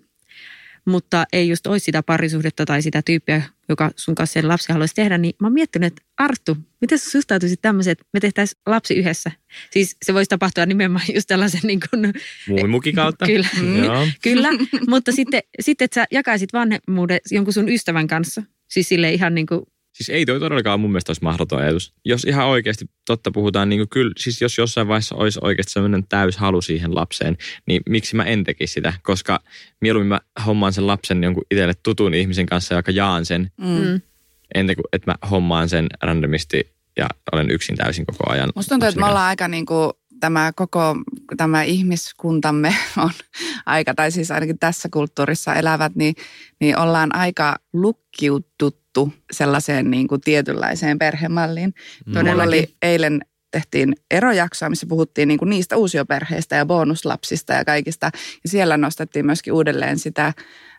mutta 0.85 1.25
ei 1.33 1.49
just 1.49 1.67
olisi 1.67 1.85
sitä 1.85 2.03
parisuhdetta 2.03 2.65
tai 2.65 2.83
sitä 2.83 3.03
tyyppiä, 3.03 3.43
joka 3.69 3.91
sun 3.97 4.15
kanssa 4.15 4.35
sen 4.35 4.49
lapsen 4.49 4.75
haluaisi 4.75 4.95
tehdä, 4.95 5.19
niin 5.19 5.35
mä 5.41 5.47
oon 5.47 5.53
miettinyt, 5.53 5.87
että 5.87 6.03
Arttu, 6.17 6.57
miten 6.81 6.99
sä 6.99 7.11
suhtautuisit 7.11 7.63
tämmöiseen, 7.63 7.93
että 7.93 8.05
me 8.13 8.21
tehtäisiin 8.21 8.61
lapsi 8.67 8.95
yhdessä? 8.95 9.31
Siis 9.71 9.97
se 10.03 10.15
voisi 10.15 10.29
tapahtua 10.29 10.67
nimenomaan 10.67 11.05
just 11.15 11.27
tällaisen 11.27 11.61
niin 11.65 11.81
kuin... 11.91 12.13
Muumimukin 12.49 12.95
kautta. 12.95 13.27
Kyllä, 13.33 13.49
Joo. 13.85 14.07
kyllä. 14.23 14.49
mutta 14.89 15.13
sitten, 15.13 15.43
sitten, 15.61 15.85
että 15.85 15.95
sä 15.95 16.07
jakaisit 16.11 16.53
vanhemmuuden 16.53 17.19
jonkun 17.31 17.53
sun 17.53 17.69
ystävän 17.69 18.07
kanssa. 18.07 18.43
Siis 18.69 18.89
sille 18.89 19.13
ihan 19.13 19.35
niin 19.35 19.47
kuin 19.47 19.61
Siis 19.95 20.11
ei 20.11 20.27
toi 20.27 20.41
todellakaan 20.41 20.81
mun 20.81 20.91
mielestä 20.91 21.11
olisi 21.11 21.23
mahdoton 21.23 21.59
ajatus. 21.59 21.95
Jos 22.05 22.25
ihan 22.25 22.47
oikeasti 22.47 22.85
totta 23.07 23.31
puhutaan, 23.31 23.69
niin 23.69 23.89
kyllä, 23.89 24.13
siis 24.19 24.41
jos 24.41 24.59
jossain 24.59 24.89
vaiheessa 24.89 25.17
olisi 25.17 25.39
oikeasti 25.43 25.73
sellainen 25.73 26.05
täys 26.09 26.37
halu 26.37 26.63
siihen 26.63 26.95
lapseen, 26.95 27.37
niin 27.67 27.83
miksi 27.89 28.17
mä 28.17 28.25
en 28.25 28.45
tekisi 28.45 28.73
sitä? 28.73 28.93
Koska 29.03 29.41
mieluummin 29.81 30.09
mä 30.09 30.21
hommaan 30.47 30.73
sen 30.73 30.87
lapsen 30.87 31.25
jonkun 31.25 31.45
itselle 31.51 31.75
tutun 31.83 32.15
ihmisen 32.15 32.47
kanssa, 32.47 32.75
joka 32.75 32.93
jaan 32.93 33.27
sen, 33.27 33.51
mm. 33.61 34.01
ennen 34.55 34.77
kuin 34.77 34.85
että 34.93 35.11
mä 35.11 35.29
hommaan 35.31 35.69
sen 35.69 35.87
randomisti 36.03 36.75
ja 36.97 37.09
olen 37.33 37.51
yksin 37.51 37.77
täysin 37.77 38.07
koko 38.07 38.31
ajan. 38.31 38.53
Musta 38.57 38.69
tuntuu, 38.69 38.89
että 38.89 39.01
me 39.01 39.07
ollaan 39.07 39.29
aika 39.29 39.49
niin 39.49 39.67
kuin 39.67 39.93
tämä 40.21 40.53
koko 40.57 40.97
tämä 41.37 41.63
ihmiskuntamme 41.63 42.75
on 43.05 43.11
aika, 43.67 43.95
tai 43.95 44.11
siis 44.11 44.31
ainakin 44.31 44.59
tässä 44.59 44.89
kulttuurissa 44.93 45.55
elävät, 45.55 45.95
niin, 45.95 46.15
niin 46.61 46.79
ollaan 46.79 47.17
aika 47.17 47.57
lukkiututtu 47.73 49.13
sellaiseen 49.33 49.91
niin 49.91 50.09
kuin 50.09 50.21
tietynlaiseen 50.21 50.99
perhemalliin. 50.99 51.75
Mm. 52.07 52.29
Mulla 52.29 52.43
oli 52.43 52.75
eilen 52.83 53.21
tehtiin 53.51 53.97
erojaksoa, 54.11 54.71
missä 54.71 54.87
puhuttiin 54.87 55.29
niin 55.29 55.39
kuin 55.39 55.51
niistä 55.51 55.77
uusioperheistä 55.77 56.57
ja 56.57 56.67
bonuslapsista 56.67 57.53
ja 57.53 57.65
kaikista. 57.65 58.11
Ja 58.45 58.49
siellä 58.49 58.77
nostettiin 58.77 59.27
myöskin 59.27 59.53
uudelleen 59.53 59.99
sitä 59.99 60.33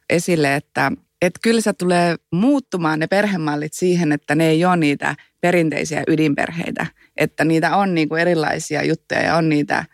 esille, 0.09 0.55
että 0.55 0.91
että 1.21 1.39
kyllä 1.43 1.61
se 1.61 1.73
tulee 1.73 2.15
muuttumaan 2.31 2.99
ne 2.99 3.07
perhemallit 3.07 3.73
siihen, 3.73 4.11
että 4.11 4.35
ne 4.35 4.49
ei 4.49 4.65
ole 4.65 4.77
niitä 4.77 5.15
perinteisiä 5.45 6.03
ydinperheitä. 6.07 6.85
Että 7.17 7.45
niitä 7.45 7.75
on 7.75 7.95
niin 7.95 8.09
kuin 8.09 8.21
erilaisia 8.21 8.83
juttuja 8.83 9.21
ja 9.21 9.35
on 9.35 9.49
niitä 9.49 9.85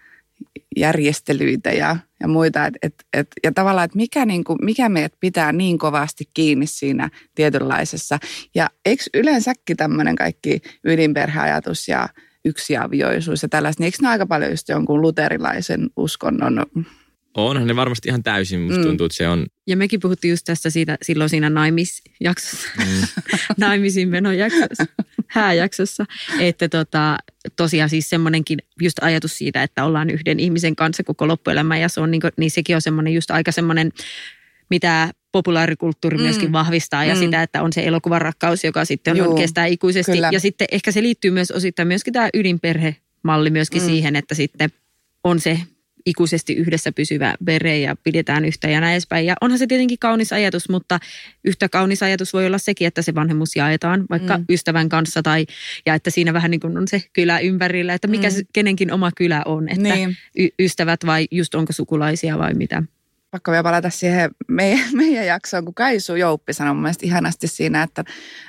järjestelyitä 0.77 1.71
ja, 1.71 1.97
ja 2.19 2.27
muita. 2.27 2.67
Et, 2.67 2.75
et, 2.81 2.93
et, 3.13 3.27
ja 3.43 3.51
tavallaan, 3.51 3.85
että 3.85 3.97
mikä, 3.97 4.25
niin 4.25 4.43
kuin, 4.43 4.57
mikä 4.61 4.89
meidät 4.89 5.13
pitää 5.19 5.51
niin 5.51 5.77
kovasti 5.77 6.29
kiinni 6.33 6.67
siinä 6.67 7.09
tietynlaisessa. 7.35 8.19
Ja 8.55 8.69
eikö 8.85 9.03
yleensäkin 9.13 9.77
tämmöinen 9.77 10.15
kaikki 10.15 10.61
ydinperheajatus 10.83 11.87
ja 11.87 12.09
yksiavioisuus 12.45 13.43
ja 13.43 13.49
tällaista, 13.49 13.81
niin 13.81 13.85
eikö 13.85 13.97
ne 14.01 14.07
aika 14.07 14.25
paljon 14.25 14.51
just 14.51 14.69
jonkun 14.69 15.01
luterilaisen 15.01 15.89
uskonnon 15.97 16.65
Onhan 17.35 17.67
ne 17.67 17.75
varmasti 17.75 18.09
ihan 18.09 18.23
täysin, 18.23 18.59
musta 18.59 18.79
mm. 18.79 18.85
tuntuu, 18.85 19.05
että 19.05 19.17
se 19.17 19.27
on. 19.27 19.45
Ja 19.67 19.77
mekin 19.77 19.99
puhuttiin 19.99 20.29
just 20.29 20.45
tästä 20.45 20.69
siitä, 20.69 20.97
silloin 21.01 21.29
siinä 21.29 21.49
naimisjaksossa, 21.49 22.67
mm. 22.77 23.07
naimisiin 23.57 24.09
menojaksossa, 24.09 24.85
hääjaksossa, 25.27 26.05
että 26.39 26.69
tota, 26.69 27.17
tosiaan 27.55 27.89
siis 27.89 28.09
semmoinenkin 28.09 28.59
just 28.81 28.97
ajatus 29.01 29.37
siitä, 29.37 29.63
että 29.63 29.85
ollaan 29.85 30.09
yhden 30.09 30.39
ihmisen 30.39 30.75
kanssa 30.75 31.03
koko 31.03 31.27
loppuelämä 31.27 31.77
ja 31.77 31.89
se 31.89 32.01
on 32.01 32.11
niin, 32.11 32.21
kuin, 32.21 32.31
niin 32.37 32.51
sekin 32.51 32.75
on 32.75 32.81
semmoinen 32.81 33.13
just 33.13 33.31
aika 33.31 33.51
semmoinen, 33.51 33.91
mitä 34.69 35.13
populaarikulttuuri 35.31 36.17
mm. 36.17 36.23
myöskin 36.23 36.51
vahvistaa 36.51 37.05
ja 37.05 37.15
mm. 37.15 37.19
sitä, 37.19 37.43
että 37.43 37.63
on 37.63 37.73
se 37.73 37.83
elokuvan 37.85 38.21
rakkaus, 38.21 38.63
joka 38.63 38.85
sitten 38.85 39.17
Juu, 39.17 39.29
on, 39.29 39.35
kestää 39.35 39.65
ikuisesti. 39.65 40.11
Kyllä. 40.11 40.29
Ja 40.31 40.39
sitten 40.39 40.67
ehkä 40.71 40.91
se 40.91 41.01
liittyy 41.03 41.31
myös 41.31 41.51
osittain 41.51 41.87
myöskin 41.87 42.13
tämä 42.13 42.29
ydinperhemalli 42.33 43.49
myöskin 43.49 43.81
mm. 43.81 43.85
siihen, 43.85 44.15
että 44.15 44.35
sitten 44.35 44.69
on 45.23 45.39
se 45.39 45.59
ikuisesti 46.05 46.53
yhdessä 46.53 46.91
pysyvä 46.91 47.35
vere 47.45 47.79
ja 47.79 47.95
pidetään 48.03 48.45
yhtä 48.45 48.69
ja 48.69 48.81
näin 48.81 48.93
edespäin. 48.93 49.25
Ja 49.25 49.35
onhan 49.41 49.59
se 49.59 49.67
tietenkin 49.67 49.99
kaunis 49.99 50.33
ajatus, 50.33 50.69
mutta 50.69 50.99
yhtä 51.43 51.69
kaunis 51.69 52.03
ajatus 52.03 52.33
voi 52.33 52.45
olla 52.45 52.57
sekin, 52.57 52.87
että 52.87 53.01
se 53.01 53.15
vanhemmuus 53.15 53.55
jaetaan 53.55 54.05
vaikka 54.09 54.37
mm. 54.37 54.45
ystävän 54.49 54.89
kanssa 54.89 55.23
tai 55.23 55.45
ja 55.85 55.95
että 55.95 56.09
siinä 56.09 56.33
vähän 56.33 56.51
niin 56.51 56.61
kuin 56.61 56.77
on 56.77 56.87
se 56.87 57.03
kylä 57.13 57.39
ympärillä, 57.39 57.93
että 57.93 58.07
mikä 58.07 58.27
mm. 58.27 58.33
se 58.33 58.43
kenenkin 58.53 58.91
oma 58.91 59.11
kylä 59.17 59.41
on, 59.45 59.69
että 59.69 59.95
niin. 59.95 60.17
y- 60.37 60.49
ystävät 60.59 61.05
vai 61.05 61.27
just 61.31 61.55
onko 61.55 61.73
sukulaisia 61.73 62.37
vai 62.37 62.53
mitä 62.53 62.83
pakko 63.31 63.51
vielä 63.51 63.63
palata 63.63 63.89
siihen 63.89 64.31
meidän, 64.47 64.85
meidän 64.97 65.25
jaksoon, 65.25 65.65
kun 65.65 65.73
Kaisu 65.73 66.15
Jouppi 66.15 66.53
sanoi 66.53 66.73
mun 66.73 66.81
mielestä 66.81 67.05
ihanasti 67.05 67.47
siinä, 67.47 67.83
että 67.83 68.03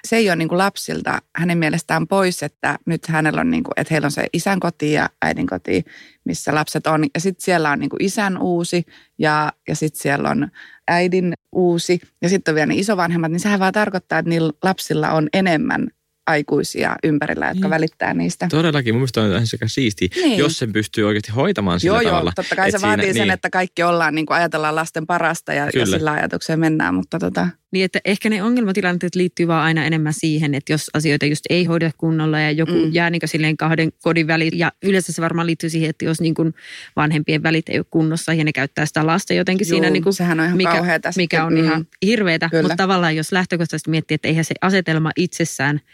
se 0.04 0.16
ei 0.16 0.28
ole 0.28 0.36
niin 0.36 0.48
kuin 0.48 0.58
lapsilta 0.58 1.18
hänen 1.36 1.58
mielestään 1.58 2.08
pois, 2.08 2.42
että 2.42 2.78
nyt 2.86 3.06
hänellä 3.06 3.40
on, 3.40 3.50
niin 3.50 3.64
kuin, 3.64 3.72
että 3.76 3.94
heillä 3.94 4.06
on 4.06 4.12
se 4.12 4.26
isän 4.32 4.60
koti 4.60 4.92
ja 4.92 5.10
äidin 5.22 5.46
koti, 5.46 5.84
missä 6.24 6.54
lapset 6.54 6.86
on. 6.86 7.04
Ja 7.14 7.20
sitten 7.20 7.44
siellä 7.44 7.70
on 7.70 7.78
niin 7.78 7.90
kuin 7.90 8.04
isän 8.04 8.38
uusi 8.38 8.84
ja, 9.18 9.52
ja 9.68 9.76
sitten 9.76 10.02
siellä 10.02 10.30
on 10.30 10.48
äidin 10.88 11.34
uusi 11.52 12.00
ja 12.22 12.28
sitten 12.28 12.52
on 12.52 12.54
vielä 12.54 12.66
ne 12.66 12.74
isovanhemmat, 12.74 13.30
niin 13.30 13.40
sehän 13.40 13.60
vaan 13.60 13.72
tarkoittaa, 13.72 14.18
että 14.18 14.28
niillä 14.28 14.52
lapsilla 14.62 15.10
on 15.10 15.28
enemmän 15.32 15.88
aikuisia 16.26 16.96
ympärillä, 17.04 17.46
jotka 17.46 17.60
niin. 17.60 17.70
välittää 17.70 18.14
niistä. 18.14 18.46
Todellakin, 18.50 18.94
mun 18.94 19.00
mielestä 19.00 19.20
on 19.20 19.46
sekä 19.46 19.68
siisti, 19.68 20.10
niin. 20.16 20.38
jos 20.38 20.58
sen 20.58 20.72
pystyy 20.72 21.04
oikeasti 21.04 21.32
hoitamaan 21.32 21.80
sillä 21.80 22.02
joo, 22.02 22.10
tavalla. 22.10 22.28
Joo, 22.28 22.42
totta 22.42 22.56
kai 22.56 22.70
se 22.70 22.78
siinä, 22.78 22.88
vaatii 22.88 23.04
niin. 23.04 23.14
sen, 23.14 23.30
että 23.30 23.50
kaikki 23.50 23.82
ollaan, 23.82 24.14
niin 24.14 24.26
kuin 24.26 24.36
ajatellaan 24.36 24.74
lasten 24.74 25.06
parasta 25.06 25.52
ja, 25.52 25.70
ja 25.74 25.86
sillä 25.86 26.12
ajatukseen 26.12 26.60
mennään, 26.60 26.94
mutta 26.94 27.18
tota... 27.18 27.48
Niin, 27.72 27.84
että 27.84 28.00
ehkä 28.04 28.30
ne 28.30 28.42
ongelmatilanteet 28.42 29.14
liittyy 29.14 29.46
vaan 29.46 29.64
aina 29.64 29.84
enemmän 29.84 30.12
siihen, 30.12 30.54
että 30.54 30.72
jos 30.72 30.90
asioita 30.94 31.26
just 31.26 31.44
ei 31.50 31.64
hoida 31.64 31.90
kunnolla 31.98 32.40
ja 32.40 32.50
joku 32.50 32.72
mm. 32.72 32.92
jää 32.92 33.10
niin 33.10 33.20
silleen 33.24 33.56
kahden 33.56 33.92
kodin 34.02 34.26
väliin. 34.26 34.58
Ja 34.58 34.72
yleensä 34.82 35.12
se 35.12 35.22
varmaan 35.22 35.46
liittyy 35.46 35.70
siihen, 35.70 35.90
että 35.90 36.04
jos 36.04 36.20
niin 36.20 36.34
kuin 36.34 36.54
vanhempien 36.96 37.42
välit 37.42 37.68
ei 37.68 37.78
ole 37.78 37.86
kunnossa 37.90 38.34
ja 38.34 38.44
ne 38.44 38.52
käyttää 38.52 38.86
sitä 38.86 39.06
lasta 39.06 39.34
jotenkin 39.34 39.66
Juu, 39.66 39.70
siinä, 39.70 39.90
niin 39.90 40.02
kuin, 40.02 40.14
sehän 40.14 40.40
on 40.40 40.46
ihan 40.46 40.56
mikä, 40.56 41.00
mikä 41.16 41.44
on 41.44 41.52
mm. 41.52 41.64
ihan 41.64 41.86
hirveetä. 42.06 42.48
Kyllä. 42.48 42.62
Mutta 42.62 42.76
tavallaan 42.76 43.16
jos 43.16 43.32
lähtökohtaisesti 43.32 43.90
miettii, 43.90 44.14
että 44.14 44.28
eihän 44.28 44.44
se 44.44 44.54
asetelma 44.60 45.10
itsessään– 45.16 45.80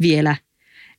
vielä 0.00 0.36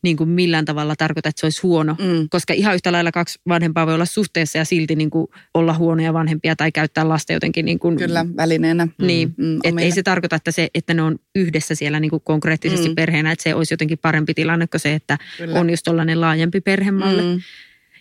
niin 0.04 0.18
kuin 0.18 0.30
millään 0.30 0.66
tavalla 0.66 0.96
tarkoita, 0.96 1.30
että 1.30 1.40
se 1.40 1.46
olisi 1.46 1.62
huono. 1.62 1.96
Mm. 2.00 2.28
Koska 2.30 2.54
ihan 2.54 2.76
yhtä 2.76 2.92
lailla 2.92 3.12
kaksi 3.12 3.40
vanhempaa 3.48 3.88
voi 3.88 3.94
olla 3.94 4.06
suhteessa 4.06 4.58
ja 4.58 4.66
silti 4.66 4.96
niin 4.96 5.10
kuin 5.10 5.28
olla 5.54 5.74
huonoja 5.74 6.14
vanhempia 6.14 6.56
tai 6.56 6.72
käyttää 6.72 7.10
lasta 7.10 7.34
jotenkin. 7.34 7.66
Niin 7.66 7.80
kuin, 7.80 7.98
Kyllä, 7.98 8.26
välineenä. 8.38 8.88
Niin, 9.02 9.36
mm, 9.38 9.60
että 9.64 9.82
ei 9.82 9.92
se 9.92 10.04
tarkoita, 10.04 10.36
että, 10.36 10.52
se, 10.52 10.68
että 10.76 10.94
ne 10.94 11.02
on 11.02 11.20
yhdessä 11.36 11.76
siellä 11.76 12.00
niin 12.00 12.10
kuin 12.10 12.22
konkreettisesti 12.24 12.90
mm. 12.90 12.96
perheenä, 12.96 13.32
että 13.32 13.44
se 13.44 13.56
olisi 13.56 13.74
jotenkin 13.74 13.98
parempi 13.98 14.34
tilanne 14.34 14.68
kuin 14.68 14.82
se, 14.82 14.94
että 14.94 15.18
Kyllä. 15.38 15.60
on 15.60 15.70
just 15.70 15.84
tollainen 15.84 16.22
laajempi 16.22 16.62
perhemalli. 16.62 17.22
Mm. 17.22 17.42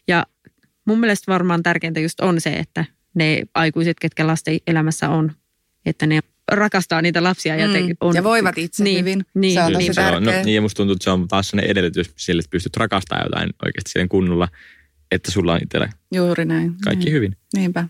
Ja 0.09 0.27
mun 0.85 1.01
mielestä 1.01 1.33
varmaan 1.33 1.63
tärkeintä 1.63 2.01
just 2.01 2.21
on 2.21 2.41
se, 2.41 2.53
että 2.53 2.85
ne 3.15 3.43
aikuiset, 3.55 3.97
ketkä 4.01 4.27
lasten 4.27 4.59
elämässä 4.67 5.09
on, 5.09 5.33
että 5.87 6.07
ne 6.07 6.21
rakastaa 6.53 7.03
niitä 7.03 7.23
lapsia. 7.23 7.57
Ja, 7.57 7.69
mm. 7.69 7.97
on, 8.01 8.15
ja 8.15 8.25
voivat 8.25 8.59
itse 8.59 8.85
niin, 8.85 8.99
hyvin. 8.99 9.27
Niin, 9.35 9.55
se 9.55 9.63
on 9.63 9.73
tosi 9.73 9.95
se 9.95 10.01
on, 10.01 10.25
no, 10.25 10.33
niin 10.33 10.55
ja 10.55 10.63
musta 10.63 10.77
tuntuu, 10.77 10.93
että 10.93 11.05
se 11.05 11.11
on 11.11 11.29
taas 11.29 11.49
sellainen 11.49 11.71
edellytys 11.71 12.11
sille, 12.17 12.41
että 12.41 12.51
pystyt 12.51 12.77
rakastamaan 12.77 13.27
jotain 13.27 13.51
oikeasti 13.65 13.91
siihen 13.91 14.09
kunnolla, 14.09 14.49
että 15.11 15.31
sulla 15.31 15.53
on 15.53 15.61
itsellä 15.63 15.89
Juuri 16.15 16.45
näin. 16.45 16.75
kaikki 16.85 17.05
näin. 17.05 17.15
hyvin. 17.15 17.37
Niinpä. 17.57 17.89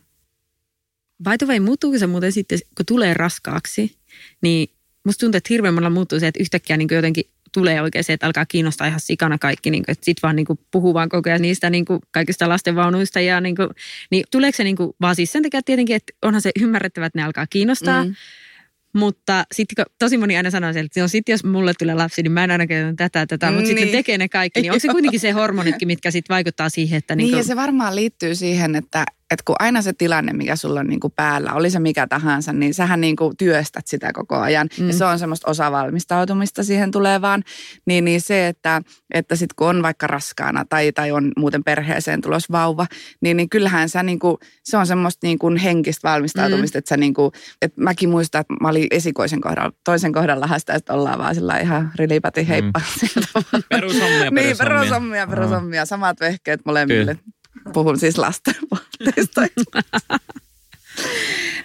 By 1.25 1.39
the 1.39 1.47
way, 1.47 1.61
muuttuuko 1.61 1.99
se 1.99 2.07
muuten 2.07 2.33
sitten, 2.33 2.59
kun 2.77 2.87
tulee 2.87 3.15
raskaaksi, 3.15 3.97
niin 4.43 4.69
musta 5.05 5.21
tuntuu, 5.21 5.37
että 5.37 5.49
hirveän 5.51 5.75
monella 5.75 5.91
muuttuu 5.91 6.21
se, 6.21 6.27
että 6.27 6.43
yhtäkkiä 6.43 6.77
niin 6.77 6.89
jotenkin 6.91 7.25
tulee 7.53 7.83
oikein 7.83 8.05
se, 8.05 8.13
että 8.13 8.27
alkaa 8.27 8.47
kiinnostaa 8.47 8.87
ihan 8.87 9.01
sikana 9.01 9.39
kaikki, 9.39 9.71
niin 9.71 9.85
kuin, 9.85 9.93
että 9.93 10.05
sit 10.05 10.23
vaan 10.23 10.37
niin 10.37 10.47
kuin, 10.47 10.59
puhuu 10.71 10.95
vaan 10.95 11.09
koko 11.09 11.31
ajan 11.31 11.43
niistä 11.43 11.71
niin 11.71 11.85
kuin, 11.85 12.01
kaikista 12.11 12.49
lastenvaunuista. 12.49 13.21
Ja, 13.21 13.41
niin, 13.41 13.57
kuin, 13.57 13.69
niin 14.11 14.25
tuleeko 14.31 14.57
se 14.57 14.65
niin 14.65 14.77
kuin, 14.77 14.93
vaan 15.01 15.17
siis 15.17 15.33
sen 15.33 15.43
takia 15.43 15.63
tietenkin, 15.63 15.97
että 15.97 16.13
onhan 16.23 16.43
se 16.43 16.51
ymmärrettävä, 16.61 17.07
että 17.07 17.19
ne 17.19 17.25
alkaa 17.25 17.47
kiinnostaa. 17.47 18.05
Mm. 18.05 18.15
Mutta 18.97 19.45
sitten 19.53 19.85
tosi 19.99 20.19
moni 20.19 20.37
aina 20.37 20.51
sanoo 20.51 20.71
että 20.71 21.01
no 21.01 21.09
sit 21.09 21.29
jos 21.29 21.45
mulle 21.45 21.73
tulee 21.79 21.95
lapsi, 21.95 22.23
niin 22.23 22.33
mä 22.33 22.45
en 22.45 22.51
aina 22.51 22.67
käytä 22.67 22.97
tätä, 22.97 23.27
tätä, 23.27 23.47
mutta 23.47 23.63
niin. 23.63 23.79
sitten 23.79 23.89
tekee 23.89 24.19
ne 24.19 24.29
kaikki. 24.29 24.61
Niin 24.61 24.73
onko 24.73 24.81
se 24.81 24.89
kuitenkin 24.89 25.21
se 25.21 25.31
hormonitkin, 25.31 25.89
mitkä 25.89 26.11
sitten 26.11 26.35
vaikuttaa 26.35 26.69
siihen, 26.69 26.99
että... 26.99 27.17
Niin, 27.17 27.25
niin 27.25 27.33
kun... 27.33 27.39
ja 27.39 27.45
se 27.45 27.57
varmaan 27.57 27.97
liittyy 27.97 28.35
siihen, 28.35 28.77
että, 28.77 29.05
että 29.31 29.43
kun 29.45 29.57
aina 29.59 29.83
se 29.83 29.93
tilanne, 29.93 30.33
mikä 30.33 30.57
sulla 30.57 30.81
on 30.81 30.87
niin 30.87 31.01
kuin 31.01 31.13
päällä, 31.17 31.53
oli 31.53 31.71
se 31.71 31.79
mikä 31.79 32.07
tahansa, 32.07 32.53
niin 32.53 32.75
sähän 32.75 33.01
niin 33.01 33.17
kuin 33.17 33.37
työstät 33.37 33.87
sitä 33.87 34.13
koko 34.13 34.37
ajan. 34.37 34.69
Mm. 34.79 34.87
Ja 34.87 34.93
se 34.93 35.05
on 35.05 35.19
semmoista 35.19 35.51
osavalmistautumista 35.51 36.65
siihen 36.65 36.91
tulevaan. 36.91 37.45
Niin, 37.87 38.05
niin 38.05 38.21
se, 38.21 38.49
että, 38.49 38.83
että 39.15 39.37
sitten 39.37 39.55
kun 39.57 39.69
on 39.69 39.83
vaikka 39.83 40.07
raskaana 40.07 40.65
tai, 40.69 40.93
tai 40.93 41.13
on 41.13 41.33
muuten 41.37 41.65
perheeseen 41.65 42.21
tulos 42.21 42.53
vauva, 42.53 42.87
niin, 43.21 43.37
niin 43.37 43.49
kyllähän 43.49 43.89
sä 43.89 44.03
niin 44.03 44.19
kuin, 44.19 44.37
se 44.65 44.77
on 44.77 44.87
semmoista 44.87 45.27
niin 45.27 45.39
kuin 45.39 45.57
henkistä 45.57 46.09
valmistautumista. 46.09 46.77
Mm. 46.77 46.79
Että 46.79 46.89
sä 46.89 46.97
niin 46.97 47.15
kuin, 47.15 47.33
että 47.63 47.83
mäkin 47.83 48.09
muistan, 48.09 48.41
että 48.41 48.55
mä 48.61 48.69
olin 48.69 48.87
esikoisen 48.91 49.41
kohdalla, 49.41 49.73
toisen 49.85 50.13
kohdalla 50.13 50.59
sitä, 50.59 50.75
että 50.75 50.93
ollaan 50.93 51.19
vaan 51.19 51.35
sillä 51.35 51.59
ihan 51.59 51.91
rilipati 51.95 52.43
mm. 52.43 52.47
heippa. 52.47 52.81
Mm. 53.53 53.63
perushommia, 53.69 54.31
niin, 54.31 54.59
perushommia, 54.59 55.27
perushommia. 55.27 55.87
Samat 55.87 56.21
vehkeet 56.21 56.61
molemmille. 56.65 57.15
Kyllä. 57.15 57.73
Puhun 57.73 57.99
siis 57.99 58.19
lasten 58.19 58.55
vaatteista. 59.01 59.41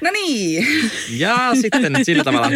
no 0.01 0.11
niin. 0.11 0.67
Ja 1.09 1.51
sitten 1.61 2.05
sillä 2.05 2.23
tavalla. 2.23 2.49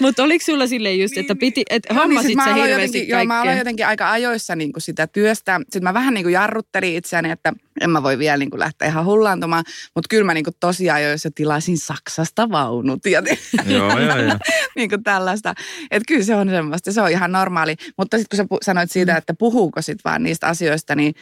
Mutta 0.00 0.22
oliko 0.22 0.44
sulla 0.44 0.66
silleen 0.66 1.00
just, 1.00 1.18
että 1.18 1.34
piti, 1.34 1.62
että 1.70 1.94
hommasit 1.94 2.28
niin, 2.28 2.44
siis 2.44 2.56
sä 2.56 2.64
hirveästi 2.64 3.08
Joo, 3.08 3.24
mä 3.24 3.40
aloin 3.42 3.58
jotenkin 3.58 3.86
aika 3.86 4.10
ajoissa 4.10 4.56
niin 4.56 4.72
kuin 4.72 4.82
sitä 4.82 5.06
työstä. 5.06 5.60
Sitten 5.62 5.82
mä 5.82 5.94
vähän 5.94 6.14
niin 6.14 6.24
kuin 6.24 6.32
jarruttelin 6.32 6.96
itseäni, 6.96 7.30
että 7.30 7.52
en 7.80 7.90
mä 7.90 8.02
voi 8.02 8.18
vielä 8.18 8.36
niin 8.36 8.50
kuin 8.50 8.60
lähteä 8.60 8.88
ihan 8.88 9.04
hullaantumaan. 9.04 9.64
Mutta 9.94 10.08
kyllä 10.10 10.24
mä 10.24 10.34
niin 10.34 10.44
kuin 10.44 10.56
tosi 10.60 10.90
ajoissa 10.90 11.30
tilasin 11.34 11.78
Saksasta 11.78 12.50
vaunut 12.50 13.06
ja 13.06 13.22
joo, 13.66 14.00
joo, 14.00 14.18
joo. 14.18 14.38
niin 14.76 14.88
kuin 14.88 15.02
tällaista. 15.02 15.54
Että 15.90 16.04
kyllä 16.08 16.24
se 16.24 16.34
on 16.34 16.48
semmoista, 16.48 16.92
se 16.92 17.00
on 17.00 17.10
ihan 17.10 17.32
normaali. 17.32 17.76
Mutta 17.98 18.18
sitten 18.18 18.38
kun 18.48 18.58
sä 18.60 18.64
sanoit 18.66 18.90
siitä, 18.90 19.12
mm. 19.12 19.18
että 19.18 19.34
puhuuko 19.34 19.82
sit 19.82 19.98
vaan 20.04 20.22
niistä 20.22 20.46
asioista, 20.46 20.94
niin 20.94 21.14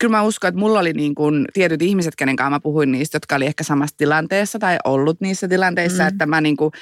kyllä 0.00 0.16
mä 0.16 0.22
uskon, 0.22 0.48
että 0.48 0.58
mulla 0.58 0.78
oli 0.78 0.92
niin 0.92 1.14
kuin 1.14 1.44
tietyt 1.52 1.82
ihmiset, 1.82 2.16
kenen 2.16 2.36
kanssa 2.36 2.50
mä 2.50 2.60
puhuin 2.60 2.92
niistä, 2.92 3.16
jotka 3.16 3.36
oli 3.36 3.46
ehkä 3.46 3.64
samassa 3.64 3.96
tilanteessa 3.96 4.58
tai 4.58 4.78
ollut 4.84 5.20
niissä 5.20 5.48
tilanteissa, 5.48 6.02
mm. 6.02 6.08
että 6.08 6.26
mä 6.26 6.40
niin 6.40 6.56
kuin 6.56 6.72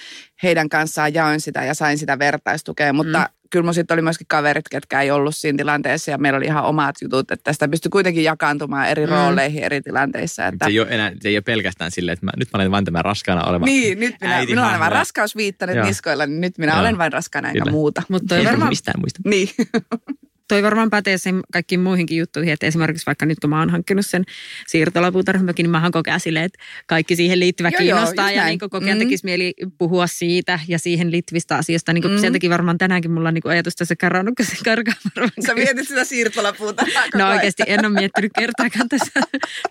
heidän 0.43 0.69
kanssaan 0.69 1.15
jaoin 1.15 1.41
sitä 1.41 1.65
ja 1.65 1.75
sain 1.75 1.99
sitä 1.99 2.19
vertaistukea, 2.19 2.93
mutta 2.93 3.19
mm. 3.19 3.27
kyllä 3.51 3.65
mun 3.65 3.75
sitten 3.75 3.95
oli 3.95 4.03
myöskin 4.03 4.27
kaverit, 4.27 4.69
ketkä 4.69 5.03
ei 5.03 5.11
ollut 5.11 5.37
siinä 5.37 5.57
tilanteessa 5.57 6.11
ja 6.11 6.19
meillä 6.19 6.37
oli 6.37 6.45
ihan 6.45 6.65
omat 6.65 6.95
jutut, 7.03 7.31
että 7.31 7.53
sitä 7.53 7.69
pystyi 7.69 7.91
kuitenkin 7.91 8.25
jakaantumaan 8.25 8.89
eri 8.89 9.07
mm. 9.07 9.13
rooleihin 9.13 9.65
eri 9.65 9.81
tilanteissa. 9.81 10.47
Että... 10.47 10.65
Se, 10.65 10.71
ei 10.71 10.81
ole 10.81 10.89
enää, 10.91 11.13
se 11.21 11.29
ei 11.29 11.37
ole 11.37 11.43
pelkästään 11.43 11.91
silleen, 11.91 12.13
että 12.13 12.27
mä, 12.27 12.33
nyt 12.37 12.49
mä 12.53 12.57
olen 12.57 12.71
vain 12.71 12.85
tämän 12.85 13.05
raskaana 13.05 13.45
oleva 13.45 13.65
Niin, 13.65 14.01
nyt 14.01 14.15
minä, 14.21 14.45
minulla 14.45 14.73
on 14.73 14.81
vain 14.81 14.93
raskausviittanet 14.93 15.85
niskoilla, 15.85 16.27
niin 16.27 16.41
nyt 16.41 16.59
minä 16.59 16.73
Joo. 16.73 16.81
olen 16.81 16.99
vain 16.99 17.13
raskaana 17.13 17.49
enkä 17.49 17.71
muuta. 17.71 18.03
Mutta 18.09 18.37
ei 18.37 18.45
varmaan... 18.45 18.69
mistään 18.69 19.01
muista. 19.01 19.21
Niin. 19.25 19.49
toi 20.49 20.63
varmaan 20.63 20.91
pätee 20.91 21.19
sen 21.19 21.41
kaikkiin 21.53 21.81
muihinkin 21.81 22.19
juttuihin, 22.19 22.53
että 22.53 22.67
esimerkiksi 22.67 23.07
vaikka 23.07 23.27
nyt 23.27 23.39
kun 23.41 23.51
mä 23.51 23.59
oon 23.59 23.71
hankkinut 23.71 24.07
sen 24.07 24.25
siirtolapuutarhymökin, 24.67 25.65
niin 25.65 25.71
mä 25.71 25.83
oon 25.83 25.93
kokea 25.93 26.19
silleen, 26.19 26.45
että 26.45 26.59
kaikki 26.87 27.17
siihen 27.17 27.41
liittyvä 27.41 27.69
joo, 27.69 27.79
kiinnostaa 27.79 28.31
joo, 28.31 28.43
ja 28.43 28.47
niin 28.47 28.59
kokea 28.59 28.95
mm. 28.95 28.99
tekisi 28.99 29.25
mieli 29.25 29.55
puhua 29.79 30.07
siitä 30.07 30.61
ja 30.69 30.79
siihen 30.79 31.11
liittyvistä 31.11 31.57
asioista. 31.57 31.93
Niin 31.93 32.11
mm. 32.11 32.19
Sen 32.19 32.33
takia 32.33 32.51
varmaan 32.51 32.79
tänäänkin 32.79 33.11
mulla 33.11 33.29
on 33.29 33.35
niin 33.35 33.49
ajatus 33.49 33.77
tässä 33.77 33.97
karannut, 33.97 34.35
kun 34.37 34.47
se 34.47 34.57
karkaa 34.65 34.95
varmaan. 35.05 35.33
Sä 35.47 35.55
mietit 35.55 35.89
sitä 35.89 36.05
siirtolapuuta 36.05 36.85
No 37.15 37.31
oikeasti 37.31 37.63
en 37.67 37.87
ole 37.87 37.95
miettinyt 37.95 38.33
kertaakaan 38.39 38.89
tässä. 38.89 39.21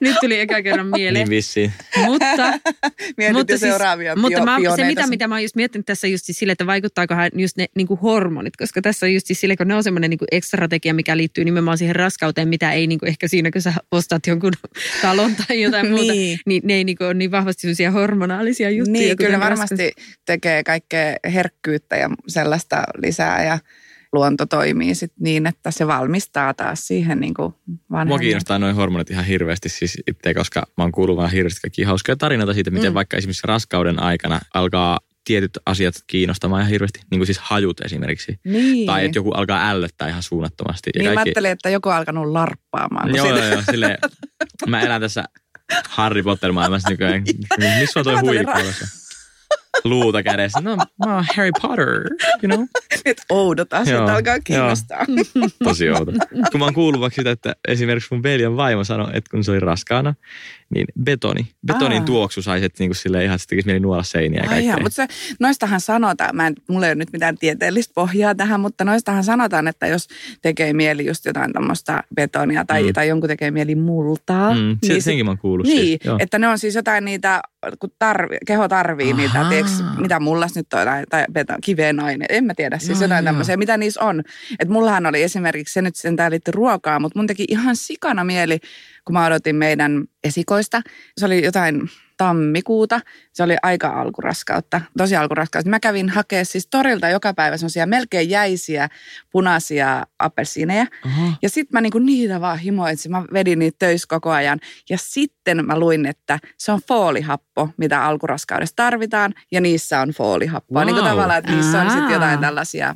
nyt 0.01 0.15
tuli 0.21 0.39
eka 0.39 0.61
kerran 0.61 0.87
mieleen. 0.87 1.13
Niin 1.13 1.29
vissiin. 1.29 1.73
Mutta, 2.05 2.25
mutta, 3.33 3.57
siis, 3.57 3.73
mutta 4.15 4.45
mä, 4.45 4.57
se 4.75 4.85
mitä, 4.85 5.07
mitä 5.07 5.27
mä 5.27 5.35
oon 5.35 5.41
just 5.41 5.55
miettinyt 5.55 5.85
tässä 5.85 6.07
just 6.07 6.25
siis 6.25 6.39
sille, 6.39 6.51
että 6.51 6.65
vaikuttaakohan 6.65 7.29
just 7.33 7.57
ne 7.57 7.65
niin 7.75 7.87
kuin 7.87 7.99
hormonit, 7.99 8.57
koska 8.57 8.81
tässä 8.81 9.05
on 9.05 9.13
just 9.13 9.27
siis 9.27 9.39
sille, 9.39 9.55
kun 9.55 9.67
ne 9.67 9.75
on 9.75 9.83
semmoinen 9.83 10.09
niin 10.09 10.19
ekstra 10.31 10.66
strategia, 10.67 10.93
mikä 10.93 11.17
liittyy 11.17 11.45
nimenomaan 11.45 11.77
siihen 11.77 11.95
raskauteen, 11.95 12.47
mitä 12.47 12.71
ei 12.71 12.87
niin 12.87 12.99
kuin 12.99 13.09
ehkä 13.09 13.27
siinä, 13.27 13.51
kun 13.51 13.61
sä 13.61 13.73
ostat 13.91 14.27
jonkun 14.27 14.53
talon 15.01 15.31
tai 15.35 15.61
jotain 15.61 15.89
muuta, 15.89 16.11
niin, 16.11 16.39
niin 16.45 16.61
ne 16.65 16.73
ei 16.73 16.83
niin 16.83 16.97
kuin 16.97 17.05
ole 17.05 17.13
niin 17.13 17.31
vahvasti 17.31 17.61
sellaisia 17.61 17.91
hormonaalisia 17.91 18.69
juttuja. 18.69 18.99
Niin, 18.99 19.17
kyllä 19.17 19.39
varmasti 19.39 19.83
raskas. 19.83 20.19
tekee 20.25 20.63
kaikkea 20.63 21.15
herkkyyttä 21.33 21.95
ja 21.95 22.09
sellaista 22.27 22.83
lisää 22.97 23.45
ja 23.45 23.59
luonto 24.13 24.45
toimii 24.45 24.95
sit 24.95 25.13
niin, 25.19 25.47
että 25.47 25.71
se 25.71 25.87
valmistaa 25.87 26.53
taas 26.53 26.87
siihen 26.87 27.19
niin 27.19 27.33
kuin 27.33 27.53
Mua 28.05 28.19
kiinnostaa 28.19 28.59
noin 28.59 28.75
hormonit 28.75 29.11
ihan 29.11 29.25
hirveästi 29.25 29.69
siis 29.69 29.97
itse, 30.07 30.33
koska 30.33 30.63
mä 30.77 30.83
oon 30.83 30.91
kuullut 30.91 31.17
vähän 31.17 31.31
hirveästi 31.31 31.61
kaikkia 31.61 31.87
hauskoja 31.87 32.15
tarinoita 32.15 32.53
siitä, 32.53 32.71
miten 32.71 32.91
mm. 32.91 32.93
vaikka 32.93 33.17
esimerkiksi 33.17 33.47
raskauden 33.47 34.01
aikana 34.01 34.39
alkaa 34.53 34.99
tietyt 35.27 35.57
asiat 35.65 35.95
kiinnostamaan 36.07 36.61
ihan 36.61 36.71
hirveästi, 36.71 36.99
niin 37.11 37.19
kuin 37.19 37.25
siis 37.25 37.39
hajut 37.39 37.81
esimerkiksi. 37.81 38.39
Niin. 38.43 38.87
Tai 38.87 39.05
että 39.05 39.17
joku 39.17 39.31
alkaa 39.31 39.69
ällöttää 39.69 40.07
ihan 40.07 40.23
suunnattomasti. 40.23 40.89
Niin 40.95 41.05
ja 41.05 41.09
kaikki... 41.09 41.15
mä 41.15 41.21
ajattelin, 41.21 41.51
että 41.51 41.69
joku 41.69 41.89
on 41.89 41.95
alkanut 41.95 42.27
larppaamaan. 42.27 43.15
Joo, 43.15 43.27
joo, 43.27 43.45
joo, 43.45 43.61
silleen, 43.71 43.97
mä 44.67 44.81
elän 44.81 45.01
tässä 45.01 45.23
Harry 45.89 46.23
Potter-maailmassa 46.23 46.89
nykyään. 46.89 47.23
Missä 47.79 47.99
on 47.99 48.03
toi 48.03 48.19
huijakoulussa? 48.19 49.06
Luuta 49.83 50.23
kädessä. 50.23 50.61
No, 50.61 50.75
mä 50.75 51.15
oon 51.15 51.25
Harry 51.35 51.51
Potter, 51.61 51.87
you 52.43 52.55
know. 52.55 52.65
Nyt 53.05 53.17
oudot 53.29 53.73
asiat 53.73 53.97
Joo, 53.99 54.09
alkaa 54.15 54.39
kiinnostaa. 54.39 55.05
Tosi 55.63 55.89
outo. 55.89 56.11
Kun 56.51 56.59
mä 56.59 56.65
oon 56.65 56.73
kuullut 56.73 57.01
vaikka 57.01 57.15
sitä, 57.15 57.31
että 57.31 57.55
esimerkiksi 57.67 58.13
mun 58.13 58.23
veljen 58.23 58.57
vaimo 58.57 58.83
sanoi, 58.83 59.07
että 59.13 59.31
kun 59.31 59.43
se 59.43 59.51
oli 59.51 59.59
raskaana, 59.59 60.13
niin 60.75 60.85
betoni, 61.03 61.47
betonin 61.67 61.99
Aa. 61.99 62.05
tuoksu 62.05 62.41
sai, 62.41 62.63
että 62.63 62.83
niinku 62.83 62.93
silleen 62.93 63.23
ihan 63.25 63.39
tekisi 63.49 63.65
mieli 63.65 63.79
nuolla 63.79 64.03
seiniä 64.03 64.43
ja 64.43 64.49
kaikkea. 64.49 64.77
mutta 64.77 64.95
se, 64.95 65.07
noistahan 65.39 65.81
sanotaan, 65.81 66.35
mä 66.35 66.47
en, 66.47 66.55
mulla 66.69 66.85
ei 66.85 66.89
ole 66.89 66.95
nyt 66.95 67.11
mitään 67.13 67.37
tieteellistä 67.37 67.91
pohjaa 67.95 68.35
tähän, 68.35 68.59
mutta 68.59 68.83
noistahan 68.85 69.23
sanotaan, 69.23 69.67
että 69.67 69.87
jos 69.87 70.07
tekee 70.41 70.73
mieli 70.73 71.05
just 71.05 71.25
jotain 71.25 71.53
tämmöistä 71.53 72.03
betonia 72.15 72.65
tai, 72.65 72.83
Mm. 72.83 72.93
tai 72.93 73.07
jonkun 73.07 73.29
tekee 73.29 73.51
mieli 73.51 73.75
multaa. 73.75 74.53
Mm, 74.53 74.77
niin 74.87 75.01
senkin 75.01 75.25
mä 75.25 75.31
oon 75.31 75.37
kuullut 75.37 75.67
Niin, 75.67 75.79
siis. 75.87 75.99
Joo. 76.05 76.17
että 76.19 76.39
ne 76.39 76.47
on 76.47 76.59
siis 76.59 76.75
jotain 76.75 77.05
niitä, 77.05 77.41
kun 77.79 77.89
tarvi, 77.99 78.37
keho 78.47 78.67
tarvii 78.67 79.13
niitä, 79.13 79.39
Ahaa. 79.39 79.49
Tiiäks, 79.67 79.97
mitä 79.97 80.19
mullas 80.19 80.55
nyt 80.55 80.69
on, 80.69 81.03
tai, 81.09 81.25
kiveen 81.63 81.99
aine, 81.99 82.25
en 82.29 82.45
mä 82.45 82.53
tiedä, 82.53 82.77
siis 82.77 82.99
Joo, 82.99 83.05
jotain 83.05 83.25
joo. 83.25 83.29
tämmöisiä, 83.29 83.57
mitä 83.57 83.77
niissä 83.77 84.01
on. 84.01 84.23
Että 84.59 84.73
mullahan 84.73 85.05
oli 85.05 85.23
esimerkiksi, 85.23 85.73
se 85.73 85.81
nyt 85.81 85.95
sentään 85.95 86.31
liittyy 86.31 86.51
ruokaa, 86.51 86.99
mutta 86.99 87.19
mun 87.19 87.27
teki 87.27 87.45
ihan 87.49 87.75
sikana 87.75 88.23
mieli, 88.23 88.59
kun 89.07 89.13
mä 89.13 89.25
odotin 89.25 89.55
meidän 89.55 90.03
esikoista. 90.23 90.81
Se 91.17 91.25
oli 91.25 91.45
jotain 91.45 91.89
tammikuuta, 92.17 92.99
se 93.33 93.43
oli 93.43 93.55
aika 93.63 93.87
alkuraskautta, 93.89 94.81
tosi 94.97 95.15
alkuraskautta. 95.15 95.69
Mä 95.69 95.79
kävin 95.79 96.09
hakea 96.09 96.45
siis 96.45 96.67
torilta 96.67 97.09
joka 97.09 97.33
päivä 97.33 97.57
semmoisia 97.57 97.85
melkein 97.85 98.29
jäisiä 98.29 98.89
punaisia 99.31 100.05
appelsiineja. 100.19 100.85
Aha. 101.05 101.33
Ja 101.41 101.49
sitten 101.49 101.69
mä 101.73 101.81
niinku 101.81 101.99
niitä 101.99 102.41
vaan 102.41 102.59
himoitsin. 102.59 103.11
Mä 103.11 103.23
vedin 103.33 103.59
niitä 103.59 103.75
töissä 103.79 104.07
koko 104.09 104.31
ajan. 104.31 104.59
Ja 104.89 104.97
sitten 104.97 105.65
mä 105.65 105.79
luin, 105.79 106.05
että 106.05 106.39
se 106.57 106.71
on 106.71 106.79
foolihappo, 106.87 107.69
mitä 107.77 108.05
alkuraskaudessa 108.05 108.75
tarvitaan. 108.75 109.33
Ja 109.51 109.61
niissä 109.61 109.99
on 110.01 110.09
foolihappoa. 110.09 110.85
Niin 110.85 110.95
kuin 110.95 111.03
Wow. 111.03 111.11
tavallaan, 111.11 111.39
että 111.39 111.51
niissä 111.51 111.81
on 111.81 111.91
sitten 111.91 112.13
jotain 112.13 112.39
tällaisia 112.39 112.95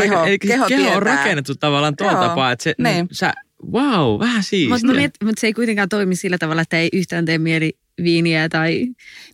keho, 0.00 0.20
Aika, 0.20 0.46
keho, 0.46 0.66
keho, 0.66 0.96
on 0.96 1.02
rakennettu 1.02 1.54
tavallaan 1.54 1.96
tuolla 1.96 2.12
Joo, 2.12 2.28
tapaa, 2.28 2.52
että 2.52 2.62
se, 2.62 2.74
niin. 2.78 3.08
sä, 3.12 3.32
wow, 3.72 4.20
vähän 4.20 4.42
siistiä. 4.42 4.78
Mutta 5.02 5.24
mut 5.24 5.38
se 5.38 5.46
ei 5.46 5.52
kuitenkaan 5.52 5.88
toimi 5.88 6.16
sillä 6.16 6.38
tavalla, 6.38 6.62
että 6.62 6.78
ei 6.78 6.88
yhtään 6.92 7.24
tee 7.24 7.38
mieli 7.38 7.78
viiniä 8.02 8.48
tai... 8.48 8.86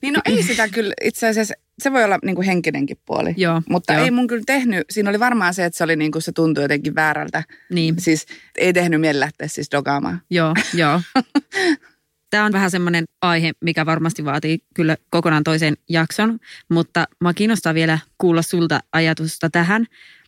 Niin 0.03 0.15
no 0.15 0.21
ei 0.25 0.43
sitä 0.43 0.69
kyllä, 0.69 0.95
itse 1.05 1.29
asiassa 1.29 1.55
se 1.79 1.93
voi 1.93 2.05
olla 2.05 2.19
niinku 2.25 2.43
henkinenkin 2.43 2.97
puoli. 3.07 3.35
Joo, 3.37 3.63
Mutta 3.69 3.93
joo. 3.93 4.05
ei 4.05 4.11
mun 4.11 4.27
kyllä 4.27 4.43
tehnyt, 4.47 4.87
siinä 4.91 5.11
oli 5.11 5.21
varmaan 5.21 5.55
se, 5.55 5.65
että 5.65 5.77
se 5.77 5.85
oli 5.85 5.97
niinku, 5.97 6.21
se 6.21 6.33
tuntui 6.33 6.65
jotenkin 6.65 6.95
väärältä. 6.95 7.45
Niin. 7.71 7.95
Siis 7.99 8.27
ei 8.59 8.73
tehnyt 8.73 9.01
mieli 9.01 9.21
lähteä 9.21 9.49
siis 9.49 9.69
dogaamaan. 9.73 10.23
Joo, 10.31 10.55
joo. 10.75 11.01
Tämä 12.31 12.45
on 12.45 12.53
vähän 12.53 12.71
semmoinen 12.71 13.05
aihe, 13.23 13.53
mikä 13.61 13.87
varmasti 13.87 14.25
vaatii 14.25 14.59
kyllä 14.75 14.97
kokonaan 15.11 15.45
toisen 15.45 15.75
jakson, 15.89 16.39
mutta 16.69 17.05
mä 17.21 17.35
kiinnostaa 17.35 17.75
vielä 17.75 17.99
kuulla 18.19 18.43
sulta 18.43 18.81
ajatusta 18.93 19.51
tähän. 19.51 19.87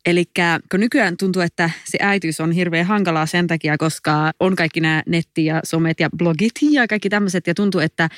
Eli 0.08 0.24
kun 0.70 0.80
nykyään 0.80 1.16
tuntuu, 1.16 1.42
että 1.42 1.70
se 1.84 1.98
äitiys 2.00 2.40
on 2.40 2.52
hirveän 2.52 2.86
hankalaa 2.86 3.26
sen 3.26 3.46
takia, 3.46 3.78
koska 3.78 4.32
on 4.40 4.56
kaikki 4.56 4.80
nämä 4.80 5.02
netti 5.06 5.44
ja 5.44 5.60
somet 5.64 6.00
ja 6.00 6.08
blogit 6.16 6.52
ja 6.70 6.88
kaikki 6.88 7.08
tämmöiset 7.08 7.46
ja 7.46 7.54
tuntuu, 7.54 7.80
että 7.80 8.08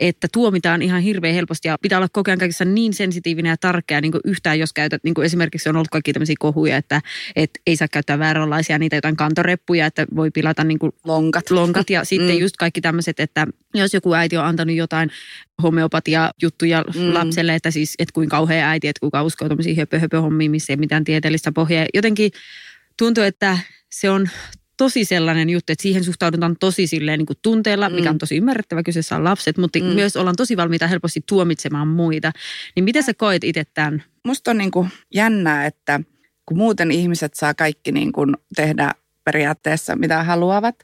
että 0.00 0.28
tuomitaan 0.32 0.82
ihan 0.82 1.02
hirveän 1.02 1.34
helposti 1.34 1.68
ja 1.68 1.78
pitää 1.82 1.98
olla 1.98 2.08
koko 2.12 2.30
ajan 2.30 2.38
kaikessa 2.38 2.64
niin 2.64 2.94
sensitiivinen 2.94 3.50
ja 3.50 3.56
tarkka 3.56 4.00
niin 4.00 4.12
kuin 4.12 4.20
yhtään 4.24 4.58
jos 4.58 4.72
käytät, 4.72 5.04
niin 5.04 5.14
kuin 5.14 5.24
esimerkiksi 5.24 5.68
on 5.68 5.76
ollut 5.76 5.88
kaikki 5.88 6.12
tämmöisiä 6.12 6.36
kohuja, 6.38 6.76
että, 6.76 7.00
että 7.36 7.60
ei 7.66 7.76
saa 7.76 7.88
käyttää 7.88 8.18
vääränlaisia 8.18 8.78
niitä 8.78 8.96
jotain 8.96 9.16
kantoreppuja, 9.16 9.86
että 9.86 10.06
voi 10.16 10.30
pilata 10.30 10.64
niin 10.64 10.78
kuin 10.78 10.92
Lonkat. 11.04 11.50
lonkat 11.50 11.90
ja 11.90 12.04
sitten 12.12 12.28
Mm. 12.36 12.40
just 12.40 12.56
kaikki 12.56 12.80
tämmöiset, 12.80 13.20
että 13.20 13.46
jos 13.74 13.94
joku 13.94 14.14
äiti 14.14 14.36
on 14.36 14.44
antanut 14.44 14.76
jotain 14.76 15.10
homeopatia-juttuja 15.62 16.84
Mm. 16.94 17.14
lapselle, 17.14 17.54
että 17.54 17.70
siis, 17.70 17.94
että 17.98 18.12
kuin 18.12 18.28
kauhea 18.28 18.68
äiti, 18.68 18.88
että 18.88 19.00
kuka 19.00 19.22
uskoo 19.22 19.48
tämmöisiin 19.48 19.76
höpö, 19.76 19.98
höpö 19.98 20.20
hommiin, 20.20 20.50
missä 20.50 20.72
ei 20.72 20.76
mitään 20.76 21.04
tieteellistä 21.04 21.52
pohjaa. 21.52 21.86
Jotenkin 21.94 22.30
tuntuu, 22.98 23.24
että 23.24 23.58
se 23.92 24.10
on 24.10 24.28
tosi 24.82 25.04
sellainen 25.04 25.50
juttu, 25.50 25.72
että 25.72 25.82
siihen 25.82 26.04
suhtaudutaan 26.04 26.56
tosi 26.60 26.86
silleen 26.86 27.18
niin 27.18 27.26
kuin 27.26 27.36
tunteella, 27.42 27.88
Mm. 27.88 27.94
mikä 27.94 28.10
on 28.10 28.18
tosi 28.18 28.36
ymmärrettävä, 28.36 28.82
kyseessä 28.82 29.16
on 29.16 29.24
lapset, 29.24 29.58
mutta 29.58 29.78
Mm. 29.78 29.84
mm. 29.84 29.94
myös 29.94 30.16
ollaan 30.16 30.36
tosi 30.36 30.56
valmiita 30.56 30.86
helposti 30.86 31.20
tuomitsemaan 31.28 31.88
muita. 31.88 32.32
Niin 32.76 32.84
miten 32.84 33.02
sä 33.02 33.14
koet 33.14 33.44
itse 33.44 33.64
tämän? 33.74 34.02
musta 34.24 34.50
on 34.50 34.58
niin 34.58 34.70
kuin 34.70 34.88
jännää, 35.14 35.66
että 35.66 36.00
kun 36.46 36.56
muuten 36.56 36.90
ihmiset 36.90 37.34
saa 37.34 37.54
kaikki 37.54 37.92
niin 37.92 38.12
kuin 38.12 38.36
tehdä 38.56 38.92
periaatteessa 39.24 39.96
mitä 39.96 40.22
haluavat, 40.24 40.76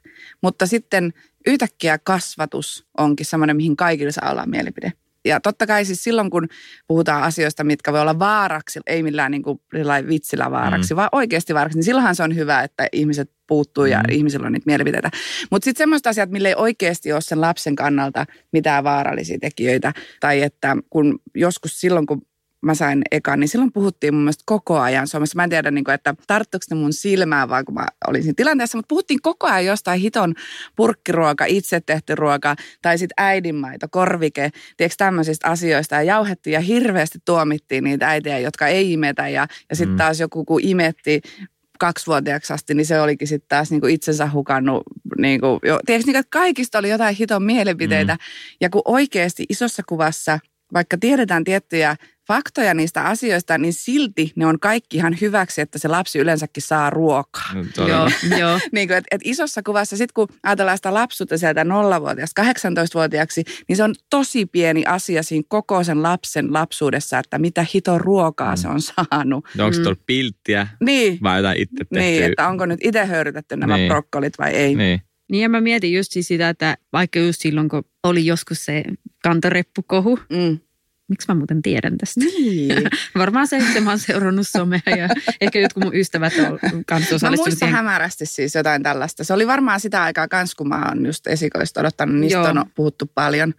mutta 0.42 0.66
sitten 0.66 1.12
yhtäkkiä 1.46 1.98
kasvatus 1.98 2.86
onkin 2.98 3.26
semmoinen, 3.26 3.56
mihin 3.56 3.76
kaikilla 3.76 4.12
saa 4.12 4.30
olla 4.30 4.46
mielipide. 4.46 4.92
Ja 5.24 5.40
totta 5.40 5.66
kai 5.66 5.84
siis 5.84 6.04
silloin, 6.04 6.30
kun 6.30 6.48
puhutaan 6.86 7.22
asioista, 7.22 7.64
mitkä 7.64 7.92
voi 7.92 8.00
olla 8.00 8.18
vaaraksi, 8.18 8.80
ei 8.86 9.02
millään 9.02 9.30
niin 9.30 9.42
kuin 9.42 9.60
vitsillä 10.08 10.50
vaaraksi, 10.50 10.94
mm. 10.94 10.96
vaan 10.96 11.08
oikeasti 11.12 11.54
vaaraksi, 11.54 11.78
niin 11.78 11.84
silloinhan 11.84 12.16
se 12.16 12.22
on 12.22 12.36
hyvä, 12.36 12.62
että 12.62 12.88
ihmiset 12.92 13.30
puuttuu 13.46 13.84
ja 13.84 13.98
Mm. 13.98 14.14
ihmisillä 14.14 14.46
on 14.46 14.52
niitä 14.52 14.66
mielipiteitä. 14.66 15.10
Mutta 15.50 15.64
sitten 15.64 15.82
semmoiset 15.82 16.06
asiat, 16.06 16.30
millä 16.30 16.48
ei 16.48 16.54
oikeasti 16.58 17.12
ole 17.12 17.20
sen 17.20 17.40
lapsen 17.40 17.76
kannalta 17.76 18.26
mitään 18.52 18.84
vaarallisia 18.84 19.38
tekijöitä, 19.40 19.92
tai 20.20 20.42
että 20.42 20.76
kun 20.90 21.18
joskus 21.34 21.80
silloin, 21.80 22.06
kun 22.06 22.22
mä 22.62 22.74
sain 22.74 23.02
ekan, 23.10 23.40
niin 23.40 23.48
silloin 23.48 23.72
puhuttiin 23.72 24.14
mun 24.14 24.22
mielestä 24.22 24.42
koko 24.46 24.78
ajan 24.78 25.08
Suomessa. 25.08 25.36
Mä 25.36 25.44
en 25.44 25.50
tiedä, 25.50 25.70
niin 25.70 25.84
kuin, 25.84 25.94
että 25.94 26.14
tarttuiko 26.26 26.64
ne 26.70 26.76
mun 26.76 26.92
silmään 26.92 27.48
vaan, 27.48 27.64
kun 27.64 27.74
mä 27.74 27.86
olin 28.08 28.22
siinä 28.22 28.34
tilanteessa, 28.36 28.78
mutta 28.78 28.88
puhuttiin 28.88 29.22
koko 29.22 29.46
ajan 29.46 29.64
jostain 29.64 30.00
hiton 30.00 30.34
purkkiruoka, 30.76 31.44
itse 31.44 31.80
tehty 31.80 32.14
ruoka, 32.14 32.56
tai 32.82 32.98
sitten 32.98 33.14
äidinmaito, 33.24 33.86
korvike, 33.90 34.50
tiedätkö 34.76 34.94
tämmöisistä 34.98 35.48
asioista. 35.48 35.94
Ja 35.94 36.02
jauhettiin 36.02 36.54
ja 36.54 36.60
hirveästi 36.60 37.18
tuomittiin 37.24 37.84
niitä 37.84 38.08
äitejä, 38.08 38.38
jotka 38.38 38.66
ei 38.66 38.92
imetä. 38.92 39.28
Ja, 39.28 39.46
ja 39.70 39.76
sitten 39.76 39.94
Mm. 39.94 39.98
taas 39.98 40.20
joku, 40.20 40.44
kun 40.44 40.60
imetti 40.62 41.20
kaksivuotiaaksi 41.78 42.52
asti, 42.52 42.74
niin 42.74 42.86
se 42.86 43.00
olikin 43.00 43.28
sitten 43.28 43.48
taas 43.48 43.70
niinku 43.70 43.86
itsensä 43.86 44.30
hukannut. 44.32 44.82
Niinku, 45.18 45.46
jo, 45.46 45.80
tiedätkö, 45.86 46.06
niinku, 46.06 46.18
että 46.18 46.30
kaikista 46.30 46.78
oli 46.78 46.90
jotain 46.90 47.16
hiton 47.16 47.42
mielipiteitä. 47.42 48.14
Mm. 48.14 48.18
Ja 48.60 48.70
kun 48.70 48.82
oikeasti 48.84 49.44
isossa 49.48 49.82
kuvassa, 49.88 50.38
vaikka 50.72 50.96
tiedetään 50.98 51.44
tiettyjä 51.44 51.96
faktoja 52.28 52.74
niistä 52.74 53.02
asioista, 53.04 53.58
niin 53.58 53.72
silti 53.72 54.32
ne 54.36 54.46
on 54.46 54.60
kaikki 54.60 54.96
ihan 54.96 55.16
hyväksi, 55.20 55.60
että 55.60 55.78
se 55.78 55.88
lapsi 55.88 56.18
yleensäkin 56.18 56.62
saa 56.62 56.90
ruokaa. 56.90 57.54
No, 57.54 57.64
todella. 57.74 58.10
Joo, 58.30 58.38
joo. 58.38 58.58
Niin 58.72 58.88
kuin, 58.88 58.96
että, 58.98 59.08
että 59.10 59.28
isossa 59.30 59.62
kuvassa, 59.62 59.96
sitten 59.96 60.14
kun 60.14 60.28
ajatellaan 60.42 60.78
sitä 60.78 60.94
lapsuutta 60.94 61.38
sieltä 61.38 61.64
nollavuotiaasta 61.64 62.42
18-vuotiaaksi, 62.42 63.44
niin 63.68 63.76
se 63.76 63.82
on 63.82 63.94
tosi 64.10 64.46
pieni 64.46 64.84
asia 64.86 65.22
siinä 65.22 65.44
koko 65.48 65.84
sen 65.84 66.02
lapsen 66.02 66.52
lapsuudessa, 66.52 67.18
että 67.18 67.38
mitä 67.38 67.66
hito 67.74 67.98
ruokaa 67.98 68.54
Mm. 68.54 68.56
se 68.56 68.68
on 68.68 68.80
saanut. 68.80 69.44
No, 69.56 69.64
onko 69.64 69.72
se 69.74 69.78
Mm. 69.80 69.82
tuolla 69.84 70.00
pilttiä 70.06 70.66
Niin, 70.80 71.18
vai 71.22 71.38
jotain 71.38 71.58
itse 71.62 71.76
tehtyä? 71.76 71.98
niin 72.00 72.24
että 72.24 72.48
onko 72.48 72.66
nyt 72.66 72.80
itse 72.82 73.04
höyrytetty 73.04 73.56
nämä 73.56 73.76
Niin. 73.76 73.88
brokkolit 73.88 74.38
vai 74.38 74.50
ei. 74.54 74.74
Niin. 74.74 75.00
Niin 75.30 75.42
ja 75.42 75.48
mä 75.48 75.60
mietin 75.60 75.92
just 75.94 76.12
sitä, 76.20 76.48
että 76.48 76.76
vaikka 76.92 77.18
just 77.18 77.40
silloin, 77.42 77.68
kun 77.68 77.84
oli 78.04 78.26
joskus 78.26 78.64
se 78.64 78.84
kantoreppukohu, 79.22 80.18
Mm. 80.30 80.58
Miksi 81.08 81.28
mä 81.28 81.34
muuten 81.34 81.62
tiedän 81.62 81.98
tästä? 81.98 82.20
Niin. 82.20 82.82
Varmaan 83.18 83.46
se, 83.48 83.56
että 83.56 83.80
mä 83.80 83.90
oon 83.90 83.98
seurannut 83.98 84.48
somea 84.48 84.80
ja 84.86 85.08
ehkä 85.40 85.58
jotkut 85.58 85.84
mun 85.84 85.94
ystävät 85.96 86.32
on 86.38 86.58
kanssa 86.86 87.10
Mä 87.12 87.16
osallistunut 87.16 87.36
muistan 87.36 87.68
siihen. 87.68 87.74
hämärästi 87.74 88.26
siis 88.26 88.54
jotain 88.54 88.82
tällaista. 88.82 89.24
Se 89.24 89.32
oli 89.32 89.46
varmaan 89.46 89.80
sitä 89.80 90.02
aikaa 90.02 90.28
kans, 90.28 90.54
kun 90.54 90.68
mä 90.68 90.84
oon 90.88 91.06
just 91.06 91.26
esikoista 91.26 91.80
odottanut. 91.80 92.16
Niistä 92.16 92.38
Joo. 92.38 92.48
on 92.48 92.64
puhuttu 92.74 93.10
paljon. 93.14 93.54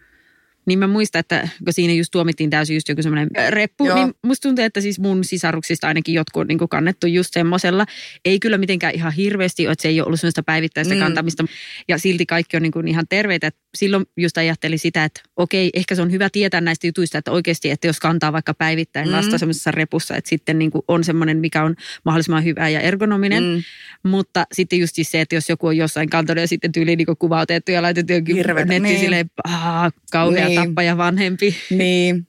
Niin 0.69 0.79
mä 0.79 0.87
muistan, 0.87 1.19
että 1.19 1.47
kun 1.63 1.73
siinä 1.73 1.93
just 1.93 2.11
tuomittiin 2.11 2.49
täysin 2.49 2.73
just 2.73 2.89
joku 2.89 3.01
semmoinen 3.01 3.29
reppu, 3.49 3.85
Joo. 3.85 3.97
Joo. 3.97 4.05
niin 4.05 4.15
musta 4.25 4.47
tuntuu, 4.49 4.65
että 4.65 4.81
siis 4.81 4.99
mun 4.99 5.23
sisaruksista 5.23 5.87
ainakin 5.87 6.13
jotkut 6.15 6.41
on 6.41 6.47
niin 6.47 6.57
kuin 6.57 6.69
kannettu 6.69 7.07
just 7.07 7.33
semmoisella. 7.33 7.85
Ei 8.25 8.39
kyllä 8.39 8.57
mitenkään 8.57 8.95
ihan 8.95 9.13
hirveästi, 9.13 9.65
että 9.65 9.81
se 9.81 9.87
ei 9.87 10.01
ole 10.01 10.05
ollut 10.07 10.19
semmoista 10.19 10.43
päivittäistä 10.43 10.93
Mm. 10.95 10.99
kantamista. 10.99 11.45
Ja 11.87 11.97
silti 11.97 12.25
kaikki 12.25 12.57
on 12.57 12.63
niin 12.63 12.71
kuin 12.71 12.87
ihan 12.87 13.05
terveitä. 13.09 13.51
Silloin 13.77 14.05
just 14.17 14.37
ajattelin 14.37 14.79
sitä, 14.79 15.03
että 15.03 15.21
okei, 15.35 15.69
ehkä 15.73 15.95
se 15.95 16.01
on 16.01 16.11
hyvä 16.11 16.29
tietää 16.31 16.61
näistä 16.61 16.87
jutuista, 16.87 17.17
että 17.17 17.31
oikeasti, 17.31 17.69
että 17.71 17.87
jos 17.87 17.99
kantaa 17.99 18.33
vaikka 18.33 18.53
päivittäin 18.53 19.07
Mm. 19.07 19.11
lasta 19.13 19.37
semmoisessa 19.37 19.71
repussa, 19.71 20.15
että 20.15 20.29
sitten 20.29 20.59
niin 20.59 20.71
kuin 20.71 20.81
on 20.87 21.03
semmoinen, 21.03 21.37
mikä 21.37 21.63
on 21.63 21.75
mahdollisimman 22.05 22.43
hyvä 22.43 22.69
ja 22.69 22.79
ergonominen. 22.79 23.43
Mm. 23.43 23.63
Mutta 24.09 24.45
sitten 24.53 24.79
just 24.79 24.95
siis 24.95 25.11
se, 25.11 25.21
että 25.21 25.35
jos 25.35 25.49
joku 25.49 25.67
on 25.67 25.77
jossain 25.77 26.09
kantanut 26.09 26.41
ja 26.41 26.47
sitten 26.47 26.71
tyyli 26.71 26.95
niin 26.95 27.07
kuva 27.19 27.39
otettu 27.41 27.71
ja 27.71 27.81
laitettu 27.81 28.13
Hirveetä, 28.33 28.59
nettiin 28.65 28.83
niin. 28.83 28.91
niin. 28.93 28.99
silleen, 28.99 29.31
aah, 29.43 29.91
kauhea 30.11 30.47
Niin. 30.47 30.58
Niin. 30.59 30.69
tappaja 30.69 30.97
vanhempi. 30.97 31.55
Niin. 31.69 32.27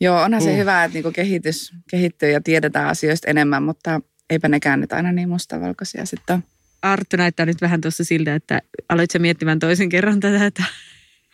Joo, 0.00 0.22
onhan 0.22 0.42
se 0.42 0.50
Uh. 0.50 0.56
hyvä, 0.56 0.84
että 0.84 0.94
niinku 0.94 1.12
kehitys 1.12 1.72
kehittyy 1.90 2.30
ja 2.30 2.40
tiedetään 2.40 2.88
asioista 2.88 3.30
enemmän, 3.30 3.62
mutta 3.62 4.00
eipä 4.30 4.48
nekään 4.48 4.80
nyt 4.80 4.92
aina 4.92 5.12
niin 5.12 5.28
mustavalkoisia 5.28 6.06
sitten. 6.06 6.44
Arttu 6.82 7.16
näyttää 7.16 7.46
nyt 7.46 7.60
vähän 7.60 7.80
tuossa 7.80 8.04
siltä, 8.04 8.34
että 8.34 8.62
aloit 8.88 9.10
sä 9.10 9.18
miettimään 9.18 9.58
toisen 9.58 9.88
kerran 9.88 10.20
tätä, 10.20 10.46
että 10.46 10.64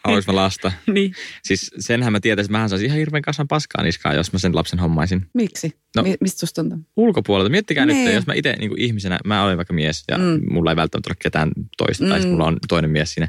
Haluaisin 0.04 0.34
mä 0.34 0.40
lasta. 0.40 0.72
niin. 0.94 1.12
Siis 1.44 1.70
senhän 1.78 2.12
mä 2.12 2.20
tietäisin, 2.20 2.48
että 2.48 2.52
mähän 2.52 2.68
saisin 2.68 2.86
ihan 2.86 2.98
hirveän 2.98 3.22
kasan 3.22 3.48
paskaa 3.48 3.82
niskaan, 3.84 4.16
jos 4.16 4.32
mä 4.32 4.38
sen 4.38 4.54
lapsen 4.56 4.78
hommaisin. 4.78 5.26
Miksi? 5.34 5.72
No. 5.96 6.02
Mi- 6.02 6.16
mistä 6.20 6.38
susta 6.40 6.62
tuntuu? 6.62 6.78
Ulkopuolelta. 6.96 7.50
Miettikää 7.50 7.86
Niin. 7.86 8.04
nyt, 8.04 8.14
jos 8.14 8.26
mä 8.26 8.34
itse 8.34 8.56
niin 8.58 8.78
ihmisenä, 8.78 9.18
mä 9.24 9.44
olen 9.44 9.56
vaikka 9.56 9.74
mies 9.74 10.04
ja 10.10 10.18
mm. 10.18 10.40
Mulla 10.50 10.70
ei 10.72 10.76
välttämättä 10.76 11.10
ole 11.10 11.16
ketään 11.22 11.50
toista, 11.76 12.04
mm. 12.04 12.10
tai 12.10 12.26
mulla 12.26 12.44
on 12.46 12.56
toinen 12.68 12.90
mies 12.90 13.14
siinä. 13.14 13.28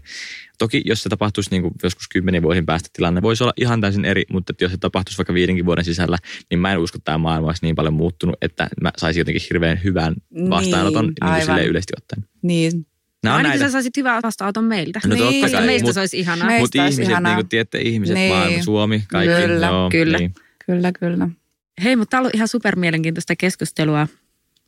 Toki 0.59 0.81
jos 0.85 1.03
se 1.03 1.09
tapahtuisi 1.09 1.49
niin 1.51 1.61
kuin 1.61 1.73
joskus 1.83 2.07
kymmenen 2.07 2.41
vuoden 2.43 2.65
päästä 2.65 2.89
tilanne, 2.93 3.21
voisi 3.21 3.43
olla 3.43 3.53
ihan 3.61 3.81
täysin 3.81 4.05
eri, 4.05 4.23
mutta 4.31 4.51
että 4.51 4.63
jos 4.63 4.71
se 4.71 4.77
tapahtuisi 4.77 5.17
vaikka 5.17 5.33
viidenkin 5.33 5.65
vuoden 5.65 5.85
sisällä, 5.85 6.17
niin 6.49 6.59
mä 6.59 6.71
en 6.71 6.77
usko, 6.79 6.97
että 6.97 7.05
tämä 7.05 7.17
maailma 7.17 7.47
olisi 7.47 7.65
niin 7.65 7.75
paljon 7.75 7.93
muuttunut, 7.93 8.35
että 8.41 8.67
mä 8.81 8.91
saisin 8.97 9.21
jotenkin 9.21 9.41
hirveän 9.49 9.83
hyvän 9.83 10.15
vastaanoton 10.49 11.05
Niin, 11.05 11.07
niin, 11.07 11.15
niin 11.21 11.31
aivan. 11.33 11.45
silleen 11.45 11.67
yleisesti 11.67 11.93
ottaen. 11.97 12.25
Niin. 12.41 12.87
Nämä 13.25 13.35
on 13.35 13.37
Ainakin 13.37 13.59
näitä. 13.59 13.69
sä 13.69 13.71
saisit 13.71 13.97
hyvää 13.97 14.19
vastaanoton 14.23 14.63
meiltä. 14.63 14.99
No 15.05 15.15
totta 15.15 15.29
Niin. 15.31 15.41
Koska 15.41 15.57
kai, 15.57 15.65
meistä 15.67 15.87
mut- 15.87 15.93
se 15.93 15.99
olisi 15.99 16.19
ihanaa. 16.19 16.59
Mutta 16.59 16.83
ihmiset, 16.83 17.05
ihanaa. 17.05 17.31
niin 17.35 17.43
kuin 17.43 17.49
tiedätte, 17.49 17.79
ihmiset, 17.81 18.13
Niin. 18.15 18.35
maailma, 18.35 18.63
Suomi, 18.63 19.03
kaikki. 19.07 19.35
Kyllä, 19.47 19.65
joo, 19.67 19.89
kyllä. 19.89 20.17
Niin. 20.17 20.33
Kyllä, 20.65 20.91
kyllä. 20.91 21.29
Hei, 21.83 21.95
mutta 21.95 22.09
tämä 22.09 22.19
on 22.19 22.21
ollut 22.21 22.35
ihan 22.35 22.47
super 22.47 22.75
mielenkiintoista 22.75 23.35
keskustelua. 23.35 24.07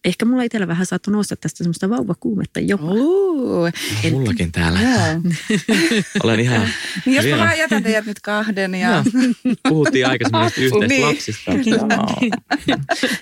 Ehkä 0.06 0.26
mulla 0.26 0.44
itsellä 0.44 0.68
vähän 0.68 0.86
saattu 0.86 1.12
nousta 1.12 1.36
tästä 1.36 1.58
semmoista 1.58 1.90
vauvakuumetta 1.90 2.60
jopa. 2.60 2.86
Uh, 2.92 3.68
En- 4.04 4.14
Mullakin 4.14 4.52
täällä. 4.52 4.80
joo. 4.82 5.22
Olen 6.24 6.40
ihan... 6.40 6.70
Niin 7.06 7.16
jos 7.16 7.26
mä 7.26 7.38
vaan 7.46 7.58
jätän 7.60 7.84
teidät 7.84 8.06
nyt 8.06 8.20
kahden 8.20 8.76
ja... 8.76 8.90
Joo. 8.90 9.04
Puhuttiin 9.70 10.08
aikaisemmin 10.08 10.46
yhteistä 10.46 10.88
Niin. 10.88 11.02
lapsista. 11.02 11.52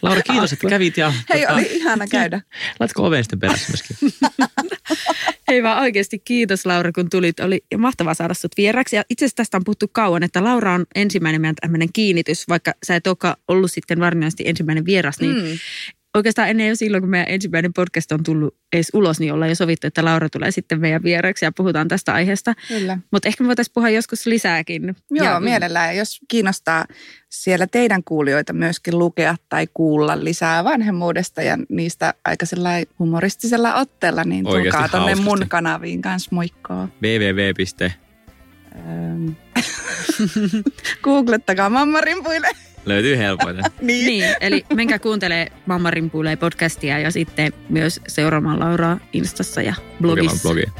Laura, 0.02 0.22
kiitos, 0.22 0.54
että 0.54 0.68
kävit. 0.70 0.98
Ja, 0.98 1.14
Hei, 1.34 1.42
tota, 1.42 1.54
oli 1.54 1.68
ihana 1.72 2.08
käydä. 2.08 2.42
Laitatko 2.80 3.04
oven 3.06 3.24
sitten 3.24 3.40
perässä 3.40 3.68
myöskin? 3.72 3.98
Hei 5.56 5.64
vaan 5.64 5.82
oikeasti 5.82 6.20
kiitos 6.20 6.66
Laura, 6.66 6.92
kun 6.92 7.10
tulit. 7.10 7.40
Oli 7.40 7.64
mahtavaa 7.78 8.14
saada 8.14 8.34
sut 8.34 8.52
vieraksi. 8.58 8.96
Ja 8.96 9.04
itse 9.10 9.26
asiassa 9.26 9.36
tästä 9.36 9.58
on 9.58 9.64
puhuttu 9.64 9.88
kauan, 9.92 10.24
että 10.24 10.44
Laura 10.44 10.74
on 10.74 10.86
ensimmäinen 10.96 11.42
meidän 11.42 11.56
tämmöinen 11.56 11.90
kiinnitys, 11.94 12.50
vaikka 12.50 12.74
sä 12.86 12.96
et 12.96 13.08
olekaan 13.08 13.36
ollut 13.48 13.72
sitten 13.72 14.00
varsinaisesti 14.00 14.44
ensimmäinen 14.48 14.86
vieras, 14.86 15.20
niin 15.20 15.36
Mm. 15.36 15.58
Oikeastaan 16.16 16.50
ennen 16.50 16.68
jo 16.68 16.76
silloin, 16.76 17.04
kun 17.04 17.10
meidän 17.10 17.30
ensimmäinen 17.30 17.74
podcast 17.74 18.12
on 18.12 18.24
tullut 18.24 18.56
edes 18.74 18.92
ulos, 18.94 19.20
niin 19.20 19.34
ollaan 19.34 19.52
jo 19.52 19.56
sovittu, 19.56 19.88
että 19.88 20.06
Laura 20.06 20.30
tulee 20.30 20.52
sitten 20.52 20.80
meidän 20.80 21.04
vieraksi 21.04 21.46
ja 21.46 21.52
puhutaan 21.52 21.88
tästä 21.88 22.14
aiheesta. 22.14 22.54
Kyllä. 22.68 22.98
Mutta 23.12 23.28
ehkä 23.28 23.44
me 23.44 23.48
voitaisiin 23.48 23.74
puhua 23.74 23.90
joskus 23.90 24.26
lisääkin. 24.26 24.96
Joo, 25.12 25.26
ja, 25.28 25.40
mielellään. 25.40 25.88
Ja 25.88 25.94
Jos 25.94 26.20
kiinnostaa 26.28 26.86
siellä 27.30 27.68
teidän 27.68 28.04
kuulijoita 28.04 28.54
myöskin 28.54 29.00
lukea 29.00 29.36
tai 29.50 29.68
kuulla 29.74 30.24
lisää 30.24 30.64
vanhemmuudesta 30.64 31.42
ja 31.42 31.58
niistä 31.70 32.14
aika 32.26 32.46
humoristisella 33.00 33.76
otteella, 33.76 34.24
niin 34.24 34.48
Oikeasti 34.48 34.82
tulkaa 34.82 35.00
hauskasti. 35.00 35.24
mun 35.24 35.46
kanaviin 35.48 36.02
kanssa 36.02 36.30
moikkaa. 36.34 36.88
www. 37.02 37.90
Googlettakaa 41.04 41.70
Mamma 41.70 42.02
Rimpuille. 42.02 42.50
Löytyy 42.86 43.18
helpoiten. 43.18 43.64
niin. 43.82 44.06
Niin, 44.06 44.36
eli 44.42 44.66
menkää 44.74 45.00
kuuntelee 45.00 45.48
Mamma 45.66 45.92
Rimpuilee 45.92 46.36
podcastia 46.36 47.00
ja 47.00 47.12
sitten 47.12 47.54
myös 47.70 48.02
seuraamaan 48.08 48.60
Lauraa 48.60 49.00
Instassa 49.14 49.62
ja 49.62 49.74
blogissa. 50.02 50.48
blogia. 50.48 50.72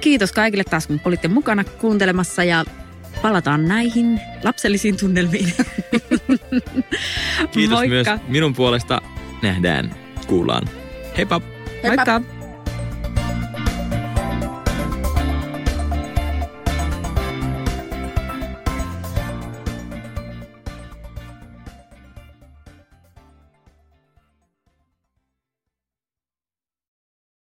Kiitos 0.00 0.32
kaikille 0.32 0.64
taas, 0.64 0.86
kun 0.86 1.00
olitte 1.04 1.28
mukana 1.28 1.64
kuuntelemassa 1.64 2.44
ja 2.44 2.64
palataan 3.22 3.68
näihin 3.68 4.20
lapsellisiin 4.42 4.96
tunnelmiin. 4.96 5.52
Kiitos 7.50 7.78
Moikka. 7.78 7.88
myös 7.88 8.06
minun 8.28 8.54
puolesta. 8.54 9.02
Nähdään, 9.42 9.94
kuullaan. 10.26 10.68
Heippa! 11.16 11.40
Heippa. 11.82 12.04
Moikka! 12.04 12.33